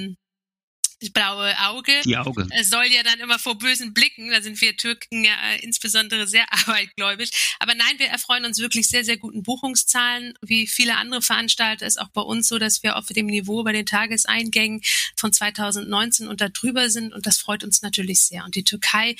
das 1.01 1.09
blaue 1.09 1.53
Auge. 1.59 2.01
Die 2.05 2.15
Auge. 2.15 2.47
Soll 2.61 2.85
ja 2.85 3.01
dann 3.01 3.19
immer 3.19 3.39
vor 3.39 3.57
bösen 3.57 3.93
Blicken. 3.93 4.29
Da 4.29 4.41
sind 4.41 4.61
wir 4.61 4.77
Türken 4.77 5.23
ja 5.23 5.33
äh, 5.51 5.59
insbesondere 5.63 6.27
sehr 6.27 6.45
arbeitgläubig. 6.67 7.31
Aber 7.59 7.73
nein, 7.73 7.97
wir 7.97 8.07
erfreuen 8.07 8.45
uns 8.45 8.59
wirklich 8.59 8.87
sehr, 8.87 9.03
sehr 9.03 9.17
guten 9.17 9.41
Buchungszahlen. 9.41 10.35
Wie 10.41 10.67
viele 10.67 10.97
andere 10.97 11.21
Veranstalter 11.21 11.87
ist 11.87 11.99
auch 11.99 12.09
bei 12.09 12.21
uns 12.21 12.47
so, 12.47 12.59
dass 12.59 12.83
wir 12.83 12.97
auf 12.97 13.07
dem 13.07 13.25
Niveau 13.25 13.63
bei 13.63 13.71
den 13.71 13.87
Tageseingängen 13.87 14.81
von 15.17 15.33
2019 15.33 16.27
und 16.27 16.39
darüber 16.39 16.89
sind. 16.89 17.13
Und 17.13 17.25
das 17.25 17.39
freut 17.39 17.63
uns 17.63 17.81
natürlich 17.81 18.21
sehr. 18.21 18.45
Und 18.45 18.55
die 18.55 18.63
Türkei 18.63 19.15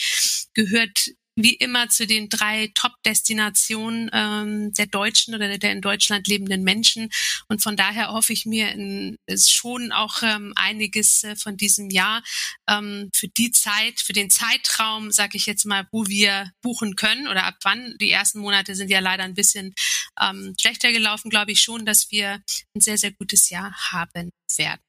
gehört 0.54 1.10
wie 1.44 1.56
immer 1.56 1.90
zu 1.90 2.08
den 2.08 2.30
drei 2.30 2.72
Top-Destinationen 2.74 4.10
ähm, 4.14 4.74
der 4.74 4.88
Deutschen 4.88 5.36
oder 5.36 5.58
der 5.58 5.72
in 5.72 5.82
Deutschland 5.82 6.28
lebenden 6.28 6.64
Menschen. 6.64 7.10
Und 7.48 7.62
von 7.62 7.76
daher 7.76 8.12
hoffe 8.12 8.34
ich 8.34 8.46
mir 8.46 8.72
in, 8.72 9.18
schon 9.36 9.92
auch 9.92 10.22
ähm, 10.24 10.54
einiges 10.56 11.24
äh, 11.24 11.36
von 11.36 11.58
diesem 11.58 11.90
Jahr 11.90 12.24
ähm, 12.68 13.10
für 13.14 13.28
die 13.28 13.52
Zeit, 13.52 14.00
für 14.00 14.14
den 14.14 14.30
Zeitraum, 14.30 15.12
sage 15.12 15.38
ich 15.38 15.46
jetzt 15.46 15.66
mal, 15.66 15.88
wo 15.92 16.08
wir 16.08 16.52
buchen 16.62 16.96
können 16.96 17.28
oder 17.28 17.46
ab 17.46 17.58
wann. 17.64 17.96
Die 18.00 18.12
ersten 18.12 18.40
Monate 18.40 18.76
sind 18.76 18.90
ja 18.90 19.00
leider 19.00 19.24
ein 19.24 19.34
bisschen 19.34 19.74
ähm, 20.22 20.54
schlechter 20.60 20.92
gelaufen, 20.92 21.30
glaube 21.30 21.52
ich 21.52 21.62
schon, 21.62 21.86
dass 21.86 22.12
wir 22.12 22.42
ein 22.76 22.82
sehr, 22.82 22.98
sehr 22.98 23.12
gutes 23.12 23.50
Jahr 23.50 23.74
haben 23.92 24.32
werden. 24.58 24.82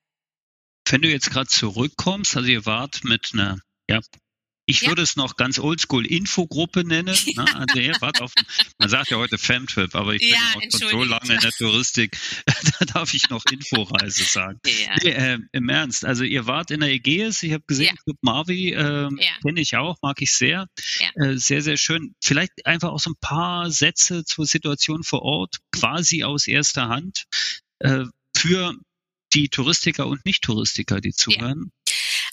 Wenn 0.88 1.02
du 1.02 1.08
jetzt 1.08 1.30
gerade 1.30 1.48
zurückkommst, 1.48 2.36
also 2.36 2.48
ihr 2.48 2.66
wart 2.66 3.04
mit 3.04 3.30
einer 3.32 3.60
ja, 3.88 4.00
ich 4.66 4.83
ja. 4.83 4.88
würde 4.88 5.03
es 5.03 5.16
noch 5.16 5.37
ganz 5.37 5.59
oldschool 5.59 6.07
Infogruppe 6.07 6.85
nennen. 6.85 7.16
Ja. 7.27 7.33
Ne? 7.42 7.57
Also 7.57 8.01
wart 8.01 8.20
auf, 8.20 8.33
man 8.79 8.88
sagt 8.88 9.11
ja 9.11 9.16
heute 9.16 9.38
Femtrip, 9.38 9.94
aber 9.94 10.14
ich 10.14 10.22
ja, 10.22 10.37
bin 10.59 10.68
auch 10.68 10.79
schon 10.79 10.90
so 10.90 11.05
lange 11.05 11.35
in 11.35 11.40
der 11.40 11.51
Touristik, 11.51 12.16
da 12.79 12.85
darf 12.85 13.14
ich 13.14 13.31
noch 13.31 13.42
Inforeise 13.51 14.25
sagen. 14.25 14.61
Ja. 14.66 14.94
Nee, 15.03 15.11
äh, 15.11 15.38
Im 15.53 15.68
Ernst, 15.68 16.05
also 16.05 16.25
ihr 16.25 16.46
wart 16.46 16.70
in 16.70 16.81
der 16.81 16.90
Ägäis, 16.90 17.42
ich 17.42 17.53
habe 17.53 17.64
gesehen. 17.66 17.96
Club 18.05 18.18
Marvi 18.20 18.70
äh, 18.70 19.09
kenne 19.42 19.61
ich 19.61 19.77
auch, 19.77 19.96
mag 20.03 20.20
ich 20.20 20.33
sehr. 20.33 20.68
Äh, 21.14 21.37
sehr, 21.37 21.62
sehr 21.62 21.77
schön. 21.77 22.14
Vielleicht 22.22 22.66
einfach 22.66 22.90
auch 22.90 23.01
so 23.01 23.11
ein 23.11 23.20
paar 23.20 23.70
Sätze 23.70 24.25
zur 24.25 24.46
Situation 24.46 25.03
vor 25.03 25.22
Ort, 25.22 25.57
quasi 25.72 26.22
aus 26.22 26.46
erster 26.46 26.88
Hand, 26.88 27.25
äh, 27.79 28.05
für 28.37 28.75
die 29.33 29.48
Touristiker 29.48 30.07
und 30.07 30.25
Nicht-Touristiker, 30.25 31.01
die 31.01 31.12
zuhören. 31.12 31.72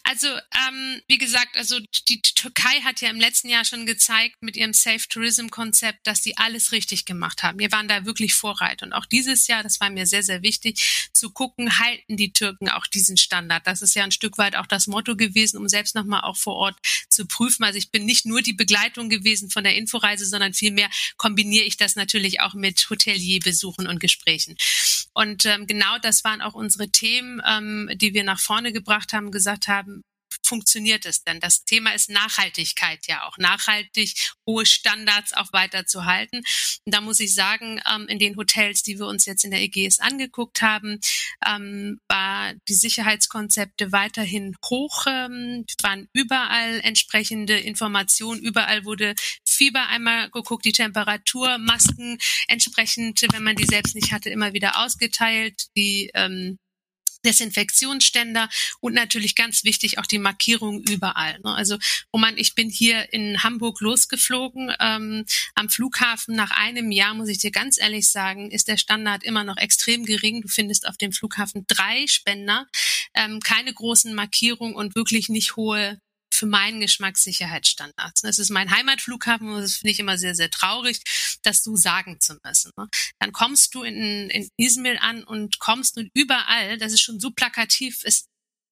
Also, 0.09 0.27
ähm, 0.27 1.01
wie 1.07 1.19
gesagt, 1.19 1.55
also 1.55 1.79
die 2.07 2.19
Türkei 2.23 2.81
hat 2.83 2.99
ja 2.99 3.11
im 3.11 3.19
letzten 3.19 3.47
Jahr 3.47 3.63
schon 3.63 3.85
gezeigt 3.85 4.37
mit 4.41 4.57
ihrem 4.57 4.73
Safe 4.73 5.07
Tourism 5.07 5.49
Konzept, 5.49 6.07
dass 6.07 6.23
sie 6.23 6.35
alles 6.35 6.71
richtig 6.71 7.05
gemacht 7.05 7.43
haben. 7.43 7.59
Wir 7.59 7.71
waren 7.71 7.87
da 7.87 8.05
wirklich 8.05 8.33
Vorreiter. 8.33 8.87
Und 8.87 8.93
auch 8.93 9.05
dieses 9.05 9.45
Jahr, 9.45 9.61
das 9.61 9.79
war 9.79 9.91
mir 9.91 10.07
sehr, 10.07 10.23
sehr 10.23 10.41
wichtig, 10.41 11.09
zu 11.13 11.29
gucken, 11.29 11.77
halten 11.77 12.17
die 12.17 12.33
Türken 12.33 12.69
auch 12.69 12.87
diesen 12.87 13.17
Standard. 13.17 13.67
Das 13.67 13.83
ist 13.83 13.93
ja 13.93 14.03
ein 14.03 14.11
Stück 14.11 14.39
weit 14.39 14.55
auch 14.55 14.65
das 14.65 14.87
Motto 14.87 15.15
gewesen, 15.15 15.57
um 15.57 15.69
selbst 15.69 15.93
nochmal 15.93 16.21
auch 16.21 16.37
vor 16.37 16.55
Ort 16.55 16.79
zu 17.11 17.27
prüfen. 17.27 17.63
Also 17.63 17.77
ich 17.77 17.91
bin 17.91 18.05
nicht 18.05 18.25
nur 18.25 18.41
die 18.41 18.53
Begleitung 18.53 19.09
gewesen 19.09 19.51
von 19.51 19.63
der 19.63 19.75
Inforeise, 19.75 20.25
sondern 20.25 20.55
vielmehr 20.55 20.89
kombiniere 21.17 21.65
ich 21.65 21.77
das 21.77 21.95
natürlich 21.95 22.41
auch 22.41 22.55
mit 22.55 22.89
Hotelierbesuchen 22.89 23.85
und 23.85 23.99
Gesprächen. 23.99 24.57
Und 25.13 25.45
ähm, 25.45 25.67
genau 25.67 25.97
das 26.01 26.23
waren 26.23 26.41
auch 26.41 26.53
unsere 26.53 26.89
Themen, 26.89 27.41
ähm, 27.45 27.89
die 27.95 28.13
wir 28.13 28.23
nach 28.23 28.39
vorne 28.39 28.71
gebracht 28.71 29.13
haben, 29.13 29.31
gesagt 29.31 29.67
haben, 29.67 29.98
funktioniert 30.43 31.05
es 31.05 31.23
denn? 31.23 31.39
Das 31.39 31.63
Thema 31.65 31.93
ist 31.93 32.09
Nachhaltigkeit 32.09 33.07
ja 33.07 33.27
auch. 33.27 33.37
Nachhaltig 33.37 34.13
hohe 34.45 34.65
Standards 34.65 35.33
auch 35.33 35.53
weiter 35.53 35.85
zu 35.85 36.05
halten. 36.05 36.37
Und 36.85 36.93
da 36.93 37.01
muss 37.01 37.19
ich 37.19 37.33
sagen, 37.33 37.81
ähm, 37.89 38.07
in 38.07 38.19
den 38.19 38.35
Hotels, 38.35 38.83
die 38.83 38.99
wir 38.99 39.07
uns 39.07 39.25
jetzt 39.25 39.43
in 39.43 39.51
der 39.51 39.61
EGS 39.61 39.99
angeguckt 39.99 40.61
haben, 40.61 40.99
ähm, 41.45 41.99
war 42.07 42.53
die 42.67 42.73
Sicherheitskonzepte 42.73 43.91
weiterhin 43.91 44.55
hoch, 44.65 45.05
ähm, 45.07 45.65
waren 45.81 46.07
überall 46.13 46.79
entsprechende 46.81 47.57
Informationen, 47.59 48.41
überall 48.41 48.85
wurde 48.85 49.15
Fieber 49.45 49.87
einmal 49.87 50.29
geguckt, 50.29 50.65
die 50.65 50.71
Temperatur, 50.71 51.57
Masken 51.57 52.17
entsprechend, 52.47 53.25
wenn 53.31 53.43
man 53.43 53.55
die 53.55 53.65
selbst 53.65 53.95
nicht 53.95 54.11
hatte, 54.11 54.29
immer 54.29 54.53
wieder 54.53 54.83
ausgeteilt, 54.83 55.67
die 55.75 56.11
ähm, 56.13 56.57
Desinfektionsständer 57.25 58.49
und 58.79 58.93
natürlich 58.93 59.35
ganz 59.35 59.63
wichtig 59.63 59.97
auch 59.97 60.05
die 60.05 60.19
Markierung 60.19 60.81
überall. 60.83 61.39
Ne? 61.43 61.53
Also 61.53 61.77
Roman, 62.13 62.37
ich 62.37 62.55
bin 62.55 62.69
hier 62.69 63.11
in 63.13 63.43
Hamburg 63.43 63.81
losgeflogen. 63.81 64.73
Ähm, 64.79 65.25
am 65.55 65.69
Flughafen 65.69 66.35
nach 66.35 66.51
einem 66.51 66.91
Jahr, 66.91 67.13
muss 67.13 67.29
ich 67.29 67.39
dir 67.39 67.51
ganz 67.51 67.79
ehrlich 67.79 68.09
sagen, 68.09 68.51
ist 68.51 68.67
der 68.67 68.77
Standard 68.77 69.23
immer 69.23 69.43
noch 69.43 69.57
extrem 69.57 70.05
gering. 70.05 70.41
Du 70.41 70.47
findest 70.47 70.87
auf 70.87 70.97
dem 70.97 71.11
Flughafen 71.11 71.65
drei 71.67 72.05
Spender, 72.07 72.67
ähm, 73.13 73.39
keine 73.39 73.73
großen 73.73 74.13
Markierungen 74.13 74.75
und 74.75 74.95
wirklich 74.95 75.29
nicht 75.29 75.55
hohe 75.55 75.99
für 76.39 76.45
meinen 76.45 76.79
Geschmack 76.79 77.17
Sicherheitsstandards. 77.17 78.21
Das 78.21 78.39
ist 78.39 78.49
mein 78.49 78.71
Heimatflughafen 78.71 79.49
und 79.49 79.61
das 79.61 79.75
finde 79.75 79.91
ich 79.91 79.99
immer 79.99 80.17
sehr, 80.17 80.35
sehr 80.35 80.49
traurig, 80.49 81.01
das 81.43 81.63
so 81.63 81.75
sagen 81.75 82.19
zu 82.21 82.39
müssen. 82.43 82.71
Ne? 82.77 82.87
Dann 83.19 83.33
kommst 83.33 83.75
du 83.75 83.83
in, 83.83 84.29
in 84.29 84.49
Izmir 84.55 85.03
an 85.03 85.23
und 85.25 85.59
kommst 85.59 85.97
nun 85.97 86.09
überall, 86.13 86.77
das 86.77 86.93
ist 86.93 87.01
schon 87.01 87.19
so 87.19 87.31
plakativ, 87.31 88.03
ist 88.05 88.28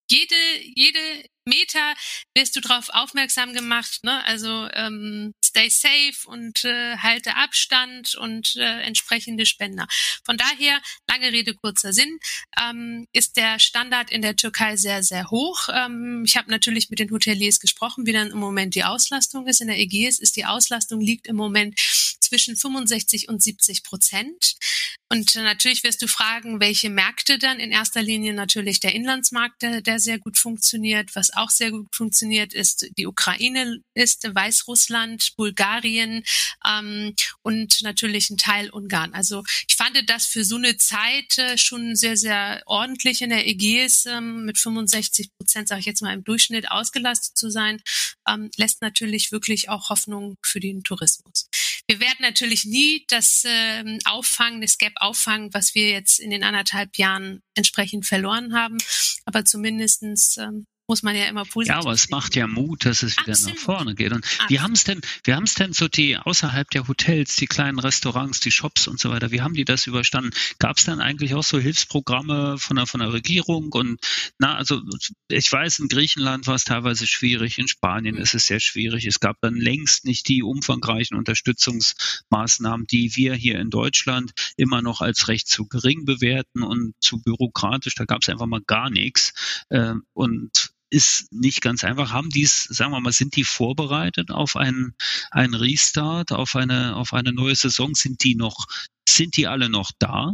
jede, 0.09 0.35
jede 0.75 1.29
Meter 1.47 1.93
wirst 2.35 2.55
du 2.55 2.61
darauf 2.61 2.89
aufmerksam 2.89 3.53
gemacht, 3.53 4.03
ne? 4.03 4.23
Also 4.25 4.67
ähm, 4.73 5.33
stay 5.43 5.69
safe 5.69 6.27
und 6.27 6.65
äh, 6.65 6.97
halte 6.97 7.35
Abstand 7.35 8.15
und 8.15 8.55
äh, 8.57 8.81
entsprechende 8.81 9.45
Spender. 9.45 9.87
Von 10.25 10.37
daher, 10.37 10.81
lange 11.09 11.31
Rede, 11.31 11.53
kurzer 11.55 11.93
Sinn, 11.93 12.19
ähm, 12.61 13.07
ist 13.13 13.37
der 13.37 13.59
Standard 13.59 14.11
in 14.11 14.21
der 14.21 14.35
Türkei 14.35 14.75
sehr, 14.75 15.03
sehr 15.03 15.31
hoch. 15.31 15.69
Ähm, 15.73 16.23
ich 16.25 16.37
habe 16.37 16.51
natürlich 16.51 16.89
mit 16.89 16.99
den 16.99 17.11
Hoteliers 17.11 17.59
gesprochen, 17.59 18.05
wie 18.05 18.13
dann 18.13 18.31
im 18.31 18.39
Moment 18.39 18.75
die 18.75 18.83
Auslastung 18.83 19.47
ist. 19.47 19.61
In 19.61 19.67
der 19.67 19.79
Ägäis 19.79 20.19
ist 20.19 20.35
die 20.35 20.45
Auslastung 20.45 20.99
liegt 20.99 21.27
im 21.27 21.37
Moment 21.37 21.79
zwischen 22.19 22.57
65 22.57 23.29
und 23.29 23.41
70 23.41 23.83
Prozent. 23.83 24.57
Und 25.09 25.35
natürlich 25.35 25.83
wirst 25.83 26.01
du 26.01 26.07
fragen, 26.07 26.59
welche 26.59 26.89
Märkte 26.89 27.39
dann? 27.39 27.59
In 27.59 27.71
erster 27.71 28.01
Linie 28.01 28.33
natürlich 28.33 28.81
der 28.81 28.93
Inlandsmarkt, 28.93 29.61
der, 29.61 29.81
der 29.81 29.99
sehr 29.99 30.19
gut 30.19 30.37
funktioniert. 30.37 31.15
Was 31.15 31.33
auch 31.33 31.49
sehr 31.49 31.71
gut 31.71 31.87
funktioniert, 31.95 32.53
ist 32.53 32.89
die 32.97 33.07
Ukraine, 33.07 33.79
ist 33.93 34.23
Weißrussland, 34.33 35.35
Bulgarien 35.37 36.23
ähm, 36.67 37.15
und 37.41 37.81
natürlich 37.83 38.29
ein 38.29 38.37
Teil 38.37 38.69
Ungarn. 38.69 39.13
Also 39.13 39.43
ich 39.69 39.77
fand 39.77 39.97
das 40.09 40.25
für 40.25 40.43
so 40.43 40.57
eine 40.57 40.75
Zeit 40.77 41.37
äh, 41.37 41.57
schon 41.57 41.95
sehr, 41.95 42.17
sehr 42.17 42.61
ordentlich 42.65 43.21
in 43.21 43.29
der 43.29 43.47
Ägäis 43.47 44.05
ähm, 44.07 44.43
mit 44.43 44.57
65 44.57 45.29
Prozent, 45.37 45.69
sage 45.69 45.79
ich 45.79 45.85
jetzt 45.85 46.01
mal, 46.01 46.13
im 46.13 46.25
Durchschnitt 46.25 46.69
ausgelastet 46.69 47.37
zu 47.37 47.49
sein, 47.49 47.81
ähm, 48.27 48.51
lässt 48.57 48.81
natürlich 48.81 49.31
wirklich 49.31 49.69
auch 49.69 49.89
Hoffnung 49.89 50.35
für 50.43 50.59
den 50.59 50.83
Tourismus. 50.83 51.47
Wir 51.87 52.01
werden 52.01 52.17
natürlich 52.19 52.65
nie 52.65 53.05
das 53.07 53.43
ähm, 53.45 53.99
auffangen, 54.05 54.59
das 54.61 54.77
Gap 54.77 54.93
auffangen, 54.97 55.53
was 55.53 55.73
wir 55.73 55.89
jetzt 55.89 56.19
in 56.19 56.29
den 56.29 56.43
anderthalb 56.43 56.97
Jahren 56.97 57.41
entsprechend 57.55 58.05
verloren 58.05 58.53
haben. 58.53 58.77
Aber 59.25 59.45
zumindestens 59.45 60.37
ähm, 60.37 60.67
muss 60.87 61.03
man 61.03 61.15
ja 61.15 61.25
immer 61.25 61.43
positiv. 61.43 61.73
Ja, 61.73 61.79
aber 61.79 61.91
es 61.91 62.09
macht 62.09 62.35
ja 62.35 62.47
Mut, 62.47 62.85
dass 62.85 63.03
es 63.03 63.17
wieder 63.17 63.33
Absolut. 63.33 63.55
nach 63.55 63.61
vorne 63.61 63.95
geht. 63.95 64.13
Und 64.13 64.23
Absolut. 64.23 64.49
wie 64.49 64.59
haben 64.61 64.71
es 64.71 64.83
denn, 64.85 65.01
wie 65.25 65.33
haben 65.33 65.43
es 65.43 65.53
denn 65.53 65.73
so 65.73 65.87
die 65.89 66.17
außerhalb 66.17 66.69
der 66.69 66.87
Hotels, 66.87 67.35
die 67.35 67.45
kleinen 67.45 67.79
Restaurants, 67.79 68.39
die 68.39 68.51
Shops 68.51 68.87
und 68.87 68.99
so 68.99 69.09
weiter, 69.09 69.31
wie 69.31 69.41
haben 69.41 69.53
die 69.53 69.65
das 69.65 69.85
überstanden? 69.85 70.31
Gab 70.59 70.77
es 70.77 70.85
dann 70.85 71.01
eigentlich 71.01 71.33
auch 71.33 71.43
so 71.43 71.59
Hilfsprogramme 71.59 72.57
von 72.57 72.77
der 72.77 72.87
von 72.87 73.01
der 73.01 73.11
Regierung? 73.11 73.73
Und 73.73 73.99
na, 74.39 74.55
also 74.55 74.81
ich 75.27 75.51
weiß, 75.51 75.79
in 75.79 75.89
Griechenland 75.89 76.47
war 76.47 76.55
es 76.55 76.63
teilweise 76.63 77.05
schwierig, 77.05 77.57
in 77.57 77.67
Spanien 77.67 78.15
mhm. 78.15 78.21
ist 78.21 78.33
es 78.33 78.47
sehr 78.47 78.61
schwierig. 78.61 79.05
Es 79.05 79.19
gab 79.19 79.37
dann 79.41 79.55
längst 79.55 80.05
nicht 80.05 80.27
die 80.29 80.41
umfangreichen 80.41 81.17
Unterstützungsmaßnahmen, 81.17 82.87
die 82.87 83.15
wir 83.17 83.35
hier 83.35 83.59
in 83.59 83.69
Deutschland 83.69 84.31
immer 84.55 84.81
noch 84.81 85.01
als 85.01 85.27
recht 85.27 85.49
zu 85.49 85.67
gering 85.67 86.05
bewerten 86.05 86.63
und 86.63 86.93
zu 87.01 87.21
bürokratisch. 87.21 87.95
Da 87.95 88.05
gab 88.05 88.21
es 88.21 88.29
einfach 88.29 88.45
mal 88.45 88.61
gar 88.65 88.89
nichts. 88.89 89.33
Ähm, 89.69 90.03
und 90.13 90.76
ist 90.89 91.31
nicht 91.31 91.61
ganz 91.61 91.83
einfach. 91.83 92.11
Haben 92.11 92.29
dies, 92.29 92.63
sagen 92.63 92.91
wir 92.91 92.99
mal, 92.99 93.11
sind 93.11 93.35
die 93.35 93.43
vorbereitet 93.43 94.31
auf 94.31 94.55
einen, 94.55 94.95
einen 95.31 95.53
Restart, 95.53 96.31
auf 96.31 96.55
eine, 96.55 96.95
auf 96.95 97.13
eine 97.13 97.33
neue 97.33 97.55
Saison? 97.55 97.93
Sind 97.95 98.23
die 98.23 98.35
noch, 98.35 98.65
sind 99.07 99.37
die 99.37 99.47
alle 99.47 99.69
noch 99.69 99.91
da? 99.99 100.33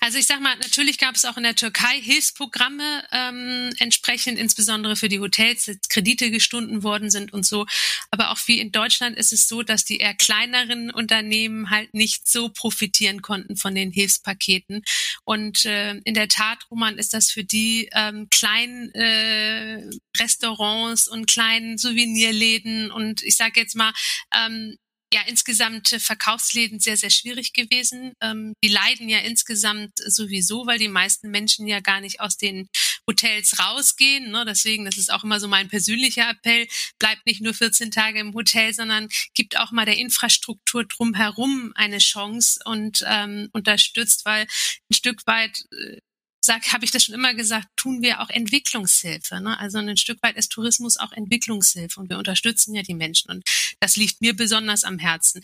Also 0.00 0.18
ich 0.18 0.26
sag 0.26 0.40
mal, 0.40 0.56
natürlich 0.56 0.98
gab 0.98 1.14
es 1.14 1.24
auch 1.24 1.36
in 1.36 1.42
der 1.42 1.54
Türkei 1.54 2.00
Hilfsprogramme 2.00 3.04
ähm, 3.12 3.72
entsprechend, 3.78 4.38
insbesondere 4.38 4.96
für 4.96 5.08
die 5.08 5.20
Hotels, 5.20 5.70
Kredite 5.88 6.30
gestunden 6.30 6.82
worden 6.82 7.10
sind 7.10 7.32
und 7.32 7.46
so. 7.46 7.66
Aber 8.10 8.30
auch 8.30 8.38
wie 8.46 8.60
in 8.60 8.72
Deutschland 8.72 9.16
ist 9.16 9.32
es 9.32 9.48
so, 9.48 9.62
dass 9.62 9.84
die 9.84 9.98
eher 9.98 10.14
kleineren 10.14 10.90
Unternehmen 10.90 11.70
halt 11.70 11.94
nicht 11.94 12.28
so 12.28 12.48
profitieren 12.48 13.22
konnten 13.22 13.56
von 13.56 13.74
den 13.74 13.90
Hilfspaketen. 13.90 14.82
Und 15.24 15.64
äh, 15.64 15.94
in 16.04 16.14
der 16.14 16.28
Tat, 16.28 16.58
Roman, 16.70 16.98
ist 16.98 17.14
das 17.14 17.30
für 17.30 17.44
die 17.44 17.88
ähm, 17.92 18.28
kleinen 18.30 18.92
äh, 18.94 19.88
Restaurants 20.18 21.08
und 21.08 21.26
kleinen 21.26 21.78
Souvenirläden 21.78 22.90
und 22.90 23.22
ich 23.22 23.36
sage 23.36 23.60
jetzt 23.60 23.76
mal 23.76 23.92
ähm, 24.34 24.76
ja 25.12 25.20
insgesamt 25.26 25.88
Verkaufsläden 25.88 26.80
sehr, 26.80 26.96
sehr 26.96 27.10
schwierig 27.10 27.52
gewesen. 27.52 28.12
Ähm, 28.20 28.54
die 28.62 28.68
leiden 28.68 29.08
ja 29.08 29.18
insgesamt 29.18 29.92
sowieso, 29.98 30.66
weil 30.66 30.78
die 30.78 30.88
meisten 30.88 31.30
Menschen 31.30 31.66
ja 31.66 31.80
gar 31.80 32.00
nicht 32.00 32.20
aus 32.20 32.36
den 32.36 32.68
Hotels 33.06 33.58
rausgehen. 33.58 34.30
Ne? 34.30 34.44
Deswegen, 34.46 34.84
das 34.84 34.96
ist 34.96 35.12
auch 35.12 35.24
immer 35.24 35.40
so 35.40 35.48
mein 35.48 35.68
persönlicher 35.68 36.28
Appell, 36.28 36.66
bleibt 36.98 37.26
nicht 37.26 37.40
nur 37.40 37.54
14 37.54 37.90
Tage 37.90 38.18
im 38.18 38.34
Hotel, 38.34 38.74
sondern 38.74 39.08
gibt 39.34 39.58
auch 39.58 39.70
mal 39.70 39.86
der 39.86 39.96
Infrastruktur 39.98 40.84
drumherum 40.84 41.72
eine 41.74 41.98
Chance 41.98 42.60
und 42.64 43.04
ähm, 43.06 43.48
unterstützt, 43.52 44.24
weil 44.24 44.42
ein 44.90 44.94
Stück 44.94 45.26
weit 45.26 45.64
äh, 45.72 46.00
habe 46.48 46.84
ich 46.84 46.90
das 46.90 47.04
schon 47.04 47.14
immer 47.14 47.34
gesagt, 47.34 47.68
tun 47.76 48.02
wir 48.02 48.20
auch 48.20 48.30
Entwicklungshilfe. 48.30 49.40
Ne? 49.40 49.58
Also 49.58 49.78
ein 49.78 49.96
Stück 49.96 50.22
weit 50.22 50.36
ist 50.36 50.52
Tourismus 50.52 50.96
auch 50.96 51.12
Entwicklungshilfe 51.12 51.98
und 52.00 52.08
wir 52.08 52.18
unterstützen 52.18 52.74
ja 52.74 52.82
die 52.82 52.94
Menschen 52.94 53.30
und 53.30 53.44
das 53.80 53.96
liegt 53.96 54.20
mir 54.20 54.34
besonders 54.34 54.84
am 54.84 54.98
Herzen. 54.98 55.42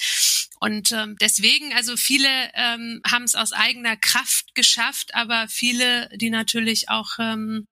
Und 0.61 0.93
ähm, 0.93 1.17
deswegen, 1.21 1.73
also 1.73 1.97
viele 1.97 2.29
ähm, 2.55 3.01
haben 3.05 3.25
es 3.25 3.35
aus 3.35 3.53
eigener 3.53 3.97
Kraft 3.97 4.55
geschafft, 4.55 5.13
aber 5.15 5.49
viele, 5.49 6.09
die 6.17 6.31
natürlich 6.31 6.89
auch 6.89 7.19
ähm, 7.19 7.67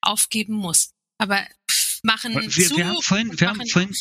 aufgeben 0.00 0.54
mussten. 0.54 0.92
Aber 1.18 1.46
machen 2.06 2.32
wir, 2.34 2.48
zu. 2.48 2.76
Wir 2.76 2.86
haben, 2.86 3.02
vorhin, 3.02 3.38
wir, 3.38 3.48
haben 3.48 3.66
vorhin, 3.66 3.94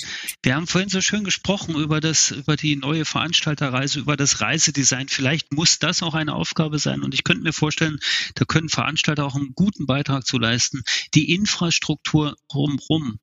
wir 0.44 0.56
haben 0.56 0.68
vorhin 0.68 0.90
so 0.90 1.02
schön 1.02 1.24
gesprochen 1.24 1.76
über 1.76 2.00
das, 2.00 2.32
über 2.32 2.56
die 2.56 2.76
neue 2.78 3.04
Veranstalterreise, 3.04 4.00
über 4.00 4.16
das 4.16 4.40
Reisedesign. 4.40 5.10
Vielleicht 5.10 5.52
muss 5.52 5.80
das 5.80 6.02
auch 6.04 6.14
eine 6.14 6.34
Aufgabe 6.34 6.80
sein. 6.80 7.04
Und 7.04 7.14
ich 7.14 7.24
könnte 7.24 7.44
mir 7.44 7.54
vorstellen, 7.54 8.00
da 8.36 8.46
können 8.46 8.70
Veranstalter 8.70 9.26
auch 9.26 9.36
einen 9.36 9.54
guten 9.56 9.86
Beitrag 9.86 10.26
zu 10.26 10.38
leisten, 10.38 10.84
die 11.14 11.34
Infrastruktur 11.34 12.38
rumrum 12.54 13.20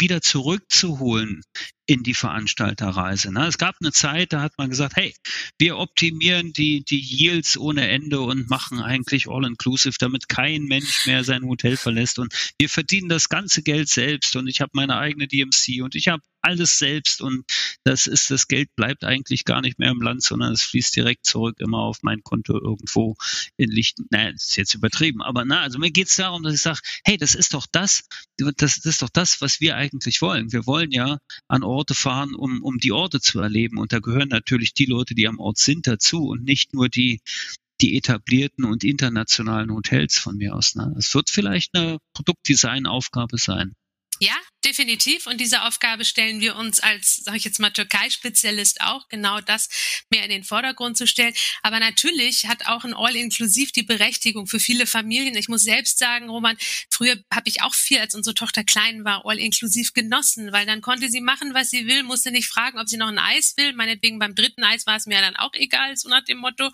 wieder 0.00 0.20
zurückzuholen 0.20 1.42
in 1.86 2.02
die 2.02 2.14
Veranstalterreise. 2.14 3.32
Ne? 3.32 3.46
Es 3.46 3.58
gab 3.58 3.76
eine 3.80 3.92
Zeit, 3.92 4.32
da 4.32 4.40
hat 4.40 4.52
man 4.56 4.70
gesagt, 4.70 4.96
hey, 4.96 5.14
wir 5.58 5.76
optimieren 5.76 6.52
die, 6.52 6.82
die 6.84 7.00
Yields 7.00 7.58
ohne 7.58 7.88
Ende 7.88 8.20
und 8.20 8.48
machen 8.48 8.80
eigentlich 8.80 9.28
all-inclusive, 9.28 9.96
damit 9.98 10.28
kein 10.28 10.64
Mensch 10.64 11.06
mehr 11.06 11.24
sein 11.24 11.44
Hotel 11.44 11.76
verlässt. 11.76 12.18
Und 12.18 12.32
wir 12.58 12.68
verdienen 12.68 13.08
das 13.08 13.28
ganze 13.28 13.62
Geld 13.62 13.88
selbst 13.88 14.34
und 14.36 14.48
ich 14.48 14.60
habe 14.60 14.70
meine 14.74 14.96
eigene 14.96 15.28
DMC 15.28 15.82
und 15.82 15.94
ich 15.94 16.08
habe 16.08 16.22
alles 16.44 16.78
selbst 16.78 17.20
und 17.20 17.44
das 17.84 18.06
ist, 18.06 18.30
das 18.30 18.48
Geld 18.48 18.74
bleibt 18.76 19.04
eigentlich 19.04 19.44
gar 19.44 19.60
nicht 19.60 19.78
mehr 19.78 19.90
im 19.90 20.00
Land, 20.00 20.22
sondern 20.22 20.52
es 20.52 20.62
fließt 20.62 20.94
direkt 20.94 21.24
zurück 21.24 21.56
immer 21.58 21.78
auf 21.78 21.98
mein 22.02 22.22
Konto 22.22 22.54
irgendwo 22.54 23.16
in 23.56 23.70
Lichten. 23.70 24.06
Naja, 24.10 24.32
das 24.32 24.50
ist 24.50 24.56
jetzt 24.56 24.74
übertrieben, 24.74 25.22
aber 25.22 25.44
na, 25.44 25.60
also 25.60 25.78
mir 25.78 25.90
geht 25.90 26.08
es 26.08 26.16
darum, 26.16 26.42
dass 26.42 26.54
ich 26.54 26.62
sage, 26.62 26.80
hey, 27.04 27.16
das 27.16 27.34
ist 27.34 27.54
doch 27.54 27.66
das, 27.70 28.04
das, 28.36 28.54
das 28.56 28.84
ist 28.84 29.02
doch 29.02 29.10
das, 29.10 29.40
was 29.40 29.60
wir 29.60 29.76
eigentlich 29.76 30.22
wollen. 30.22 30.52
Wir 30.52 30.66
wollen 30.66 30.90
ja 30.90 31.18
an 31.48 31.62
Orte 31.62 31.94
fahren, 31.94 32.34
um, 32.34 32.62
um 32.62 32.78
die 32.78 32.92
Orte 32.92 33.20
zu 33.20 33.40
erleben. 33.40 33.78
Und 33.78 33.92
da 33.92 33.98
gehören 34.00 34.28
natürlich 34.28 34.74
die 34.74 34.86
Leute, 34.86 35.14
die 35.14 35.28
am 35.28 35.38
Ort 35.38 35.58
sind, 35.58 35.86
dazu 35.86 36.26
und 36.26 36.44
nicht 36.44 36.74
nur 36.74 36.88
die, 36.88 37.20
die 37.80 37.96
etablierten 37.96 38.64
und 38.64 38.84
internationalen 38.84 39.72
Hotels 39.72 40.18
von 40.18 40.36
mir 40.36 40.54
aus. 40.54 40.74
Ne? 40.74 40.94
Es 40.98 41.14
wird 41.14 41.30
vielleicht 41.30 41.74
eine 41.74 41.98
Produktdesign-Aufgabe 42.14 43.38
sein. 43.38 43.74
Ja, 44.20 44.36
definitiv. 44.64 45.26
Und 45.26 45.40
diese 45.40 45.62
Aufgabe 45.62 46.04
stellen 46.04 46.40
wir 46.40 46.56
uns 46.56 46.80
als, 46.80 47.16
sage 47.16 47.36
ich 47.36 47.44
jetzt 47.44 47.60
mal, 47.60 47.70
Türkei-Spezialist 47.70 48.80
auch, 48.80 49.08
genau 49.08 49.40
das 49.40 49.68
mehr 50.10 50.24
in 50.24 50.30
den 50.30 50.44
Vordergrund 50.44 50.96
zu 50.96 51.06
stellen. 51.06 51.34
Aber 51.62 51.80
natürlich 51.80 52.46
hat 52.46 52.66
auch 52.66 52.84
ein 52.84 52.94
All-Inklusiv 52.94 53.72
die 53.72 53.82
Berechtigung 53.82 54.46
für 54.46 54.60
viele 54.60 54.86
Familien. 54.86 55.36
Ich 55.36 55.48
muss 55.48 55.62
selbst 55.62 55.98
sagen, 55.98 56.28
Roman, 56.28 56.56
früher 56.90 57.16
habe 57.32 57.48
ich 57.48 57.62
auch 57.62 57.74
viel, 57.74 57.98
als 57.98 58.14
unsere 58.14 58.34
Tochter 58.34 58.64
klein 58.64 59.04
war, 59.04 59.26
All-Inklusiv 59.26 59.92
genossen, 59.92 60.52
weil 60.52 60.66
dann 60.66 60.80
konnte 60.80 61.10
sie 61.10 61.20
machen, 61.20 61.54
was 61.54 61.70
sie 61.70 61.86
will, 61.86 62.02
musste 62.02 62.30
nicht 62.30 62.48
fragen, 62.48 62.78
ob 62.78 62.88
sie 62.88 62.96
noch 62.96 63.08
ein 63.08 63.18
Eis 63.18 63.54
will. 63.56 63.72
Meinetwegen 63.74 64.18
beim 64.18 64.34
dritten 64.34 64.64
Eis 64.64 64.86
war 64.86 64.96
es 64.96 65.06
mir 65.06 65.20
dann 65.20 65.36
auch 65.36 65.52
egal, 65.54 65.96
so 65.96 66.08
nach 66.08 66.24
dem 66.24 66.38
Motto. 66.38 66.70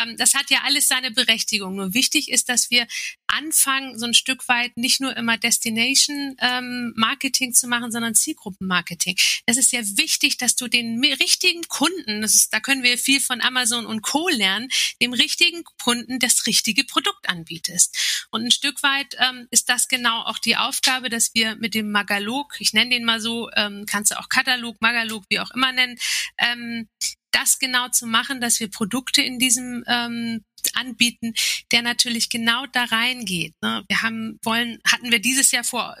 Ähm, 0.00 0.16
das 0.16 0.34
hat 0.34 0.50
ja 0.50 0.60
alles 0.64 0.88
seine 0.88 1.10
Berechtigung. 1.10 1.76
Nur 1.76 1.94
wichtig 1.94 2.30
ist, 2.30 2.48
dass 2.48 2.70
wir 2.70 2.86
anfangen, 3.26 3.98
so 3.98 4.06
ein 4.06 4.14
Stück 4.14 4.48
weit 4.48 4.76
nicht 4.76 5.00
nur 5.00 5.16
immer 5.16 5.38
Destination 5.38 6.36
ähm, 6.40 6.92
Marketing 7.10 7.52
zu 7.52 7.66
machen, 7.66 7.90
sondern 7.90 8.14
Zielgruppenmarketing. 8.14 9.16
Es 9.46 9.56
ist 9.56 9.72
ja 9.72 9.80
wichtig, 9.96 10.38
dass 10.38 10.54
du 10.54 10.68
den 10.68 11.02
richtigen 11.04 11.62
Kunden, 11.68 12.22
das 12.22 12.34
ist, 12.34 12.52
da 12.52 12.60
können 12.60 12.82
wir 12.82 12.98
viel 12.98 13.20
von 13.20 13.40
Amazon 13.40 13.84
und 13.84 14.02
Co. 14.02 14.28
lernen, 14.28 14.68
dem 15.02 15.12
richtigen 15.12 15.64
Kunden 15.82 16.18
das 16.20 16.46
richtige 16.46 16.84
Produkt 16.84 17.28
anbietest. 17.28 18.26
Und 18.30 18.44
ein 18.44 18.50
Stück 18.50 18.82
weit 18.82 19.16
ähm, 19.18 19.48
ist 19.50 19.68
das 19.68 19.88
genau 19.88 20.22
auch 20.22 20.38
die 20.38 20.56
Aufgabe, 20.56 21.08
dass 21.08 21.34
wir 21.34 21.56
mit 21.56 21.74
dem 21.74 21.90
Magalog, 21.90 22.54
ich 22.60 22.72
nenne 22.72 22.90
den 22.90 23.04
mal 23.04 23.20
so, 23.20 23.50
ähm, 23.56 23.86
kannst 23.86 24.12
du 24.12 24.18
auch 24.18 24.28
Katalog, 24.28 24.80
Magalog, 24.80 25.24
wie 25.28 25.40
auch 25.40 25.50
immer 25.50 25.72
nennen, 25.72 25.98
ähm, 26.38 26.88
das 27.32 27.58
genau 27.58 27.88
zu 27.88 28.06
machen, 28.06 28.40
dass 28.40 28.60
wir 28.60 28.70
Produkte 28.70 29.22
in 29.22 29.38
diesem 29.38 29.84
ähm, 29.86 30.44
anbieten, 30.74 31.34
der 31.72 31.82
natürlich 31.82 32.28
genau 32.30 32.66
da 32.72 32.84
reingeht. 32.84 33.54
Ne? 33.62 33.84
Wir 33.88 34.02
haben 34.02 34.38
wollen, 34.42 34.78
hatten 34.86 35.10
wir 35.10 35.20
dieses 35.20 35.50
Jahr 35.50 35.64
vor 35.64 35.96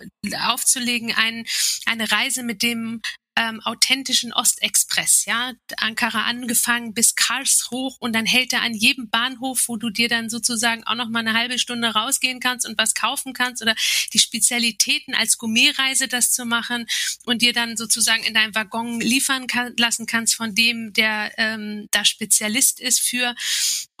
aufzulegen, 0.46 1.12
ein, 1.12 1.44
eine 1.86 2.10
Reise 2.10 2.42
mit 2.42 2.62
dem 2.62 3.00
ähm, 3.40 3.60
authentischen 3.62 4.34
Ostexpress, 4.34 5.24
ja, 5.24 5.54
Ankara 5.78 6.24
angefangen 6.24 6.92
bis 6.92 7.14
Karlsruhe 7.14 7.94
und 7.98 8.14
dann 8.14 8.26
hält 8.26 8.52
er 8.52 8.60
an 8.60 8.74
jedem 8.74 9.08
Bahnhof, 9.08 9.64
wo 9.66 9.78
du 9.78 9.88
dir 9.88 10.10
dann 10.10 10.28
sozusagen 10.28 10.84
auch 10.84 10.94
noch 10.94 11.08
mal 11.08 11.20
eine 11.20 11.32
halbe 11.32 11.58
Stunde 11.58 11.88
rausgehen 11.88 12.38
kannst 12.40 12.68
und 12.68 12.76
was 12.76 12.94
kaufen 12.94 13.32
kannst 13.32 13.62
oder 13.62 13.74
die 14.12 14.18
Spezialitäten 14.18 15.14
als 15.14 15.38
Gourmetreise 15.38 16.06
das 16.06 16.32
zu 16.32 16.44
machen 16.44 16.84
und 17.24 17.40
dir 17.40 17.54
dann 17.54 17.78
sozusagen 17.78 18.24
in 18.24 18.34
deinem 18.34 18.54
Waggon 18.54 19.00
liefern 19.00 19.46
kann, 19.46 19.74
lassen 19.78 20.04
kannst 20.04 20.34
von 20.34 20.54
dem, 20.54 20.92
der 20.92 21.32
ähm, 21.38 21.88
da 21.92 22.04
Spezialist 22.04 22.78
ist 22.78 23.00
für 23.00 23.34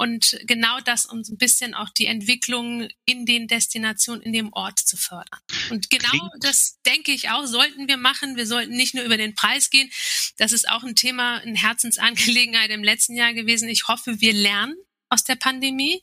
und 0.00 0.38
genau 0.46 0.80
das, 0.80 1.04
um 1.04 1.22
so 1.22 1.34
ein 1.34 1.36
bisschen 1.36 1.74
auch 1.74 1.90
die 1.90 2.06
Entwicklung 2.06 2.88
in 3.04 3.26
den 3.26 3.48
Destinationen, 3.48 4.22
in 4.22 4.32
dem 4.32 4.50
Ort 4.54 4.78
zu 4.78 4.96
fördern. 4.96 5.40
Und 5.68 5.90
genau 5.90 6.08
Klingt. 6.08 6.32
das 6.40 6.78
denke 6.86 7.12
ich 7.12 7.28
auch, 7.28 7.44
sollten 7.44 7.86
wir 7.86 7.98
machen. 7.98 8.36
Wir 8.36 8.46
sollten 8.46 8.74
nicht 8.74 8.94
nur 8.94 9.04
über 9.04 9.18
den 9.18 9.29
Preis 9.34 9.70
gehen. 9.70 9.90
Das 10.36 10.52
ist 10.52 10.68
auch 10.68 10.82
ein 10.82 10.96
Thema, 10.96 11.38
eine 11.38 11.58
Herzensangelegenheit 11.58 12.70
im 12.70 12.84
letzten 12.84 13.16
Jahr 13.16 13.34
gewesen. 13.34 13.68
Ich 13.68 13.88
hoffe, 13.88 14.20
wir 14.20 14.32
lernen 14.32 14.76
aus 15.08 15.24
der 15.24 15.36
Pandemie 15.36 16.02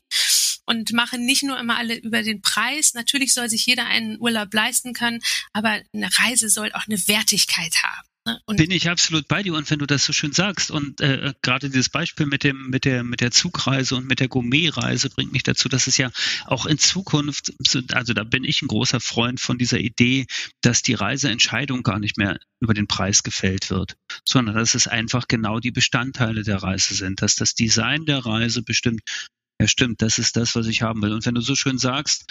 und 0.66 0.92
machen 0.92 1.26
nicht 1.26 1.44
nur 1.44 1.58
immer 1.58 1.78
alle 1.78 1.96
über 1.96 2.24
den 2.24 2.42
Preis. 2.42 2.94
Natürlich 2.94 3.34
soll 3.34 3.50
sich 3.50 3.66
jeder 3.66 3.86
einen 3.86 4.20
Urlaub 4.20 4.54
leisten 4.54 4.94
können, 4.94 5.22
aber 5.54 5.82
eine 5.94 6.10
Reise 6.18 6.50
soll 6.50 6.72
auch 6.74 6.88
eine 6.88 7.08
Wertigkeit 7.08 7.74
haben. 7.84 8.07
Ne? 8.28 8.42
Und 8.46 8.58
Bin 8.58 8.72
ich 8.72 8.90
absolut 8.90 9.30
bei 9.30 9.42
dir 9.42 9.54
und 9.54 9.72
wenn 9.72 9.80
du 9.80 9.86
das 9.86 10.04
so 10.04 10.12
schön 10.12 10.34
sagst 10.34 10.70
und 10.70 11.00
äh, 11.00 11.34
gerade 11.42 11.70
dieses 11.70 11.88
Beispiel 11.88 12.26
mit 12.26 12.44
dem 12.44 12.70
mit 12.70 12.84
der 12.84 13.06
mit 13.06 13.22
der 13.22 13.32
Zugreise 13.32 13.96
und 13.96 14.06
mit 14.06 14.20
der 14.20 14.28
Gourmetreise 14.28 15.10
bringt 15.10 15.32
mich 15.32 15.44
dazu, 15.44 15.70
dass 15.70 15.88
es 15.88 15.96
ja 15.96 16.12
auch 16.46 16.66
in 16.66 16.78
Zukunft 16.78 17.54
also 17.94 18.14
da 18.14 18.24
bin 18.26 18.44
ich 18.44 18.62
ein 18.62 18.68
großer 18.68 19.00
Freund 19.00 19.40
von 19.40 19.58
dieser 19.58 19.80
Idee, 19.80 20.26
dass 20.60 20.82
die 20.82 20.94
Reiseentscheidung 20.94 21.84
gar 21.84 22.00
nicht 22.00 22.18
mehr 22.18 22.38
über 22.60 22.74
den 22.74 22.88
Preis 22.88 23.24
gefällt 23.24 23.70
wird, 23.70 23.96
sondern 24.28 24.56
dass 24.56 24.76
es 24.76 24.88
einfach 24.88 25.30
genau 25.30 25.62
die 25.62 25.72
Bestandteile 25.72 26.44
der 26.44 26.58
Reise 26.58 26.96
sind, 26.96 27.22
dass 27.22 27.36
das 27.36 27.56
Design 27.56 28.06
der 28.06 28.26
Reise 28.26 28.62
bestimmt 28.62 29.02
ja, 29.60 29.68
stimmt, 29.68 30.02
das 30.02 30.20
ist 30.20 30.36
das, 30.36 30.54
was 30.54 30.68
ich 30.68 30.82
haben 30.84 31.02
will. 31.02 31.14
Und 31.14 31.26
wenn 31.26 31.34
du 31.34 31.42
so 31.42 31.56
schön 31.56 31.80
sagst, 31.80 32.26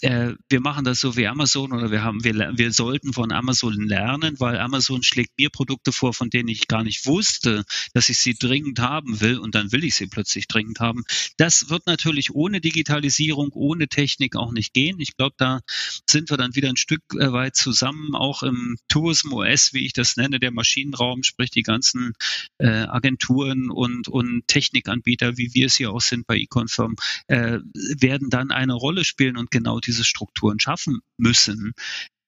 äh, 0.00 0.34
wir 0.48 0.60
machen 0.60 0.84
das 0.84 1.00
so 1.00 1.16
wie 1.16 1.26
Amazon 1.26 1.72
oder 1.72 1.90
wir 1.90 2.02
haben, 2.02 2.22
wir, 2.22 2.52
wir 2.56 2.72
sollten 2.72 3.12
von 3.12 3.32
Amazon 3.32 3.74
lernen, 3.74 4.38
weil 4.38 4.58
Amazon 4.58 5.02
schlägt 5.02 5.38
mir 5.38 5.50
Produkte 5.50 5.90
vor, 5.90 6.14
von 6.14 6.30
denen 6.30 6.48
ich 6.48 6.68
gar 6.68 6.84
nicht 6.84 7.06
wusste, 7.06 7.64
dass 7.94 8.08
ich 8.08 8.18
sie 8.18 8.34
dringend 8.34 8.78
haben 8.78 9.20
will 9.20 9.38
und 9.38 9.54
dann 9.54 9.72
will 9.72 9.84
ich 9.84 9.96
sie 9.96 10.06
plötzlich 10.06 10.46
dringend 10.46 10.78
haben. 10.78 11.04
Das 11.36 11.68
wird 11.68 11.86
natürlich 11.86 12.32
ohne 12.32 12.60
Digitalisierung, 12.60 13.50
ohne 13.54 13.88
Technik 13.88 14.36
auch 14.36 14.52
nicht 14.52 14.72
gehen. 14.72 15.00
Ich 15.00 15.16
glaube, 15.16 15.34
da 15.36 15.60
sind 16.08 16.30
wir 16.30 16.36
dann 16.36 16.54
wieder 16.54 16.68
ein 16.68 16.76
Stück 16.76 17.02
äh, 17.14 17.32
weit 17.32 17.56
zusammen, 17.56 18.14
auch 18.14 18.44
im 18.44 18.76
Tourism 18.88 19.32
OS, 19.32 19.72
wie 19.72 19.84
ich 19.84 19.94
das 19.94 20.16
nenne, 20.16 20.38
der 20.38 20.52
Maschinenraum, 20.52 21.24
sprich 21.24 21.50
die 21.50 21.62
ganzen 21.62 22.12
äh, 22.58 22.68
Agenturen 22.68 23.70
und, 23.70 24.06
und 24.06 24.46
Technikanbieter, 24.46 25.36
wie 25.36 25.54
wir 25.54 25.66
es 25.66 25.76
hier 25.76 25.90
auch 25.90 26.00
sind 26.00 26.26
bei 26.26 26.36
Econfirm, 26.36 26.94
äh, 27.26 27.58
werden 27.98 28.30
dann 28.30 28.52
eine 28.52 28.74
Rolle 28.74 29.04
spielen 29.04 29.36
und 29.36 29.50
genau 29.50 29.80
diese 29.88 30.04
Strukturen 30.04 30.60
schaffen 30.60 31.00
müssen, 31.16 31.72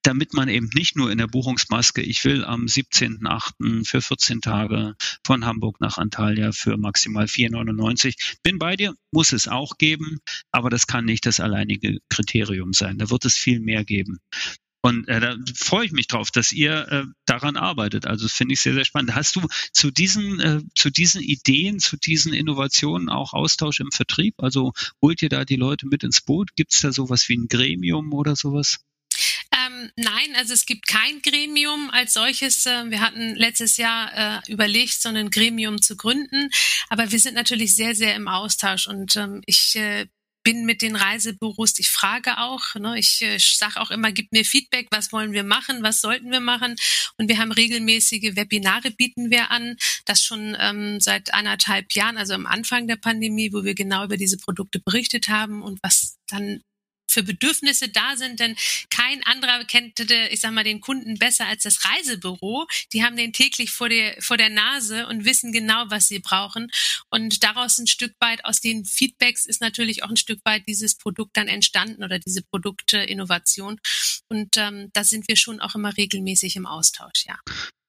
damit 0.03 0.33
man 0.33 0.49
eben 0.49 0.69
nicht 0.73 0.95
nur 0.95 1.11
in 1.11 1.19
der 1.19 1.27
Buchungsmaske, 1.27 2.01
ich 2.01 2.25
will 2.25 2.43
am 2.43 2.65
17.8. 2.65 3.87
für 3.87 4.01
14 4.01 4.41
Tage 4.41 4.95
von 5.25 5.45
Hamburg 5.45 5.79
nach 5.79 5.97
Antalya 5.97 6.51
für 6.51 6.77
maximal 6.77 7.25
4,99. 7.25 8.37
Bin 8.43 8.57
bei 8.57 8.75
dir, 8.75 8.95
muss 9.11 9.31
es 9.31 9.47
auch 9.47 9.77
geben, 9.77 10.19
aber 10.51 10.69
das 10.69 10.87
kann 10.87 11.05
nicht 11.05 11.25
das 11.25 11.39
alleinige 11.39 11.99
Kriterium 12.09 12.73
sein. 12.73 12.97
Da 12.97 13.09
wird 13.09 13.25
es 13.25 13.35
viel 13.35 13.59
mehr 13.59 13.85
geben. 13.85 14.19
Und 14.81 15.07
äh, 15.07 15.19
da 15.19 15.35
freue 15.55 15.85
ich 15.85 15.91
mich 15.91 16.07
drauf, 16.07 16.31
dass 16.31 16.51
ihr 16.51 16.87
äh, 16.89 17.03
daran 17.25 17.55
arbeitet. 17.55 18.07
Also 18.07 18.27
finde 18.27 18.53
ich 18.53 18.61
sehr, 18.61 18.73
sehr 18.73 18.85
spannend. 18.85 19.13
Hast 19.13 19.35
du 19.35 19.47
zu 19.71 19.91
diesen, 19.91 20.39
äh, 20.39 20.61
zu 20.75 20.89
diesen 20.89 21.21
Ideen, 21.21 21.79
zu 21.79 21.97
diesen 21.97 22.33
Innovationen 22.33 23.09
auch 23.09 23.33
Austausch 23.33 23.79
im 23.79 23.91
Vertrieb? 23.91 24.35
Also 24.37 24.73
holt 25.01 25.21
ihr 25.21 25.29
da 25.29 25.45
die 25.45 25.55
Leute 25.55 25.87
mit 25.87 26.03
ins 26.03 26.21
Boot? 26.21 26.55
Gibt 26.55 26.73
es 26.73 26.81
da 26.81 26.91
sowas 26.91 27.29
wie 27.29 27.37
ein 27.37 27.47
Gremium 27.47 28.11
oder 28.11 28.35
sowas? 28.35 28.79
Ähm, 29.53 29.91
nein, 29.97 30.35
also 30.35 30.53
es 30.53 30.65
gibt 30.65 30.87
kein 30.87 31.21
Gremium 31.21 31.89
als 31.91 32.13
solches. 32.13 32.65
Äh, 32.65 32.89
wir 32.89 33.01
hatten 33.01 33.35
letztes 33.35 33.77
Jahr 33.77 34.41
äh, 34.47 34.51
überlegt, 34.51 34.93
so 34.93 35.09
ein 35.09 35.29
Gremium 35.29 35.81
zu 35.81 35.97
gründen, 35.97 36.49
aber 36.89 37.11
wir 37.11 37.19
sind 37.19 37.35
natürlich 37.35 37.75
sehr, 37.75 37.93
sehr 37.93 38.15
im 38.15 38.27
Austausch 38.27 38.87
und 38.87 39.15
ähm, 39.17 39.41
ich 39.45 39.75
äh, 39.75 40.07
bin 40.43 40.65
mit 40.65 40.81
den 40.81 40.95
Reisebüros, 40.95 41.77
ich 41.79 41.89
frage 41.89 42.37
auch, 42.37 42.75
ne, 42.75 42.97
ich 42.97 43.21
äh, 43.21 43.37
sage 43.39 43.79
auch 43.79 43.91
immer, 43.91 44.11
gib 44.11 44.31
mir 44.31 44.45
Feedback, 44.45 44.87
was 44.91 45.11
wollen 45.11 45.33
wir 45.33 45.43
machen, 45.43 45.83
was 45.83 46.01
sollten 46.01 46.31
wir 46.31 46.39
machen. 46.39 46.75
Und 47.17 47.29
wir 47.29 47.37
haben 47.37 47.51
regelmäßige 47.51 48.35
Webinare, 48.35 48.91
bieten 48.91 49.31
wir 49.31 49.51
an, 49.51 49.75
das 50.05 50.23
schon 50.23 50.55
ähm, 50.59 50.99
seit 50.99 51.33
anderthalb 51.33 51.93
Jahren, 51.93 52.17
also 52.17 52.33
am 52.33 52.45
Anfang 52.45 52.87
der 52.87 52.97
Pandemie, 52.97 53.53
wo 53.53 53.63
wir 53.63 53.75
genau 53.75 54.05
über 54.05 54.17
diese 54.17 54.37
Produkte 54.37 54.79
berichtet 54.79 55.27
haben 55.27 55.61
und 55.61 55.79
was 55.83 56.17
dann 56.27 56.61
für 57.11 57.23
Bedürfnisse 57.23 57.89
da 57.89 58.15
sind, 58.15 58.39
denn 58.39 58.55
kein 58.89 59.23
anderer 59.23 59.63
kennt, 59.65 59.99
ich 59.99 60.39
sag 60.39 60.51
mal, 60.51 60.63
den 60.63 60.81
Kunden 60.81 61.17
besser 61.17 61.47
als 61.47 61.63
das 61.63 61.85
Reisebüro. 61.85 62.67
Die 62.93 63.03
haben 63.03 63.15
den 63.15 63.33
täglich 63.33 63.71
vor 63.71 63.89
der, 63.89 64.15
vor 64.21 64.37
der 64.37 64.49
Nase 64.49 65.07
und 65.07 65.25
wissen 65.25 65.51
genau, 65.51 65.85
was 65.87 66.07
sie 66.07 66.19
brauchen. 66.19 66.71
Und 67.09 67.43
daraus 67.43 67.77
ein 67.77 67.87
Stück 67.87 68.13
weit, 68.19 68.45
aus 68.45 68.61
den 68.61 68.85
Feedbacks 68.85 69.45
ist 69.45 69.61
natürlich 69.61 70.03
auch 70.03 70.09
ein 70.09 70.17
Stück 70.17 70.39
weit 70.45 70.67
dieses 70.67 70.97
Produkt 70.97 71.37
dann 71.37 71.47
entstanden 71.47 72.03
oder 72.03 72.19
diese 72.19 72.41
Produktinnovation. 72.43 73.79
Und 74.29 74.57
ähm, 74.57 74.89
da 74.93 75.03
sind 75.03 75.27
wir 75.27 75.35
schon 75.35 75.59
auch 75.59 75.75
immer 75.75 75.95
regelmäßig 75.95 76.55
im 76.55 76.65
Austausch, 76.65 77.25
ja. 77.27 77.37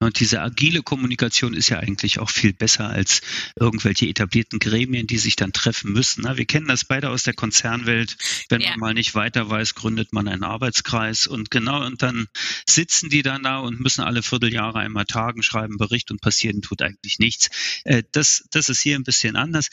Und 0.03 0.19
diese 0.21 0.41
agile 0.41 0.83
Kommunikation 0.83 1.55
ist 1.55 1.69
ja 1.69 1.79
eigentlich 1.79 2.19
auch 2.19 2.31
viel 2.31 2.53
besser 2.53 2.89
als 2.89 3.21
irgendwelche 3.59 4.07
etablierten 4.07 4.59
Gremien, 4.59 5.07
die 5.07 5.19
sich 5.19 5.37
dann 5.37 5.53
treffen 5.53 5.93
müssen. 5.93 6.25
Wir 6.37 6.45
kennen 6.45 6.67
das 6.67 6.85
beide 6.85 7.11
aus 7.11 7.23
der 7.23 7.35
Konzernwelt. 7.35 8.17
Wenn 8.49 8.61
ja. 8.61 8.71
man 8.71 8.81
mal 8.81 8.95
nicht 8.95 9.15
weiter 9.15 9.49
weiß, 9.49 9.75
gründet 9.75 10.13
man 10.13 10.29
einen 10.29 10.45
Arbeitskreis 10.45 11.27
und 11.27 11.51
genau, 11.51 11.85
und 11.85 12.03
dann 12.03 12.27
sitzen 12.69 13.11
die 13.11 13.23
dann 13.23 13.43
da 13.45 13.59
und 13.59 13.81
müssen 13.81 14.03
alle 14.03 14.23
Vierteljahre 14.23 14.81
einmal 14.81 15.05
tagen, 15.05 15.43
schreiben 15.43 15.77
Bericht 15.77 16.11
und 16.11 16.21
passieren 16.21 16.63
tut 16.63 16.83
eigentlich 16.83 17.19
nichts. 17.19 17.49
Äh, 17.85 18.03
das, 18.13 18.45
das 18.51 18.69
ist 18.69 18.81
hier 18.81 18.97
ein 18.97 19.05
bisschen 19.05 19.37
anders. 19.37 19.69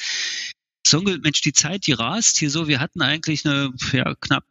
Songel, 0.87 1.19
Mensch, 1.19 1.41
die 1.41 1.53
Zeit, 1.53 1.85
die 1.87 1.93
rast 1.93 2.39
hier 2.39 2.49
so. 2.49 2.67
Wir 2.67 2.79
hatten 2.79 3.01
eigentlich 3.01 3.45
eine 3.45 3.71
ja, 3.91 4.15
knapp 4.21 4.45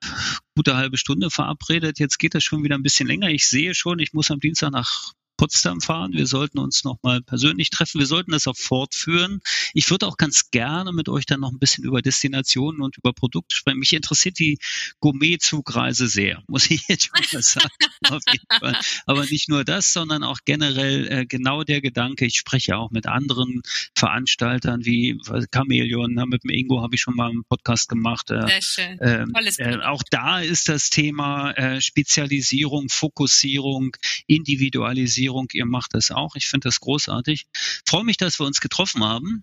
gute 0.55 0.77
halbe 0.77 0.97
Stunde 0.97 1.31
verabredet. 1.31 1.99
Jetzt 1.99 2.19
geht 2.19 2.35
das 2.35 2.45
schon 2.45 2.63
wieder 2.63 2.77
ein 2.77 2.83
bisschen 2.83 3.09
länger. 3.09 3.29
Ich 3.29 3.47
sehe 3.49 3.75
schon, 3.75 3.99
ich 3.99 4.13
muss 4.13 4.31
am 4.31 4.39
Dienstag 4.39 4.71
nach 4.71 5.13
Potsdam 5.39 5.81
fahren. 5.81 6.13
Wir 6.13 6.27
sollten 6.27 6.59
uns 6.59 6.85
nochmal 6.85 7.23
persönlich 7.23 7.71
treffen. 7.71 8.01
Wir 8.01 8.07
sollten 8.07 8.33
das 8.33 8.47
auch 8.49 8.57
fortführen. 8.57 9.41
Ich 9.73 9.89
würde 9.89 10.07
auch 10.07 10.17
ganz 10.17 10.51
gerne 10.51 10.93
mit 10.93 11.09
euch 11.09 11.27
dann 11.27 11.41
noch 11.41 11.53
ein 11.53 11.61
bisschen 11.61 11.85
über 11.85 12.03
Destinationen 12.03 12.83
und 12.83 12.99
über 12.99 13.13
Produkte 13.13 13.55
sprechen. 13.55 13.79
Mich 13.79 13.93
interessiert 13.93 14.39
die 14.41 14.59
Gourmet-Zugreise 15.01 16.09
sehr, 16.09 16.43
muss 16.49 16.71
ich 16.71 16.87
jetzt 16.89 17.07
schon 17.07 17.25
mal 17.33 17.43
sagen. 17.43 18.79
Aber 19.07 19.25
nicht 19.27 19.49
nur 19.49 19.65
das, 19.65 19.93
sondern 19.93 20.25
auch 20.25 20.41
generell 20.45 21.07
äh, 21.07 21.27
genau 21.27 21.63
der 21.63 21.81
Gedanke. 21.81 22.27
Ich 22.27 22.37
spreche 22.37 22.77
auch 22.77 22.91
mit 22.91 23.07
anderen 23.07 23.63
Veranstaltern 23.95 24.85
wie 24.85 25.19
Chameleon. 25.55 26.13
Na, 26.15 26.27
mit 26.27 26.43
dem 26.43 26.51
Ingo 26.51 26.83
habe 26.83 26.97
ich 26.97 27.01
schon 27.01 27.15
mal 27.15 27.31
einen 27.31 27.45
Podcast 27.45 27.89
gemacht. 27.89 28.31
Äh, 28.33 28.47
sehr 28.47 28.63
schön. 28.63 28.99
Ähm, 29.01 29.33
äh, 29.59 29.77
auch 29.85 30.03
da 30.11 30.41
ist 30.41 30.69
das 30.69 30.91
Thema 30.91 31.53
äh, 31.53 31.81
Spezialisierung, 31.81 32.89
Fokussierung, 32.89 33.97
Individualisierung 34.27 35.28
Digitalisierung. 35.29 35.49
Ihr 35.53 35.67
macht 35.67 35.95
das 35.95 36.11
auch. 36.11 36.35
Ich 36.35 36.47
finde 36.47 36.69
das 36.69 36.81
großartig. 36.81 37.47
Freue 37.87 38.05
mich, 38.05 38.17
dass 38.17 38.39
wir 38.39 38.47
uns 38.47 38.61
getroffen 38.61 39.05
haben. 39.05 39.43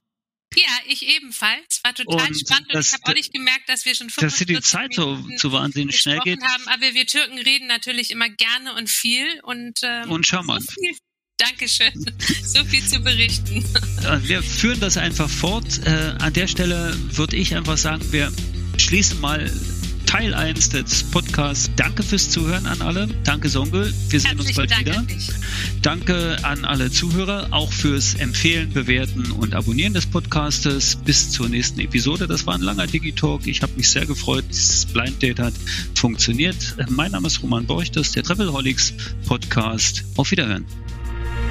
Ja, 0.56 0.64
ich 0.88 1.06
ebenfalls. 1.08 1.82
War 1.84 1.94
total 1.94 2.28
und 2.28 2.40
spannend 2.40 2.74
und 2.74 2.80
ich 2.80 2.94
habe 2.94 3.04
auch 3.06 3.14
nicht 3.14 3.34
gemerkt, 3.34 3.68
dass 3.68 3.86
wir 3.86 3.94
schon 3.94 4.10
45 4.10 4.48
Dass 4.48 4.64
die 4.64 4.70
Zeit 4.70 4.94
so, 4.94 5.22
so 5.36 5.52
wahnsinnig 5.52 6.00
schnell 6.00 6.20
geht. 6.20 6.42
Haben, 6.42 6.68
aber 6.68 6.94
wir 6.94 7.06
Türken 7.06 7.38
reden 7.40 7.68
natürlich 7.68 8.12
immer 8.12 8.30
gerne 8.30 8.74
und 8.76 8.90
viel 8.90 9.42
und, 9.44 9.80
ähm, 9.84 10.10
und 10.10 10.26
charmant. 10.26 10.64
So 10.64 10.82
Dankeschön. 11.38 11.92
So 12.46 12.64
viel 12.64 12.86
zu 12.86 13.02
berichten. 13.02 13.66
Wir 14.22 14.42
führen 14.42 14.80
das 14.80 14.96
einfach 14.96 15.30
fort. 15.30 15.86
Äh, 15.86 16.16
an 16.20 16.32
der 16.32 16.48
Stelle 16.48 16.96
würde 17.18 17.36
ich 17.36 17.54
einfach 17.54 17.78
sagen, 17.78 18.14
wir 18.14 18.32
schließen 18.78 19.20
mal 19.20 19.52
Teil 20.16 20.34
1 20.34 20.70
des 20.70 21.04
Podcasts. 21.04 21.70
Danke 21.76 22.02
fürs 22.02 22.30
Zuhören 22.30 22.66
an 22.68 22.82
alle. 22.82 23.10
Danke, 23.26 23.50
Songel. 23.50 23.94
Wir 24.08 24.20
sehen 24.22 24.40
uns 24.40 24.54
bald 24.54 24.80
wieder. 24.80 25.00
An 25.00 25.08
Danke 25.82 26.38
an 26.44 26.64
alle 26.64 26.90
Zuhörer, 26.90 27.50
auch 27.52 27.74
fürs 27.74 28.16
Empfehlen, 28.16 28.72
Bewerten 28.72 29.30
und 29.32 29.54
Abonnieren 29.54 29.94
des 29.94 30.06
Podcastes. 30.06 30.96
Bis 31.04 31.32
zur 31.32 31.50
nächsten 31.50 31.82
Episode. 31.82 32.28
Das 32.28 32.48
war 32.48 32.56
ein 32.56 32.62
langer 32.62 32.88
Digitalk. 32.88 33.46
Ich 33.46 33.62
habe 33.62 33.74
mich 33.76 33.90
sehr 33.90 34.06
gefreut. 34.06 34.46
Das 34.48 34.86
Blind 34.86 35.22
Date 35.22 35.40
hat 35.40 35.54
funktioniert. 35.96 36.78
Mein 36.88 37.12
Name 37.12 37.28
ist 37.28 37.44
Roman 37.44 37.66
Borchtes, 37.66 38.14
der 38.14 38.24
Travelholics 38.24 38.94
Podcast. 39.26 40.06
Auf 40.16 40.32
Wiederhören. 40.32 40.64